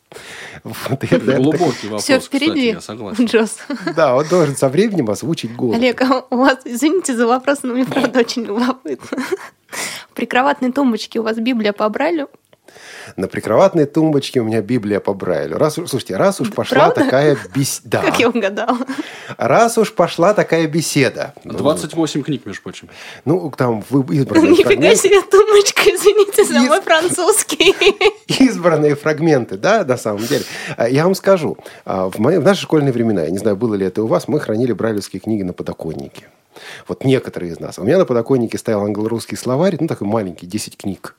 Вот, 0.62 1.03
и 1.05 1.07
это- 1.07 1.36
Глубокий 1.36 1.88
вопрос, 1.88 2.05
Все 2.05 2.20
кстати, 2.20 2.24
впереди, 2.45 2.66
я 2.68 2.80
согласен. 2.80 3.24
Джос. 3.24 3.57
Да, 3.97 4.14
он 4.14 4.26
должен 4.28 4.57
со 4.57 4.68
временем 4.68 5.11
озвучить 5.11 5.57
гонки. 5.57 5.76
Олег, 5.76 6.03
а 6.03 6.24
у 6.30 6.36
вас, 6.36 6.59
извините 6.64 7.16
за 7.16 7.26
вопрос, 7.26 7.61
но 7.62 7.74
мне 7.74 7.84
правда 7.84 8.20
очень 8.20 8.43
любопытно. 8.45 9.18
В 10.11 10.14
прикроватной 10.14 10.70
тумбочке 10.70 11.18
у 11.20 11.22
вас 11.22 11.36
Библия 11.38 11.72
по 11.72 11.88
Брайлю? 11.88 12.28
На 13.17 13.29
прикроватной 13.29 13.87
тумбочке 13.87 14.41
у 14.41 14.45
меня 14.45 14.61
Библия 14.61 15.01
по 15.01 15.15
Брайлю. 15.15 15.59
Раз, 15.59 15.75
слушайте, 15.75 16.17
раз 16.17 16.41
уж 16.41 16.51
пошла 16.53 16.91
Правда? 16.91 17.05
такая 17.05 17.39
беседа... 17.55 18.01
Как 18.05 18.19
я 18.19 18.29
угадала? 18.29 18.79
Раз 19.37 19.79
уж 19.79 19.93
пошла 19.93 20.35
такая 20.35 20.67
беседа... 20.67 21.35
ну, 21.45 21.55
28 21.55 22.23
книг, 22.23 22.47
между 22.47 22.63
прочим. 22.63 22.89
Ну, 23.25 23.53
там 23.57 23.85
вы 23.91 24.15
избранные 24.17 24.51
Нифига 24.51 24.95
себе 24.95 25.21
тумбочка, 25.23 25.83
извините 25.83 26.45
за 26.45 26.61
мой 26.61 26.81
французский. 26.81 27.75
избранные 28.43 28.95
фрагменты, 28.95 29.57
да, 29.57 29.85
на 29.85 29.97
самом 29.97 30.27
деле. 30.27 30.45
А, 30.77 30.89
Я 30.89 31.05
вам 31.05 31.15
скажу, 31.15 31.57
а, 31.85 32.09
в, 32.11 32.19
мои- 32.19 32.39
в 32.39 32.45
наши 32.45 32.63
школьные 32.63 32.93
времена, 32.93 33.23
я 33.25 33.31
не 33.31 33.39
знаю, 33.39 33.57
было 33.57 33.75
ли 33.75 33.87
это 33.87 34.03
у 34.03 34.07
вас, 34.07 34.29
мы 34.29 34.41
хранили 34.41 34.73
брайлевские 34.73 35.21
книги 35.21 35.43
на 35.43 35.53
подоконнике. 35.53 36.29
Вот 36.87 37.05
некоторые 37.05 37.53
из 37.53 37.61
нас. 37.61 37.79
У 37.79 37.85
меня 37.85 37.99
на 37.99 38.05
подоконнике 38.05 38.59
стоял 38.59 38.85
англо-русский 38.85 39.37
словарь, 39.37 39.77
ну, 39.81 39.87
такой 39.89 40.07
маленький, 40.07 40.47
10 40.47 40.77
книг. 40.77 41.15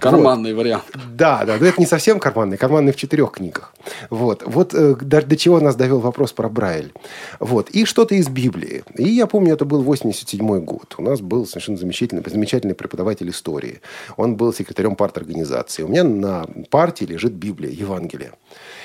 Карманный 0.00 0.54
вариант. 0.54 0.84
Да, 1.14 1.44
да, 1.44 1.56
но 1.58 1.66
это 1.66 1.80
не 1.80 1.86
совсем 1.86 2.18
карманный, 2.18 2.56
карманный 2.56 2.92
в 2.92 2.96
четырех 2.96 3.32
книгах. 3.32 3.72
Вот, 4.10 4.42
вот 4.46 4.74
э, 4.74 4.96
до, 5.00 5.22
до 5.22 5.36
чего 5.36 5.60
нас 5.60 5.76
довел 5.76 6.00
вопрос 6.00 6.32
про 6.32 6.48
Брайль. 6.48 6.92
Вот, 7.40 7.70
и 7.70 7.84
что-то 7.84 8.14
из 8.14 8.28
Библии. 8.28 8.84
И 8.96 9.08
я 9.08 9.26
помню, 9.26 9.54
это 9.54 9.64
был 9.64 9.82
87 9.82 10.60
год. 10.60 10.94
У 10.98 11.02
нас 11.02 11.20
был 11.20 11.46
совершенно 11.46 11.78
замечательный, 11.78 12.22
замечательный 12.26 12.74
преподаватель 12.74 13.30
истории. 13.30 13.80
Он 14.16 14.36
был 14.36 14.52
секретарем 14.52 14.96
парторганизации. 14.96 15.82
У 15.82 15.88
меня 15.88 16.04
на 16.04 16.46
партии 16.70 17.04
лежит 17.04 17.32
Библия, 17.32 17.70
Евангелие. 17.70 18.32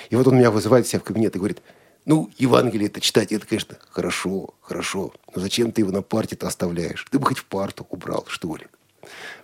И 0.10 0.16
вот 0.16 0.28
он 0.28 0.38
меня 0.38 0.52
вызывает 0.52 0.88
себя 0.88 1.00
в 1.00 1.04
кабинет 1.04 1.36
и 1.36 1.40
говорит, 1.40 1.62
ну, 2.06 2.30
Евангелие 2.38 2.88
это 2.88 3.00
читать, 3.00 3.32
это, 3.32 3.46
конечно, 3.46 3.78
хорошо, 3.92 4.54
хорошо. 4.62 5.14
Но 5.36 5.42
зачем 5.42 5.72
ты 5.72 5.82
его 5.82 5.92
на 5.92 6.02
партии-то 6.02 6.48
оставляешь? 6.48 7.06
Ты 7.12 7.20
бы 7.20 7.28
хоть 7.28 7.38
в 7.38 7.46
парту 7.46 7.86
убрал, 7.90 8.26
что 8.28 8.56
ли. 8.56 8.68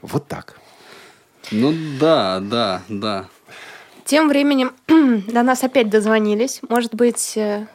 Вот 0.02 0.28
так. 0.28 0.60
Ну 1.52 1.74
да, 2.00 2.40
да, 2.42 2.82
да. 2.90 3.26
Тем 4.06 4.30
временем 4.30 4.72
до 5.28 5.44
нас 5.44 5.64
опять 5.64 5.90
дозвонились. 5.90 6.62
Может 6.70 6.94
быть, 6.96 7.34
э, 7.38 7.68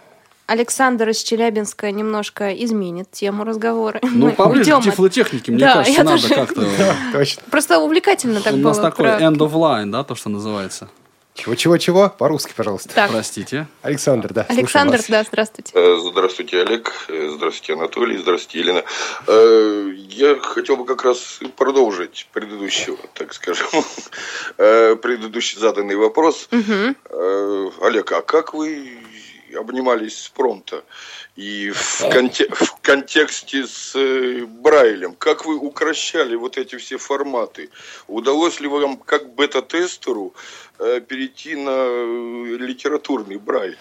Александр 0.46 1.08
из 1.10 1.22
Челябинска 1.22 1.90
немножко 1.90 2.52
изменит 2.64 3.10
тему 3.10 3.44
разговора. 3.44 4.00
Ну, 4.02 4.26
Мы 4.26 4.32
поближе 4.32 4.60
уйдем 4.60 4.76
к 4.76 4.78
от- 4.78 4.84
тифлотехнике, 4.92 5.52
мне 5.52 5.60
Да, 5.64 5.74
кажется, 5.74 6.02
надо 6.04 6.22
тоже- 6.22 6.34
как-то... 6.34 6.66
Точно. 7.12 7.42
Просто 7.50 7.78
увлекательно 7.78 8.40
так 8.40 8.54
У 8.54 8.56
было. 8.56 8.68
нас 8.68 8.78
такой 8.78 9.04
про- 9.06 9.18
end 9.20 9.36
of 9.38 9.52
line, 9.52 9.90
да, 9.90 10.04
то, 10.04 10.14
что 10.14 10.28
называется. 10.30 10.88
Чего-чего-чего? 11.34 12.10
По-русски, 12.10 12.52
пожалуйста. 12.54 12.90
Так, 12.94 13.10
Простите. 13.10 13.66
Александр, 13.80 14.32
да. 14.34 14.46
Александр, 14.50 14.98
вас. 14.98 15.06
да, 15.08 15.24
здравствуйте. 15.24 15.72
Э, 15.74 15.96
Здравствуйте, 16.10 16.60
Олег. 16.60 16.92
Э, 17.08 17.30
Здравствуйте, 17.34 17.72
Анатолий. 17.72 18.18
Здравствуйте, 18.18 18.58
Елена. 18.58 18.84
Э, 19.26 19.92
Я 20.10 20.38
хотел 20.40 20.76
бы 20.76 20.84
как 20.84 21.04
раз 21.04 21.40
продолжить 21.56 22.28
предыдущего, 22.32 22.98
так 23.14 23.32
скажем, 23.32 23.66
предыдущий 24.56 25.58
заданный 25.58 25.96
вопрос. 25.96 26.48
Э, 26.52 26.94
Олег, 27.80 28.12
а 28.12 28.20
как 28.20 28.52
вы 28.52 28.98
обнимались 29.58 30.18
с 30.24 30.28
Пронто? 30.28 30.84
И 31.34 31.70
в, 31.70 32.02
конте- 32.02 32.54
в 32.54 32.76
контексте 32.82 33.66
с 33.66 33.92
э, 33.96 34.44
Брайлем, 34.46 35.14
как 35.14 35.46
вы 35.46 35.56
укращали 35.56 36.36
вот 36.36 36.58
эти 36.58 36.76
все 36.76 36.98
форматы? 36.98 37.70
Удалось 38.06 38.60
ли 38.60 38.68
вам, 38.68 38.98
как 38.98 39.34
бета-тестеру, 39.34 40.34
перейти 41.00 41.56
на 41.56 41.70
э, 41.70 42.56
литературный 42.58 43.38
Брайль? 43.38 43.76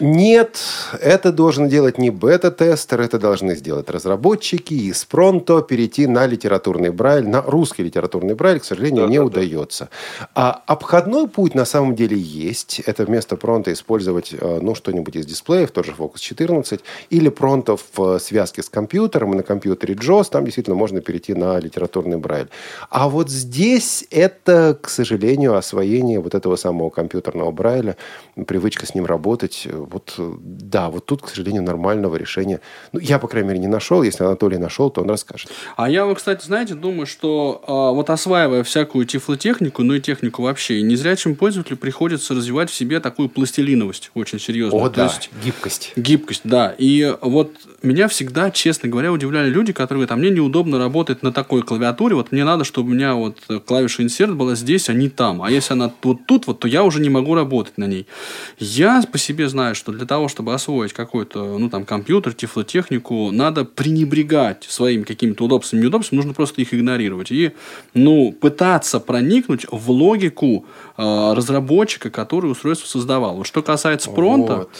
Нет, 0.00 0.60
это 1.00 1.32
должен 1.32 1.68
делать 1.68 1.98
не 1.98 2.10
бета-тестер, 2.10 3.00
это 3.00 3.18
должны 3.18 3.56
сделать 3.56 3.90
разработчики 3.90 4.72
и 4.72 4.92
с 4.92 5.04
пронто 5.04 5.60
перейти 5.60 6.06
на 6.06 6.24
литературный 6.24 6.90
брайль, 6.90 7.26
на 7.26 7.42
русский 7.42 7.82
литературный 7.82 8.34
брайль, 8.34 8.60
к 8.60 8.64
сожалению, 8.64 9.08
не 9.08 9.18
удается. 9.18 9.88
А 10.36 10.62
обходной 10.66 11.26
путь 11.26 11.56
на 11.56 11.64
самом 11.64 11.96
деле 11.96 12.16
есть. 12.16 12.78
Это 12.86 13.04
вместо 13.04 13.36
пронто 13.36 13.72
использовать 13.72 14.32
э, 14.32 14.60
ну, 14.62 14.76
что-нибудь 14.76 15.16
из 15.16 15.26
дисплеев, 15.26 15.72
тот 15.72 15.84
же 15.84 15.92
Focus 15.98 16.20
14, 16.20 16.80
или 17.10 17.28
пронто 17.28 17.76
в 17.76 18.00
э, 18.14 18.20
связке 18.20 18.62
с 18.62 18.68
компьютером, 18.68 19.34
и 19.34 19.36
на 19.36 19.42
компьютере 19.42 19.94
JOS, 19.94 20.28
там 20.30 20.44
действительно 20.44 20.76
можно 20.76 21.00
перейти 21.00 21.34
на 21.34 21.58
литературный 21.58 22.18
брайль. 22.18 22.50
А 22.88 23.08
вот 23.08 23.30
здесь 23.30 24.06
это, 24.12 24.78
к 24.80 24.88
сожалению, 24.88 25.56
освоение 25.56 26.20
вот 26.20 26.36
этого 26.38 26.56
самого 26.56 26.90
компьютерного 26.90 27.50
брайля, 27.50 27.96
привычка 28.46 28.86
с 28.86 28.94
ним 28.94 29.06
работать. 29.06 29.66
Вот, 29.70 30.14
э, 30.18 30.32
да, 30.40 30.88
вот 30.88 31.06
тут, 31.06 31.22
к 31.22 31.28
сожалению, 31.28 31.62
нормального 31.62 32.16
решения. 32.16 32.60
Ну, 32.92 33.00
я, 33.00 33.18
по 33.18 33.28
крайней 33.28 33.48
мере, 33.48 33.60
не 33.60 33.66
нашел. 33.66 34.02
Если 34.02 34.24
Анатолий 34.24 34.58
нашел, 34.58 34.90
то 34.90 35.02
он 35.02 35.10
расскажет. 35.10 35.50
А 35.76 35.90
я, 35.90 36.04
вот, 36.04 36.18
кстати, 36.18 36.44
знаете, 36.44 36.74
думаю, 36.74 37.06
что 37.06 37.62
а, 37.66 37.92
вот 37.92 38.10
осваивая 38.10 38.62
всякую 38.62 39.06
тифлотехнику, 39.06 39.82
ну 39.82 39.94
и 39.94 40.00
технику 40.00 40.42
вообще, 40.42 40.80
незрячему 40.82 41.34
пользователю 41.34 41.76
приходится 41.76 42.34
развивать 42.34 42.70
в 42.70 42.74
себе 42.74 43.00
такую 43.00 43.28
пластилиновость 43.28 44.10
очень 44.14 44.38
серьезную. 44.38 44.82
О, 44.82 44.88
То 44.88 44.96
да, 44.96 45.04
есть 45.04 45.30
гибкость. 45.44 45.92
Гибкость, 45.96 46.42
да. 46.44 46.74
И 46.78 47.16
вот 47.20 47.52
меня 47.82 48.08
всегда, 48.08 48.50
честно 48.50 48.88
говоря, 48.88 49.12
удивляли 49.12 49.50
люди, 49.50 49.72
которые 49.72 50.06
говорят, 50.06 50.12
а 50.12 50.16
мне 50.16 50.30
неудобно 50.30 50.78
работать 50.78 51.22
на 51.22 51.32
такой 51.32 51.62
клавиатуре, 51.62 52.14
вот 52.14 52.32
мне 52.32 52.44
надо, 52.44 52.64
чтобы 52.64 52.90
у 52.90 52.94
меня 52.94 53.14
вот 53.14 53.38
клавиша 53.66 54.02
инсерт 54.02 54.34
была 54.34 54.54
здесь, 54.54 54.88
а 54.88 54.94
не 54.94 55.08
там. 55.08 55.42
А 55.42 55.50
если 55.50 55.74
она 55.74 55.92
вот 56.02 56.26
тут, 56.28 56.46
вот, 56.46 56.60
то 56.60 56.68
я 56.68 56.84
уже 56.84 57.00
не 57.00 57.08
могу 57.08 57.34
работать 57.34 57.78
на 57.78 57.86
ней. 57.86 58.06
Я 58.58 59.02
по 59.10 59.18
себе 59.18 59.48
знаю, 59.48 59.74
что 59.74 59.92
для 59.92 60.06
того, 60.06 60.28
чтобы 60.28 60.52
освоить 60.52 60.92
какой-то, 60.92 61.58
ну, 61.58 61.70
там, 61.70 61.84
компьютер, 61.84 62.34
тифлотехнику, 62.34 63.30
надо 63.30 63.64
пренебрегать 63.64 64.64
своими 64.64 65.04
какими-то 65.04 65.44
удобствами, 65.44 65.82
неудобствами, 65.82 66.18
нужно 66.18 66.34
просто 66.34 66.60
их 66.60 66.74
игнорировать. 66.74 67.32
И, 67.32 67.52
ну, 67.94 68.32
пытаться 68.32 69.00
проникнуть 69.00 69.66
в 69.70 69.90
логику 69.90 70.66
э, 70.98 71.32
разработчика, 71.34 72.10
который 72.10 72.50
устройство 72.50 72.86
создавал. 72.86 73.36
Вот 73.36 73.46
что 73.46 73.62
касается 73.62 74.10
пронта, 74.10 74.56
Вот. 74.56 74.70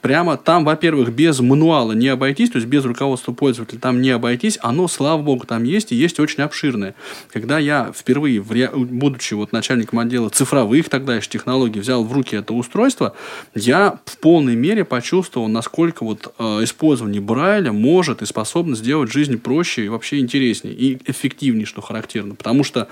Прямо 0.00 0.36
там, 0.36 0.64
во-первых, 0.64 1.12
без 1.12 1.40
мануала 1.40 1.92
не 1.92 2.08
обойтись, 2.08 2.50
то 2.50 2.56
есть 2.56 2.68
без 2.68 2.84
руководства 2.84 3.32
пользователя 3.32 3.78
там 3.78 4.00
не 4.00 4.10
обойтись, 4.10 4.58
оно, 4.62 4.88
слава 4.88 5.22
богу, 5.22 5.46
там 5.46 5.64
есть 5.64 5.92
и 5.92 5.96
есть 5.96 6.20
очень 6.20 6.42
обширное. 6.42 6.94
Когда 7.32 7.58
я 7.58 7.92
впервые, 7.94 8.40
в 8.40 8.52
ре... 8.52 8.70
будучи 8.70 9.34
вот 9.34 9.52
начальником 9.52 9.98
отдела 9.98 10.28
цифровых 10.28 10.88
тогда 10.88 11.16
еще 11.16 11.28
технологий, 11.28 11.80
взял 11.80 12.04
в 12.04 12.12
руки 12.12 12.36
это 12.36 12.54
устройство, 12.54 13.14
я 13.54 13.98
в 14.04 14.18
полной 14.18 14.56
мере 14.56 14.84
почувствовал, 14.84 15.48
насколько 15.48 16.04
вот 16.04 16.32
э, 16.38 16.64
использование 16.64 17.20
Брайля 17.20 17.72
может 17.72 18.22
и 18.22 18.26
способно 18.26 18.76
сделать 18.76 19.12
жизнь 19.12 19.38
проще 19.38 19.84
и 19.84 19.88
вообще 19.88 20.18
интереснее 20.18 20.74
и 20.74 20.98
эффективнее, 21.06 21.66
что 21.66 21.80
характерно. 21.80 22.34
Потому 22.34 22.64
что 22.64 22.88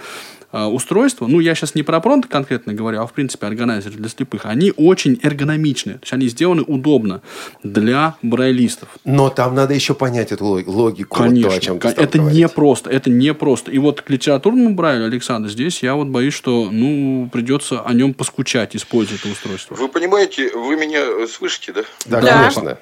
устройства, 0.53 1.27
ну, 1.27 1.41
я 1.41 1.55
сейчас 1.55 1.75
не 1.75 1.83
про 1.83 2.01
пронт 2.01 2.27
конкретно 2.27 2.73
говорю, 2.75 3.01
а 3.01 3.07
в 3.07 3.13
принципе 3.13 3.47
органайзеры 3.47 3.97
для 3.97 4.09
слепых, 4.09 4.47
они 4.47 4.73
очень 4.77 5.19
эргономичные. 5.23 5.97
То 5.97 6.03
есть 6.03 6.13
они 6.13 6.29
сделаны 6.29 6.63
удобно 6.63 7.23
для 7.63 8.17
брайлистов. 8.23 8.89
Но 9.05 9.31
там 9.31 9.55
надо 9.55 9.75
еще 9.75 9.95
понять 9.95 10.33
эту 10.33 10.45
логику. 10.45 11.17
Конечно. 11.17 11.51
Вот 11.51 11.51
то, 11.51 11.57
о 11.57 11.61
чем 11.61 11.79
ты 11.79 11.89
это 11.89 12.19
не 12.19 12.49
просто. 12.49 12.91
Это 12.91 13.11
не 13.11 13.35
просто. 13.35 13.71
И 13.71 13.79
вот 13.79 14.03
к 14.03 14.11
литературному 14.11 14.75
Брайлю, 14.75 15.07
Александр, 15.07 15.49
здесь 15.49 15.83
я 15.83 15.95
вот 15.95 16.09
боюсь, 16.09 16.35
что 16.35 16.69
ну, 16.71 17.29
придется 17.33 17.81
о 17.81 17.93
нем 17.93 18.15
поскучать, 18.15 18.77
используя 18.77 19.19
это 19.19 19.29
устройство. 19.29 19.75
Вы 19.75 19.89
понимаете, 19.89 20.51
вы 20.55 20.77
меня 20.77 21.27
слышите, 21.27 21.73
да? 21.73 21.83
Да, 22.07 22.21
да. 22.21 22.39
конечно. 22.39 22.79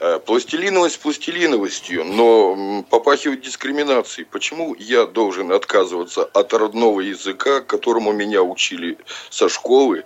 Э, 0.00 0.18
пластилиновость 0.24 1.00
пластилиновостью, 1.00 2.04
но 2.04 2.84
попахивает 2.88 3.42
дискриминацией. 3.42 4.26
Почему 4.30 4.74
я 4.78 5.06
должен 5.06 5.52
отказываться 5.52 6.24
от 6.24 6.52
родного 6.52 6.99
языка, 7.00 7.60
которому 7.60 8.12
меня 8.12 8.42
учили 8.42 8.98
со 9.30 9.48
школы, 9.48 10.04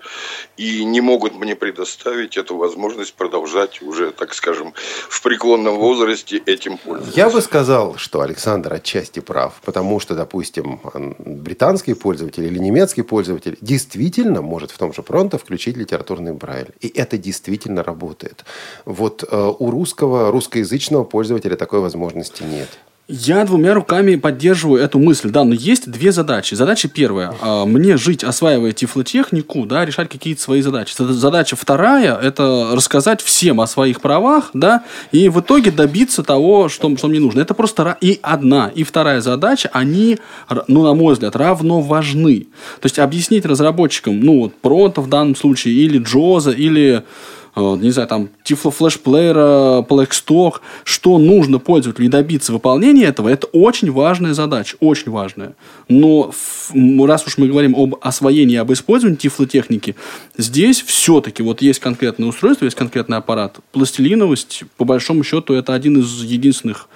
и 0.57 0.85
не 0.85 1.01
могут 1.01 1.35
мне 1.35 1.57
предоставить 1.57 2.37
эту 2.37 2.57
возможность 2.57 3.15
продолжать 3.15 3.83
уже, 3.83 4.11
так 4.11 4.35
скажем, 4.35 4.73
в 5.09 5.23
преклонном 5.23 5.77
возрасте 5.77 6.43
этим 6.47 6.79
пользоваться? 6.79 7.19
Я 7.19 7.31
бы 7.31 7.41
сказал, 7.41 7.97
что 7.97 8.21
Александр 8.21 8.75
отчасти 8.75 9.21
прав, 9.21 9.55
потому 9.65 10.01
что, 10.01 10.15
допустим, 10.15 10.81
британский 11.19 11.95
пользователь 11.95 12.45
или 12.45 12.59
немецкий 12.59 13.03
пользователь 13.03 13.57
действительно 13.61 14.43
может 14.43 14.71
в 14.71 14.79
том 14.79 14.93
же 14.93 15.03
Пронто 15.03 15.39
включить 15.39 15.77
литературный 15.77 16.33
Брайль. 16.33 16.71
И 16.81 16.89
это 16.89 17.19
действительно 17.19 17.83
работает. 17.83 18.45
Вот 18.85 19.25
э, 19.29 19.53
у 19.59 19.71
русского, 19.71 20.31
русскоязычного 20.31 21.05
пользователя 21.05 21.57
такой 21.57 21.81
возможности 21.81 22.43
нет. 22.43 22.69
Я 23.07 23.45
двумя 23.45 23.75
руками 23.75 24.17
поддерживаю 24.17 24.83
эту 24.83 24.99
мысль, 24.99 25.29
да, 25.29 25.45
но 25.45 25.53
есть 25.53 25.91
две 25.91 26.11
задачи. 26.11 26.55
Задача 26.55 26.89
первая– 26.89 27.35
мне 27.67 27.99
жить, 27.99 28.25
осваивая 28.25 28.73
тифлотехнику, 28.73 29.67
да, 29.67 29.85
решать 29.85 30.09
какие-то 30.09 30.41
свои 30.41 30.63
задачи. 30.63 30.95
Задача 30.99 31.55
вторая– 31.55 32.17
это 32.23 32.71
рассказать 32.73 33.21
всем 33.21 33.61
о 33.61 33.67
своих 33.67 34.01
правах, 34.01 34.49
да, 34.55 34.85
и 35.13 35.29
в 35.29 35.41
итоге 35.41 35.71
добиться 35.71 36.23
того, 36.23 36.71
что, 36.71 36.97
что 36.97 37.09
мне 37.09 37.21
нужно. 37.21 37.43
Это 37.43 37.53
просто 37.53 37.99
и 38.01 38.21
одна, 38.23 38.71
и 38.75 38.85
вторая 38.85 39.21
задача, 39.21 39.69
они, 39.75 40.19
ну, 40.67 40.83
на 40.83 40.95
мой 40.95 41.13
взгляд, 41.13 41.37
равно 41.37 41.83
важны. 41.83 42.47
То 42.81 42.87
есть 42.87 42.99
объяснить 42.99 43.45
разработчикам, 43.45 44.19
ну, 44.19 44.41
вот, 44.41 44.55
Пронто 44.55 45.03
в 45.03 45.11
данном 45.11 45.37
случае, 45.37 45.75
или 45.75 45.99
Джоза, 45.99 46.53
или 46.53 47.03
не 47.57 47.91
знаю, 47.91 48.09
там, 48.09 48.31
Player, 48.45 49.87
Blackstock, 49.87 50.61
что 50.83 51.19
нужно 51.19 51.59
пользователю 51.59 52.07
и 52.07 52.09
добиться 52.09 52.53
выполнения 52.53 53.05
этого, 53.05 53.29
это 53.29 53.47
очень 53.49 53.93
важная 53.93 54.35
задача, 54.35 54.77
очень 54.81 55.13
важная. 55.13 55.55
Но 55.89 56.33
раз 57.07 57.27
уж 57.27 57.39
мы 57.39 57.47
говорим 57.47 57.77
об 57.77 57.97
освоении, 58.01 58.57
об 58.57 58.73
использовании 58.73 59.17
тифлотехники, 59.17 59.95
здесь 60.37 60.83
все-таки 60.83 61.43
вот 61.43 61.63
есть 61.63 61.79
конкретное 61.79 62.29
устройство, 62.29 62.65
есть 62.65 62.77
конкретный 62.77 63.19
аппарат. 63.19 63.59
Пластилиновость, 63.73 64.65
по 64.77 64.85
большому 64.85 65.23
счету, 65.23 65.55
это 65.55 65.75
один 65.75 65.99
из 66.01 66.23
единственных 66.23 66.89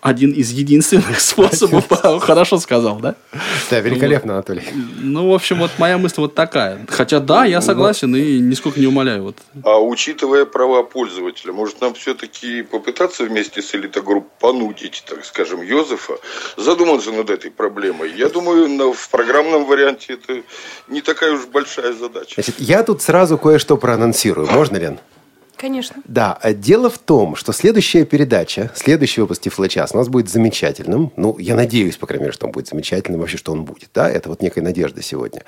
один 0.00 0.32
из 0.32 0.50
единственных 0.50 1.20
способов. 1.20 1.84
Хорошо 2.20 2.58
сказал, 2.58 2.98
да? 2.98 3.14
Да, 3.70 3.80
великолепно, 3.80 4.34
Анатолий. 4.34 4.62
Ну, 5.00 5.30
в 5.30 5.34
общем, 5.34 5.58
вот 5.58 5.70
моя 5.78 5.98
мысль 5.98 6.20
вот 6.20 6.34
такая. 6.34 6.86
Хотя, 6.88 7.20
да, 7.20 7.44
я 7.44 7.60
согласен 7.60 8.14
и 8.14 8.38
нисколько 8.38 8.80
не 8.80 8.86
умоляю. 8.86 9.22
Вот. 9.24 9.36
А 9.64 9.78
учитывая 9.80 10.44
права 10.44 10.82
пользователя, 10.82 11.52
может 11.52 11.80
нам 11.80 11.94
все-таки 11.94 12.62
попытаться 12.62 13.24
вместе 13.24 13.62
с 13.62 13.74
элитогрупп 13.74 14.26
понудить, 14.38 15.04
так 15.06 15.24
скажем, 15.24 15.62
Йозефа 15.62 16.14
задуматься 16.56 17.12
над 17.12 17.30
этой 17.30 17.50
проблемой? 17.50 18.12
Я 18.16 18.28
думаю, 18.28 18.92
в 18.92 19.08
программном 19.10 19.64
варианте 19.64 20.14
это 20.14 20.42
не 20.88 21.00
такая 21.00 21.32
уж 21.32 21.46
большая 21.46 21.92
задача. 21.92 22.34
Значит, 22.34 22.56
я 22.58 22.82
тут 22.82 23.02
сразу 23.02 23.38
кое-что 23.38 23.76
проанонсирую. 23.76 24.46
Можно, 24.50 24.76
Лен? 24.76 24.98
Конечно. 25.60 26.02
Да, 26.06 26.38
а 26.40 26.54
дело 26.54 26.88
в 26.88 26.96
том, 26.96 27.36
что 27.36 27.52
следующая 27.52 28.06
передача, 28.06 28.70
следующий 28.74 29.20
выпуск 29.20 29.42
Тифлочас 29.42 29.90
у 29.92 29.98
нас 29.98 30.08
будет 30.08 30.30
замечательным. 30.30 31.12
Ну, 31.16 31.36
я 31.38 31.54
надеюсь, 31.54 31.98
по 31.98 32.06
крайней 32.06 32.22
мере, 32.22 32.32
что 32.32 32.46
он 32.46 32.52
будет 32.52 32.68
замечательным, 32.68 33.20
вообще, 33.20 33.36
что 33.36 33.52
он 33.52 33.66
будет. 33.66 33.90
Да, 33.92 34.08
это 34.08 34.30
вот 34.30 34.40
некая 34.40 34.62
надежда 34.62 35.02
сегодня. 35.02 35.44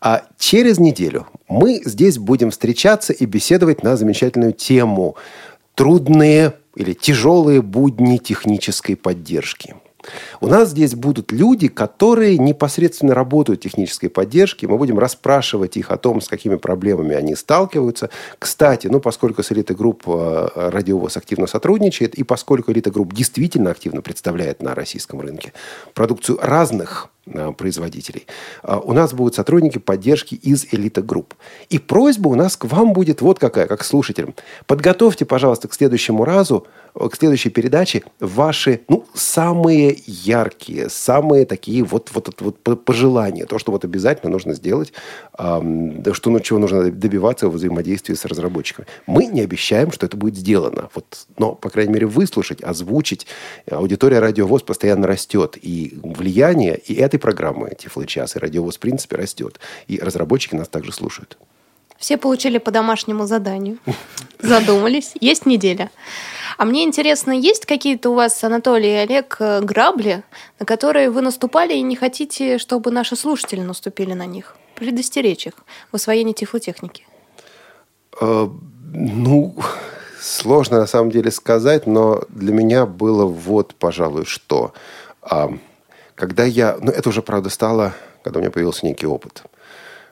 А 0.00 0.22
через 0.38 0.78
неделю 0.78 1.26
мы 1.48 1.82
здесь 1.84 2.16
будем 2.16 2.52
встречаться 2.52 3.12
и 3.12 3.26
беседовать 3.26 3.82
на 3.82 3.96
замечательную 3.96 4.52
тему 4.52 5.16
трудные 5.74 6.52
или 6.76 6.92
тяжелые 6.92 7.60
будни 7.60 8.18
технической 8.18 8.94
поддержки. 8.94 9.74
У 10.40 10.46
нас 10.46 10.70
здесь 10.70 10.94
будут 10.94 11.32
люди, 11.32 11.68
которые 11.68 12.38
непосредственно 12.38 13.14
работают 13.14 13.60
в 13.60 13.62
технической 13.62 14.08
поддержке. 14.08 14.66
Мы 14.66 14.78
будем 14.78 14.98
расспрашивать 14.98 15.76
их 15.76 15.90
о 15.90 15.96
том, 15.96 16.20
с 16.20 16.28
какими 16.28 16.56
проблемами 16.56 17.14
они 17.14 17.34
сталкиваются. 17.34 18.10
Кстати, 18.38 18.86
ну, 18.86 19.00
поскольку 19.00 19.42
с 19.42 19.52
Элита 19.52 19.74
Групп 19.74 20.02
э, 20.06 20.48
Радиовоз 20.54 21.16
активно 21.16 21.46
сотрудничает, 21.46 22.14
и 22.14 22.22
поскольку 22.22 22.72
Элита 22.72 22.90
Групп 22.90 23.12
действительно 23.12 23.70
активно 23.70 24.02
представляет 24.02 24.62
на 24.62 24.74
российском 24.74 25.20
рынке 25.20 25.52
продукцию 25.94 26.38
разных 26.40 27.10
производителей. 27.56 28.26
Э, 28.62 28.78
у 28.82 28.92
нас 28.92 29.12
будут 29.12 29.34
сотрудники 29.34 29.78
поддержки 29.78 30.34
из 30.34 30.66
элита 30.72 31.02
групп. 31.02 31.34
И 31.68 31.78
просьба 31.78 32.28
у 32.28 32.34
нас 32.34 32.56
к 32.56 32.64
вам 32.64 32.92
будет 32.92 33.20
вот 33.20 33.38
какая, 33.38 33.66
как 33.66 33.84
слушателям. 33.84 34.34
Подготовьте, 34.66 35.24
пожалуйста, 35.24 35.68
к 35.68 35.74
следующему 35.74 36.24
разу 36.24 36.66
к 36.96 37.16
следующей 37.16 37.50
передаче 37.50 38.02
ваши, 38.20 38.80
ну, 38.88 39.04
самые 39.14 39.98
яркие, 40.06 40.88
самые 40.88 41.44
такие 41.44 41.84
вот, 41.84 42.10
вот, 42.12 42.40
вот, 42.40 42.84
пожелания. 42.84 43.44
То, 43.46 43.58
что 43.58 43.72
вот 43.72 43.84
обязательно 43.84 44.32
нужно 44.32 44.54
сделать, 44.54 44.92
что, 45.34 45.60
ну, 45.62 46.40
чего 46.40 46.58
нужно 46.58 46.90
добиваться 46.90 47.48
в 47.48 47.52
взаимодействии 47.52 48.14
с 48.14 48.24
разработчиками. 48.24 48.86
Мы 49.06 49.26
не 49.26 49.42
обещаем, 49.42 49.92
что 49.92 50.06
это 50.06 50.16
будет 50.16 50.36
сделано. 50.36 50.88
Вот, 50.94 51.26
но, 51.38 51.54
по 51.54 51.68
крайней 51.68 51.92
мере, 51.92 52.06
выслушать, 52.06 52.62
озвучить. 52.62 53.26
Аудитория 53.70 54.20
«Радиовоз» 54.20 54.62
постоянно 54.62 55.06
растет. 55.06 55.58
И 55.60 55.98
влияние 56.02 56.78
и 56.78 56.94
этой 57.16 57.18
программы 57.18 57.74
«Тифлочас», 57.76 58.36
и 58.36 58.38
«Радиовоз» 58.38 58.76
в 58.76 58.80
принципе 58.80 59.16
растет. 59.16 59.58
И 59.88 59.98
разработчики 59.98 60.54
нас 60.54 60.68
также 60.68 60.92
слушают. 60.92 61.36
Все 61.98 62.18
получили 62.18 62.58
по 62.58 62.70
домашнему 62.70 63.26
заданию. 63.26 63.78
Задумались. 64.38 65.12
Есть 65.20 65.46
неделя. 65.46 65.90
А 66.58 66.64
мне 66.64 66.84
интересно, 66.84 67.32
есть 67.32 67.66
какие-то 67.66 68.10
у 68.10 68.14
вас, 68.14 68.44
Анатолий 68.44 68.90
и 68.90 69.04
Олег, 69.04 69.36
э, 69.40 69.60
грабли, 69.62 70.22
на 70.60 70.66
которые 70.66 71.10
вы 71.10 71.22
наступали 71.22 71.74
и 71.74 71.82
не 71.82 71.96
хотите, 71.96 72.58
чтобы 72.58 72.90
наши 72.90 73.16
слушатели 73.16 73.62
наступили 73.62 74.14
на 74.14 74.26
них? 74.26 74.56
Предостеречь 74.74 75.46
их 75.46 75.54
в 75.92 75.96
освоении 75.96 76.34
тифлотехники. 76.34 77.06
Э, 78.20 78.48
ну, 78.92 79.54
сложно 80.20 80.78
на 80.78 80.86
самом 80.86 81.10
деле 81.10 81.30
сказать, 81.30 81.86
но 81.86 82.22
для 82.28 82.52
меня 82.52 82.84
было 82.86 83.24
вот, 83.24 83.74
пожалуй, 83.74 84.26
что. 84.26 84.72
А, 85.22 85.48
когда 86.16 86.44
я... 86.44 86.76
Ну, 86.80 86.90
это 86.90 87.08
уже, 87.10 87.22
правда, 87.22 87.50
стало, 87.50 87.94
когда 88.24 88.40
у 88.40 88.42
меня 88.42 88.50
появился 88.50 88.84
некий 88.84 89.06
опыт. 89.06 89.44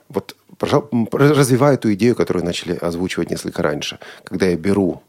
Вот 0.08 0.36
развиваю 0.60 1.74
эту 1.74 1.92
идею, 1.94 2.14
которую 2.14 2.44
начали 2.44 2.76
озвучивать 2.76 3.30
несколько 3.30 3.62
раньше. 3.62 3.98
Когда 4.22 4.46
я 4.46 4.56
беру 4.56 5.02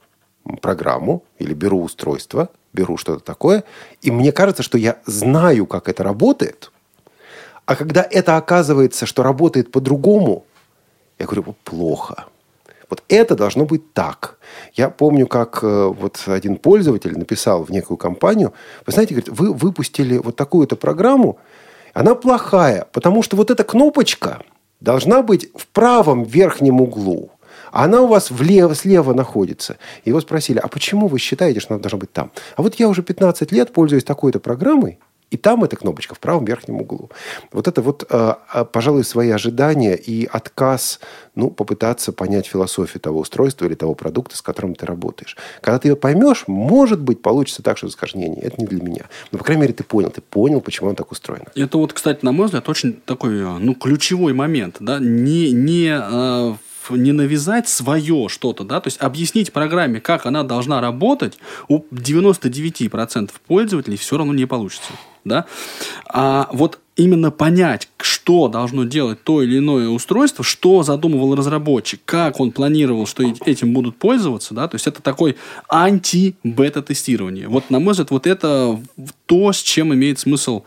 программу 0.62 1.24
или 1.38 1.54
беру 1.54 1.84
устройство, 1.84 2.50
беру 2.74 2.98
что-то 2.98 3.24
такое, 3.24 3.64
и 4.02 4.10
мне 4.10 4.32
кажется, 4.32 4.64
что 4.64 4.78
я 4.78 4.98
знаю, 5.06 5.66
как 5.68 5.90
это 5.90 6.04
работает, 6.04 6.72
а 7.66 7.76
когда 7.76 8.08
это 8.10 8.38
оказывается, 8.38 9.06
что 9.06 9.24
работает 9.24 9.72
по-другому, 9.72 10.46
я 11.20 11.26
говорю, 11.26 11.56
плохо. 11.64 12.26
Вот 12.90 13.04
это 13.10 13.36
должно 13.36 13.66
быть 13.66 13.94
так. 13.94 14.38
Я 14.74 14.90
помню, 14.90 15.28
как 15.28 15.60
э, 15.64 15.94
вот 15.98 16.22
один 16.28 16.58
пользователь 16.58 17.18
написал 17.18 17.64
в 17.64 17.72
некую 17.72 17.98
компанию, 17.98 18.54
вы 18.86 18.94
знаете, 18.94 19.16
говорит, 19.16 19.30
вы 19.30 19.54
выпустили 19.54 20.18
вот 20.18 20.36
такую-то 20.36 20.76
программу, 20.76 21.38
она 21.94 22.16
плохая, 22.16 22.88
потому 22.92 23.24
что 23.24 23.38
вот 23.38 23.52
эта 23.52 23.64
кнопочка 23.64 24.42
должна 24.82 25.22
быть 25.22 25.50
в 25.56 25.68
правом 25.68 26.24
верхнем 26.24 26.82
углу 26.82 27.32
а 27.76 27.84
она 27.84 28.02
у 28.02 28.08
вас 28.08 28.32
влево, 28.32 28.74
слева 28.74 29.14
находится. 29.14 29.78
Его 30.06 30.22
спросили, 30.22 30.60
а 30.60 30.70
почему 30.70 31.08
вы 31.08 31.20
считаете, 31.20 31.60
что 31.60 31.74
она 31.74 31.82
должна 31.82 32.00
быть 32.00 32.14
там? 32.14 32.32
А 32.56 32.62
вот 32.62 32.76
я 32.76 32.88
уже 32.88 33.04
15 33.04 33.52
лет 33.52 33.74
пользуюсь 33.74 34.06
такой-то 34.06 34.40
программой, 34.40 34.98
И 35.32 35.38
там 35.38 35.64
эта 35.64 35.76
кнопочка 35.76 36.14
в 36.16 36.20
правом 36.20 36.46
верхнем 36.46 36.82
углу. 36.82 37.10
Вот 37.52 37.68
это 37.68 37.82
вот, 37.82 38.06
э, 38.10 38.34
э, 38.54 38.66
пожалуй, 38.66 39.04
свои 39.04 39.32
ожидания 39.32 39.96
и 39.96 40.26
отказ, 40.26 41.00
ну, 41.34 41.50
попытаться 41.50 42.14
понять 42.14 42.46
философию 42.46 43.02
того 43.02 43.20
устройства 43.20 43.66
или 43.66 43.74
того 43.74 43.96
продукта, 43.96 44.38
с 44.38 44.42
которым 44.42 44.76
ты 44.76 44.86
работаешь. 44.86 45.36
Когда 45.62 45.80
ты 45.80 45.88
ее 45.90 45.96
поймешь, 45.96 46.44
может 46.48 47.02
быть, 47.02 47.22
получится 47.22 47.64
так, 47.64 47.78
что 47.78 47.90
скажешь, 47.90 48.16
не, 48.16 48.30
не, 48.30 48.40
это 48.40 48.62
не 48.62 48.68
для 48.68 48.84
меня. 48.84 49.06
Но, 49.32 49.40
по 49.40 49.44
крайней 49.44 49.62
мере, 49.62 49.74
ты 49.74 49.84
понял, 49.84 50.12
ты 50.12 50.22
понял, 50.22 50.62
почему 50.62 50.90
он 50.90 50.96
так 50.96 51.12
устроен. 51.12 51.44
Это 51.56 51.78
вот, 51.78 51.94
кстати, 51.94 52.24
на 52.24 52.32
мой 52.32 52.46
взгляд, 52.46 52.70
очень 52.70 52.94
такой, 52.94 53.40
э, 53.40 53.58
ну, 53.60 53.74
ключевой 53.74 54.34
момент, 54.34 54.78
да, 54.80 55.00
не, 55.00 55.52
не 55.52 55.90
э, 55.90 56.56
не 56.92 57.12
навязать 57.12 57.68
свое 57.68 58.28
что-то, 58.30 58.64
да, 58.64 58.82
то 58.82 58.88
есть 58.88 59.02
объяснить 59.02 59.54
программе, 59.54 60.00
как 60.00 60.26
она 60.26 60.44
должна 60.44 60.82
работать, 60.82 61.38
у 61.68 61.84
99% 61.92 63.32
пользователей 63.48 63.98
все 63.98 64.18
равно 64.18 64.34
не 64.34 64.46
получится, 64.46 64.92
да. 65.24 65.46
А 66.08 66.50
вот 66.52 66.80
именно 66.96 67.32
понять, 67.32 67.90
что 67.98 68.48
должно 68.48 68.86
делать 68.86 69.22
то 69.24 69.42
или 69.42 69.58
иное 69.58 69.90
устройство, 69.90 70.44
что 70.44 70.84
задумывал 70.84 71.36
разработчик, 71.36 72.00
как 72.06 72.40
он 72.40 72.52
планировал, 72.52 73.06
что 73.06 73.24
этим 73.46 73.74
будут 73.74 73.98
пользоваться, 73.98 74.54
да, 74.54 74.68
то 74.68 74.76
есть 74.76 74.88
это 74.88 75.02
такой 75.02 75.36
анти-бета-тестирование. 75.70 77.48
Вот, 77.48 77.70
на 77.70 77.80
мой 77.80 77.92
взгляд, 77.92 78.12
вот 78.12 78.28
это 78.28 78.80
то, 79.26 79.52
с 79.52 79.62
чем 79.62 79.94
имеет 79.94 80.20
смысл 80.20 80.64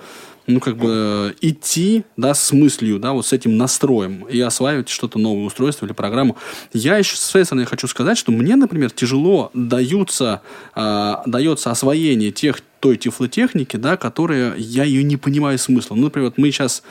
ну, 0.48 0.60
как 0.60 0.76
бы 0.78 0.88
э, 0.88 1.34
идти, 1.42 2.04
да, 2.16 2.32
с 2.34 2.52
мыслью, 2.52 2.98
да, 2.98 3.12
вот 3.12 3.26
с 3.26 3.32
этим 3.34 3.56
настроем 3.58 4.26
и 4.28 4.40
осваивать 4.40 4.88
что-то 4.88 5.18
новое 5.18 5.44
устройство 5.44 5.84
или 5.84 5.92
программу. 5.92 6.36
Я 6.72 6.96
еще 6.96 7.16
с 7.16 7.20
своей 7.20 7.44
стороны 7.44 7.66
хочу 7.66 7.86
сказать, 7.86 8.16
что 8.16 8.32
мне, 8.32 8.56
например, 8.56 8.90
тяжело 8.90 9.50
даются, 9.52 10.40
э, 10.74 11.14
дается 11.26 11.70
освоение 11.70 12.32
тех, 12.32 12.60
той 12.80 12.96
тифлотехники, 12.96 13.76
да, 13.76 13.96
которая, 13.96 14.54
я 14.56 14.84
ее 14.84 15.02
не 15.02 15.16
понимаю 15.16 15.58
смысла. 15.58 15.96
Ну, 15.96 16.04
например, 16.04 16.30
вот 16.30 16.38
мы 16.38 16.50
сейчас 16.50 16.82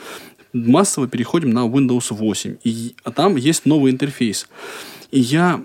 массово 0.52 1.08
переходим 1.08 1.50
на 1.50 1.66
Windows 1.66 2.06
8, 2.10 2.56
и 2.62 2.94
а 3.04 3.10
там 3.10 3.36
есть 3.36 3.66
новый 3.66 3.90
интерфейс. 3.90 4.48
И 5.10 5.20
я 5.20 5.62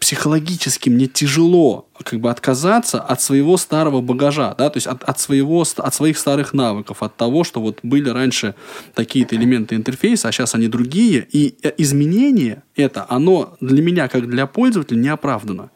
психологически 0.00 0.90
мне 0.90 1.06
тяжело 1.06 1.88
как 2.04 2.20
бы 2.20 2.30
отказаться 2.30 3.00
от 3.00 3.22
своего 3.22 3.56
старого 3.56 4.02
багажа, 4.02 4.54
да, 4.58 4.68
то 4.68 4.76
есть 4.76 4.86
от, 4.86 5.02
от, 5.02 5.18
своего, 5.18 5.62
от 5.62 5.94
своих 5.94 6.18
старых 6.18 6.52
навыков, 6.52 7.02
от 7.02 7.16
того, 7.16 7.42
что 7.42 7.60
вот 7.60 7.78
были 7.82 8.10
раньше 8.10 8.54
такие-то 8.94 9.34
элементы 9.34 9.74
интерфейса, 9.76 10.28
а 10.28 10.32
сейчас 10.32 10.54
они 10.54 10.68
другие, 10.68 11.26
и 11.30 11.56
э, 11.62 11.72
изменение 11.78 12.62
это, 12.74 13.06
оно 13.08 13.56
для 13.60 13.82
меня, 13.82 14.08
как 14.08 14.28
для 14.28 14.46
пользователя, 14.46 14.98
не 14.98 15.08
оправдано. 15.08 15.70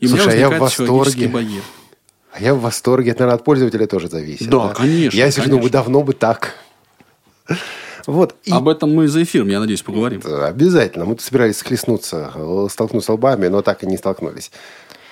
И 0.00 0.06
Слушай, 0.06 0.22
а 0.22 0.26
у 0.26 0.30
меня 0.30 0.40
я 0.40 0.50
в 0.50 0.58
восторге. 0.58 1.28
барьеры. 1.28 1.62
А 2.32 2.40
я 2.40 2.54
в 2.54 2.60
восторге. 2.60 3.10
Это, 3.10 3.20
наверное, 3.20 3.36
от 3.36 3.44
пользователя 3.44 3.86
тоже 3.86 4.08
зависит. 4.08 4.48
Да, 4.48 4.68
конечно, 4.68 5.16
Я 5.16 5.30
сижу, 5.30 5.58
бы 5.58 5.68
давно 5.68 6.02
бы 6.02 6.14
так. 6.14 6.54
Вот. 8.07 8.35
И 8.43 8.51
Об 8.51 8.67
этом 8.67 8.93
мы 8.95 9.07
за 9.07 9.23
эфиром, 9.23 9.47
я 9.49 9.59
надеюсь, 9.59 9.81
поговорим. 9.81 10.21
обязательно. 10.25 11.05
Мы 11.05 11.15
тут 11.15 11.21
собирались 11.21 11.57
схлестнуться, 11.57 12.31
э, 12.35 12.67
столкнуться 12.69 13.13
лбами, 13.13 13.47
но 13.47 13.61
так 13.61 13.83
и 13.83 13.87
не 13.87 13.97
столкнулись. 13.97 14.51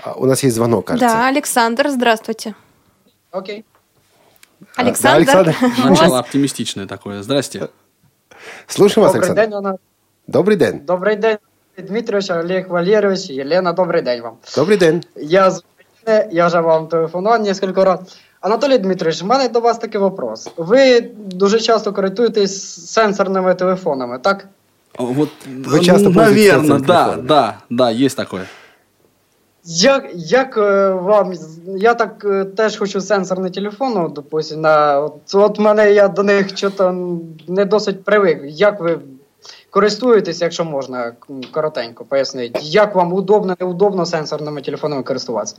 А 0.04 0.14
У 0.14 0.26
нас 0.26 0.44
есть 0.44 0.56
звонок, 0.56 0.86
кажется. 0.88 1.08
Да, 1.08 1.28
Александр, 1.28 1.90
здравствуйте. 1.90 2.56
Окей. 3.32 3.66
А, 4.76 4.82
Александр, 4.82 5.26
да, 5.26 5.40
Александр. 5.40 5.56
у 5.62 5.82
вас- 5.90 5.90
Начало 6.00 6.20
оптимистичное 6.20 6.86
такое. 6.88 7.24
Здрасте. 7.24 7.70
Слушаем 8.68 9.04
вас, 9.06 9.14
Добрий 9.14 9.30
Александр. 9.30 9.42
день, 9.42 9.58
Анна. 9.58 9.78
Добрий 10.28 10.58
день. 10.58 10.80
Добрий 10.86 11.16
день, 11.16 11.38
Дмитрович, 11.78 12.30
Олег 12.30 12.68
Валерьевич, 12.70 13.30
Елена, 13.30 13.74
добрий 13.74 14.02
день 14.02 14.22
вам. 14.22 14.38
Добрий 14.56 14.78
день. 14.78 15.04
Я 15.16 15.52
з 15.52 15.64
України, 16.04 16.30
я 16.32 16.48
вже 16.48 16.60
вам 16.60 16.88
телефонував 16.88 17.60
кілька 17.60 17.84
разів. 17.86 18.08
Анатолій 18.41 18.79
Дмитрович, 18.79 19.23
в 19.23 19.27
мене 19.27 19.49
до 19.49 19.61
вас 19.61 19.79
такий 19.79 20.01
вопрос. 20.01 20.51
Ви 20.57 21.01
дуже 21.17 21.61
часто 21.61 21.93
користуєтесь 21.93 22.87
сенсорними 22.91 23.55
телефонами, 23.55 24.19
так? 24.19 24.49
Вот, 24.99 25.29
Вы 25.47 25.85
часто 25.85 26.11
пользуетесь 26.11 26.53
наверное, 26.53 26.79
сенсорным 26.79 26.87
да, 26.87 27.17
да, 27.17 27.59
да, 27.71 27.91
есть 27.91 28.17
такое. 28.17 28.47
Як, 29.65 30.05
як 30.15 30.57
е, 30.57 30.91
вам. 30.91 31.33
Я 31.67 31.95
так 31.95 32.25
е, 32.25 32.45
теж 32.45 32.77
хочу 32.77 33.01
сенсорний 33.01 33.51
телефон, 33.51 33.95
ну, 33.95 34.09
допустим, 34.09 34.61
на, 34.61 35.01
от, 35.01 35.35
от 35.35 35.59
мене 35.59 35.93
я 35.93 36.09
до 36.09 36.23
них 36.23 36.55
чого 36.55 37.19
не 37.49 37.65
досить 37.65 38.05
привик. 38.05 38.41
Як 38.45 38.81
ви 38.81 38.99
користуєтесь, 39.71 40.41
якщо 40.41 40.65
можна, 40.65 41.13
коротенько 41.51 42.05
пояснити, 42.05 42.61
як 42.63 42.95
вам 42.95 43.13
удобно, 43.13 43.57
неудобно 43.61 44.07
сенсорними 44.07 44.63
телефонами 44.63 45.03
користуватися? 45.03 45.57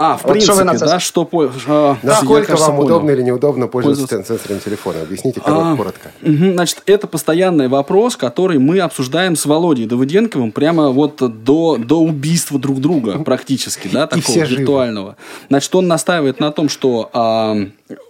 А, 0.00 0.16
в 0.16 0.24
Вот 0.24 0.40
что 0.40 0.52
вы 0.54 0.62
на 0.62 0.70
принципе, 0.72 0.86
это 0.86 0.94
да, 0.94 1.00
что... 1.00 1.28
а, 1.66 1.96
Насколько 2.04 2.46
кажется, 2.46 2.68
вам 2.70 2.76
понял. 2.76 2.86
удобно 2.96 3.10
или 3.10 3.22
неудобно 3.22 3.66
пользоваться 3.66 4.06
Пользоваться. 4.06 4.34
сенсорным 4.34 4.60
телефоном? 4.60 5.02
Объясните 5.02 5.40
А, 5.44 5.50
корот- 5.50 5.76
коротко. 5.76 6.10
Мгм, 6.22 6.52
Значит, 6.52 6.82
это 6.86 7.08
постоянный 7.08 7.66
вопрос, 7.66 8.16
который 8.16 8.58
мы 8.60 8.78
обсуждаем 8.78 9.34
с 9.34 9.44
Володей 9.44 9.86
Давыденковым 9.86 10.52
прямо 10.52 10.90
вот 10.90 11.16
до, 11.42 11.76
до 11.78 12.00
убийства 12.00 12.60
друг 12.60 12.80
друга 12.80 13.18
практически, 13.24 13.88
да, 13.88 14.06
такого 14.06 14.38
виртуального. 14.44 15.16
Значит, 15.48 15.74
он 15.74 15.88
настаивает 15.88 16.38
на 16.38 16.52
том, 16.52 16.68
что 16.68 17.10
а, 17.12 17.56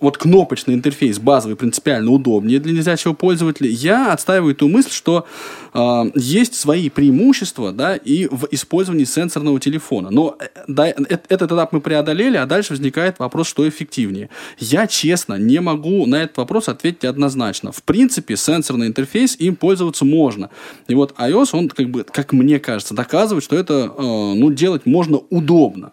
вот 0.02 0.18
кнопочный 0.18 0.74
интерфейс 0.74 1.18
базовый 1.18 1.56
принципиально 1.56 2.10
удобнее 2.10 2.60
для 2.60 2.74
незрячего 2.74 3.14
пользователя. 3.14 3.70
Я 3.70 4.12
отстаиваю 4.12 4.54
ту 4.54 4.68
мысль, 4.68 4.90
что 4.90 5.24
а, 5.72 6.06
есть 6.14 6.54
свои 6.54 6.88
преимущества, 6.88 7.72
да, 7.72 7.96
и 7.96 8.26
в 8.26 8.48
использовании 8.50 9.04
сенсорного 9.04 9.60
телефона. 9.60 10.10
Но 10.10 10.36
э, 10.38 10.46
да, 10.66 10.88
э- 10.88 10.94
этот 11.28 11.52
этап 11.52 11.72
мы 11.72 11.80
преодолели, 11.80 12.36
а 12.36 12.46
дальше 12.46 12.72
возникает 12.72 13.18
вопрос, 13.18 13.48
что 13.48 13.68
эффективнее. 13.68 14.30
Я, 14.58 14.86
честно, 14.86 15.34
не 15.34 15.60
могу 15.60 16.06
на 16.06 16.22
этот 16.22 16.36
вопрос 16.38 16.68
ответить 16.68 17.04
однозначно. 17.04 17.72
В 17.72 17.82
принципе, 17.82 18.36
сенсорный 18.36 18.86
интерфейс, 18.86 19.36
им 19.38 19.56
пользоваться 19.56 20.04
можно. 20.04 20.50
И 20.88 20.94
вот 20.94 21.14
iOS, 21.18 21.50
он, 21.52 21.68
как 21.68 21.88
бы, 21.90 22.04
как 22.04 22.32
мне 22.32 22.58
кажется, 22.58 22.94
доказывает, 22.94 23.44
что 23.44 23.56
это, 23.56 23.92
э, 23.96 24.02
ну, 24.02 24.50
делать 24.52 24.86
можно 24.86 25.18
удобно. 25.30 25.92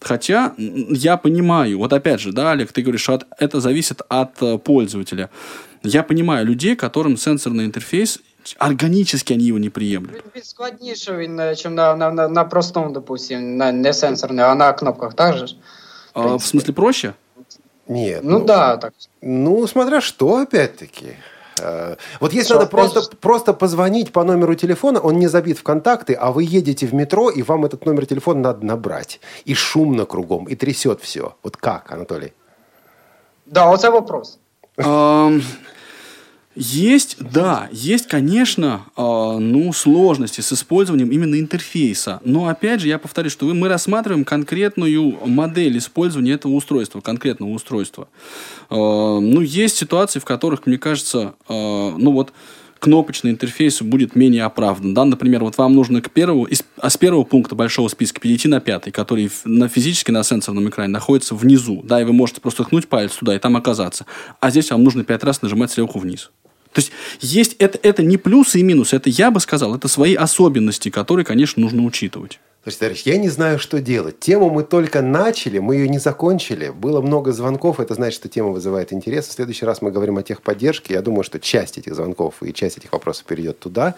Хотя 0.00 0.54
я 0.56 1.16
понимаю, 1.16 1.78
вот 1.78 1.92
опять 1.92 2.20
же, 2.20 2.32
да, 2.32 2.52
Олег, 2.52 2.72
ты 2.72 2.82
говоришь, 2.82 3.02
что 3.02 3.22
это 3.38 3.60
зависит 3.60 4.02
от 4.08 4.40
э, 4.42 4.58
пользователя. 4.58 5.30
Я 5.82 6.02
понимаю 6.02 6.46
людей, 6.46 6.76
которым 6.76 7.16
сенсорный 7.16 7.64
интерфейс 7.64 8.20
органически 8.57 9.33
они 9.33 9.45
его 9.45 9.59
не 9.59 9.69
приемлют. 9.69 10.23
Він 10.35 10.43
складніше 10.43 11.17
він, 11.17 11.39
е, 11.39 11.55
чим 11.55 11.75
на, 11.75 11.95
на, 11.95 12.11
на, 12.11 12.27
на 12.27 12.43
простому, 12.43 12.91
допустим, 12.91 13.57
на 13.57 13.71
не 13.71 13.93
сенсорний, 13.93 14.45
а 14.45 14.55
на 14.55 14.73
кнопках, 14.73 15.13
так 15.13 15.37
же 15.37 15.47
ж? 15.47 15.55
А, 16.13 16.35
в 16.35 16.41
смысле 16.41 16.73
проще? 16.73 17.13
Нет. 17.87 18.21
Ну, 18.23 18.39
да, 18.39 18.77
так. 18.77 18.93
Ну, 19.21 19.67
смотря 19.67 20.01
что, 20.01 20.35
опять-таки. 20.35 21.15
Э, 21.61 21.95
Вот 22.19 22.33
если 22.33 22.45
Что, 22.45 22.53
надо 22.55 22.65
опять 22.67 22.71
просто, 22.91 23.01
же? 23.01 23.17
просто 23.17 23.53
позвонить 23.53 24.11
по 24.11 24.23
номеру 24.23 24.55
телефона, 24.55 24.99
он 24.99 25.19
не 25.19 25.27
забит 25.27 25.57
в 25.57 25.63
контакты, 25.63 26.13
а 26.13 26.31
вы 26.31 26.43
едете 26.43 26.87
в 26.87 26.93
метро, 26.93 27.29
и 27.29 27.43
вам 27.43 27.65
этот 27.65 27.85
номер 27.85 28.05
телефона 28.05 28.39
надо 28.39 28.65
набрать. 28.65 29.19
И 29.45 29.53
шумно 29.53 30.05
кругом, 30.05 30.45
и 30.45 30.55
трясет 30.55 31.01
все. 31.01 31.35
Вот 31.43 31.57
как, 31.57 31.91
Анатолий? 31.91 32.33
Да, 33.45 33.69
оце 33.71 33.89
вопрос. 33.89 34.39
Есть, 36.58 37.18
да, 37.20 37.68
есть, 37.70 38.06
конечно, 38.06 38.86
а, 38.96 39.38
ну, 39.38 39.74
сложности 39.74 40.40
с 40.40 40.54
использованием 40.54 41.10
именно 41.10 41.38
интерфейса. 41.38 42.20
Но, 42.24 42.48
опять 42.48 42.80
же, 42.80 42.88
я 42.88 42.98
повторю, 42.98 43.28
что 43.28 43.44
мы 43.52 43.68
рассматриваем 43.68 44.24
конкретную 44.24 45.18
модель 45.26 45.76
использования 45.76 46.32
этого 46.32 46.52
устройства, 46.52 47.02
конкретного 47.02 47.50
устройства. 47.50 48.08
А, 48.70 49.20
Ну, 49.20 49.42
есть 49.42 49.76
ситуации, 49.76 50.18
в 50.18 50.24
которых, 50.24 50.64
мне 50.64 50.78
кажется, 50.78 51.34
а, 51.46 51.94
ну, 51.96 52.10
вот, 52.12 52.32
кнопочный 52.78 53.32
интерфейс 53.32 53.82
будет 53.82 54.16
менее 54.16 54.44
оправдан. 54.44 54.94
Да? 54.94 55.04
Например, 55.04 55.44
вот 55.44 55.58
вам 55.58 55.74
нужно 55.74 56.00
к 56.00 56.10
первому, 56.10 56.44
из, 56.44 56.62
а 56.78 56.88
с 56.88 56.96
первого 56.96 57.24
пункта 57.24 57.54
большого 57.54 57.88
списка 57.88 58.20
перейти 58.20 58.48
на 58.48 58.60
пятый, 58.60 58.92
который 58.92 59.30
на, 59.44 59.68
физически 59.68 60.10
на 60.10 60.22
сенсорном 60.22 60.68
экране 60.68 60.92
находится 60.92 61.34
внизу. 61.34 61.82
Да, 61.84 62.00
и 62.00 62.04
вы 62.04 62.12
можете 62.12 62.40
просто 62.40 62.64
ткнуть 62.64 62.88
палец 62.88 63.12
туда 63.12 63.34
и 63.34 63.38
там 63.38 63.56
оказаться. 63.56 64.06
А 64.40 64.50
здесь 64.50 64.70
вам 64.70 64.84
нужно 64.84 65.04
пять 65.04 65.24
раз 65.24 65.42
нажимать 65.42 65.70
сверху 65.70 65.98
вниз. 65.98 66.30
То 66.76 66.80
есть, 66.82 66.92
есть 67.22 67.56
это, 67.58 67.78
это 67.82 68.02
не 68.02 68.18
плюсы 68.18 68.60
и 68.60 68.62
минусы, 68.62 68.96
это, 68.96 69.08
я 69.08 69.30
бы 69.30 69.40
сказал, 69.40 69.74
это 69.74 69.88
свои 69.88 70.14
особенности, 70.14 70.90
которые, 70.90 71.24
конечно, 71.24 71.62
нужно 71.62 71.82
учитывать. 71.84 72.38
Слушайте, 72.64 72.80
товарищ, 72.80 73.02
я 73.04 73.16
не 73.16 73.28
знаю, 73.30 73.58
что 73.58 73.80
делать. 73.80 74.18
Тему 74.18 74.50
мы 74.50 74.62
только 74.62 75.00
начали, 75.00 75.58
мы 75.58 75.76
ее 75.76 75.88
не 75.88 75.98
закончили. 75.98 76.68
Было 76.68 77.00
много 77.00 77.32
звонков, 77.32 77.80
это 77.80 77.94
значит, 77.94 78.18
что 78.18 78.28
тема 78.28 78.50
вызывает 78.50 78.92
интерес. 78.92 79.28
В 79.28 79.32
следующий 79.32 79.64
раз 79.64 79.80
мы 79.80 79.90
говорим 79.90 80.18
о 80.18 80.22
техподдержке. 80.22 80.92
Я 80.94 81.00
думаю, 81.00 81.22
что 81.22 81.38
часть 81.40 81.78
этих 81.78 81.94
звонков 81.94 82.42
и 82.42 82.52
часть 82.52 82.76
этих 82.76 82.92
вопросов 82.92 83.24
перейдет 83.24 83.58
туда. 83.58 83.94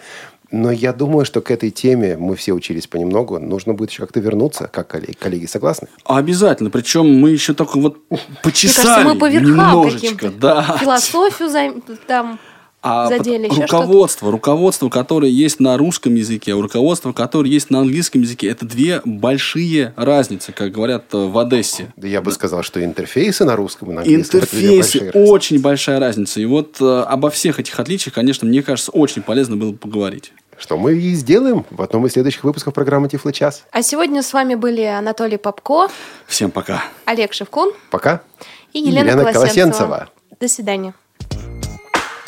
Но 0.51 0.71
я 0.71 0.93
думаю, 0.93 1.25
что 1.25 1.41
к 1.41 1.51
этой 1.51 1.71
теме 1.71 2.15
мы 2.15 2.35
все 2.35 2.53
учились 2.53 2.87
понемногу. 2.87 3.39
Нужно 3.39 3.73
будет 3.73 3.89
еще 3.89 4.03
как-то 4.03 4.19
вернуться, 4.19 4.69
как 4.71 4.87
коллеги. 4.87 5.17
Коллеги 5.19 5.47
согласны? 5.47 5.87
Обязательно. 6.05 6.69
Причем 6.69 7.07
мы 7.07 7.31
еще 7.31 7.55
только 7.55 7.79
вот 7.79 7.97
Мне 8.09 8.19
почесали 8.43 8.85
кажется, 8.85 9.13
мы 9.13 9.19
по 9.19 9.29
верхам 9.29 9.49
немножечко. 9.49 10.29
Да. 10.29 10.77
Философию 10.79 11.49
займ- 11.49 11.97
там 12.05 12.39
А 12.81 13.07
задели 13.07 13.45
еще 13.45 13.55
что-то. 13.67 13.77
руководство, 13.77 14.31
руководство, 14.31 14.89
которое 14.89 15.29
есть 15.29 15.59
на 15.59 15.77
русском 15.77 16.15
языке, 16.15 16.53
а 16.53 16.61
руководство, 16.61 17.11
которое 17.11 17.49
есть 17.49 17.69
на 17.69 17.79
английском 17.79 18.21
языке, 18.21 18.47
это 18.47 18.65
две 18.65 19.01
большие 19.03 19.93
разницы, 19.97 20.53
как 20.53 20.71
говорят 20.71 21.05
э, 21.13 21.17
в 21.17 21.37
Одессе. 21.37 21.91
Да 21.97 22.07
я 22.07 22.21
бы 22.21 22.31
сказал, 22.31 22.63
что 22.63 22.83
интерфейсы 22.83 23.43
на 23.43 23.55
русском 23.57 23.91
и 23.91 23.93
на 23.93 24.01
английском. 24.01 24.39
это 24.39 24.49
две 24.51 24.59
Интерфейсе 24.59 24.99
большие 24.99 25.11
разницы. 25.11 25.31
очень 25.31 25.61
большая 25.61 25.99
разница. 25.99 26.39
И 26.39 26.45
вот 26.45 26.77
э, 26.79 27.01
обо 27.07 27.29
всех 27.29 27.59
этих 27.59 27.77
отличиях, 27.79 28.13
конечно, 28.15 28.47
мне 28.47 28.63
кажется, 28.63 28.91
очень 28.91 29.23
полезно 29.23 29.57
было 29.57 29.71
бы 29.71 29.77
поговорить. 29.77 30.31
Что 30.57 30.77
мы 30.77 30.93
и 30.93 31.13
сделаем 31.15 31.65
в 31.69 31.81
одном 31.81 32.05
из 32.05 32.13
следующих 32.13 32.43
выпусков 32.43 32.73
программы 32.73 33.07
Тифло 33.09 33.31
час. 33.33 33.63
А 33.71 33.81
сегодня 33.81 34.21
с 34.23 34.31
вами 34.33 34.55
были 34.55 34.83
Анатолий 34.83 35.37
Попко, 35.37 35.87
Всем 36.27 36.51
пока. 36.51 36.83
Олег 37.05 37.33
Шевкун 37.33 37.71
Пока. 37.91 38.21
и 38.73 38.79
Елена, 38.79 38.99
Елена 39.09 39.31
Колосенцева. 39.33 39.63
Колосенцева. 39.87 40.09
До 40.39 40.47
свидания. 40.47 40.93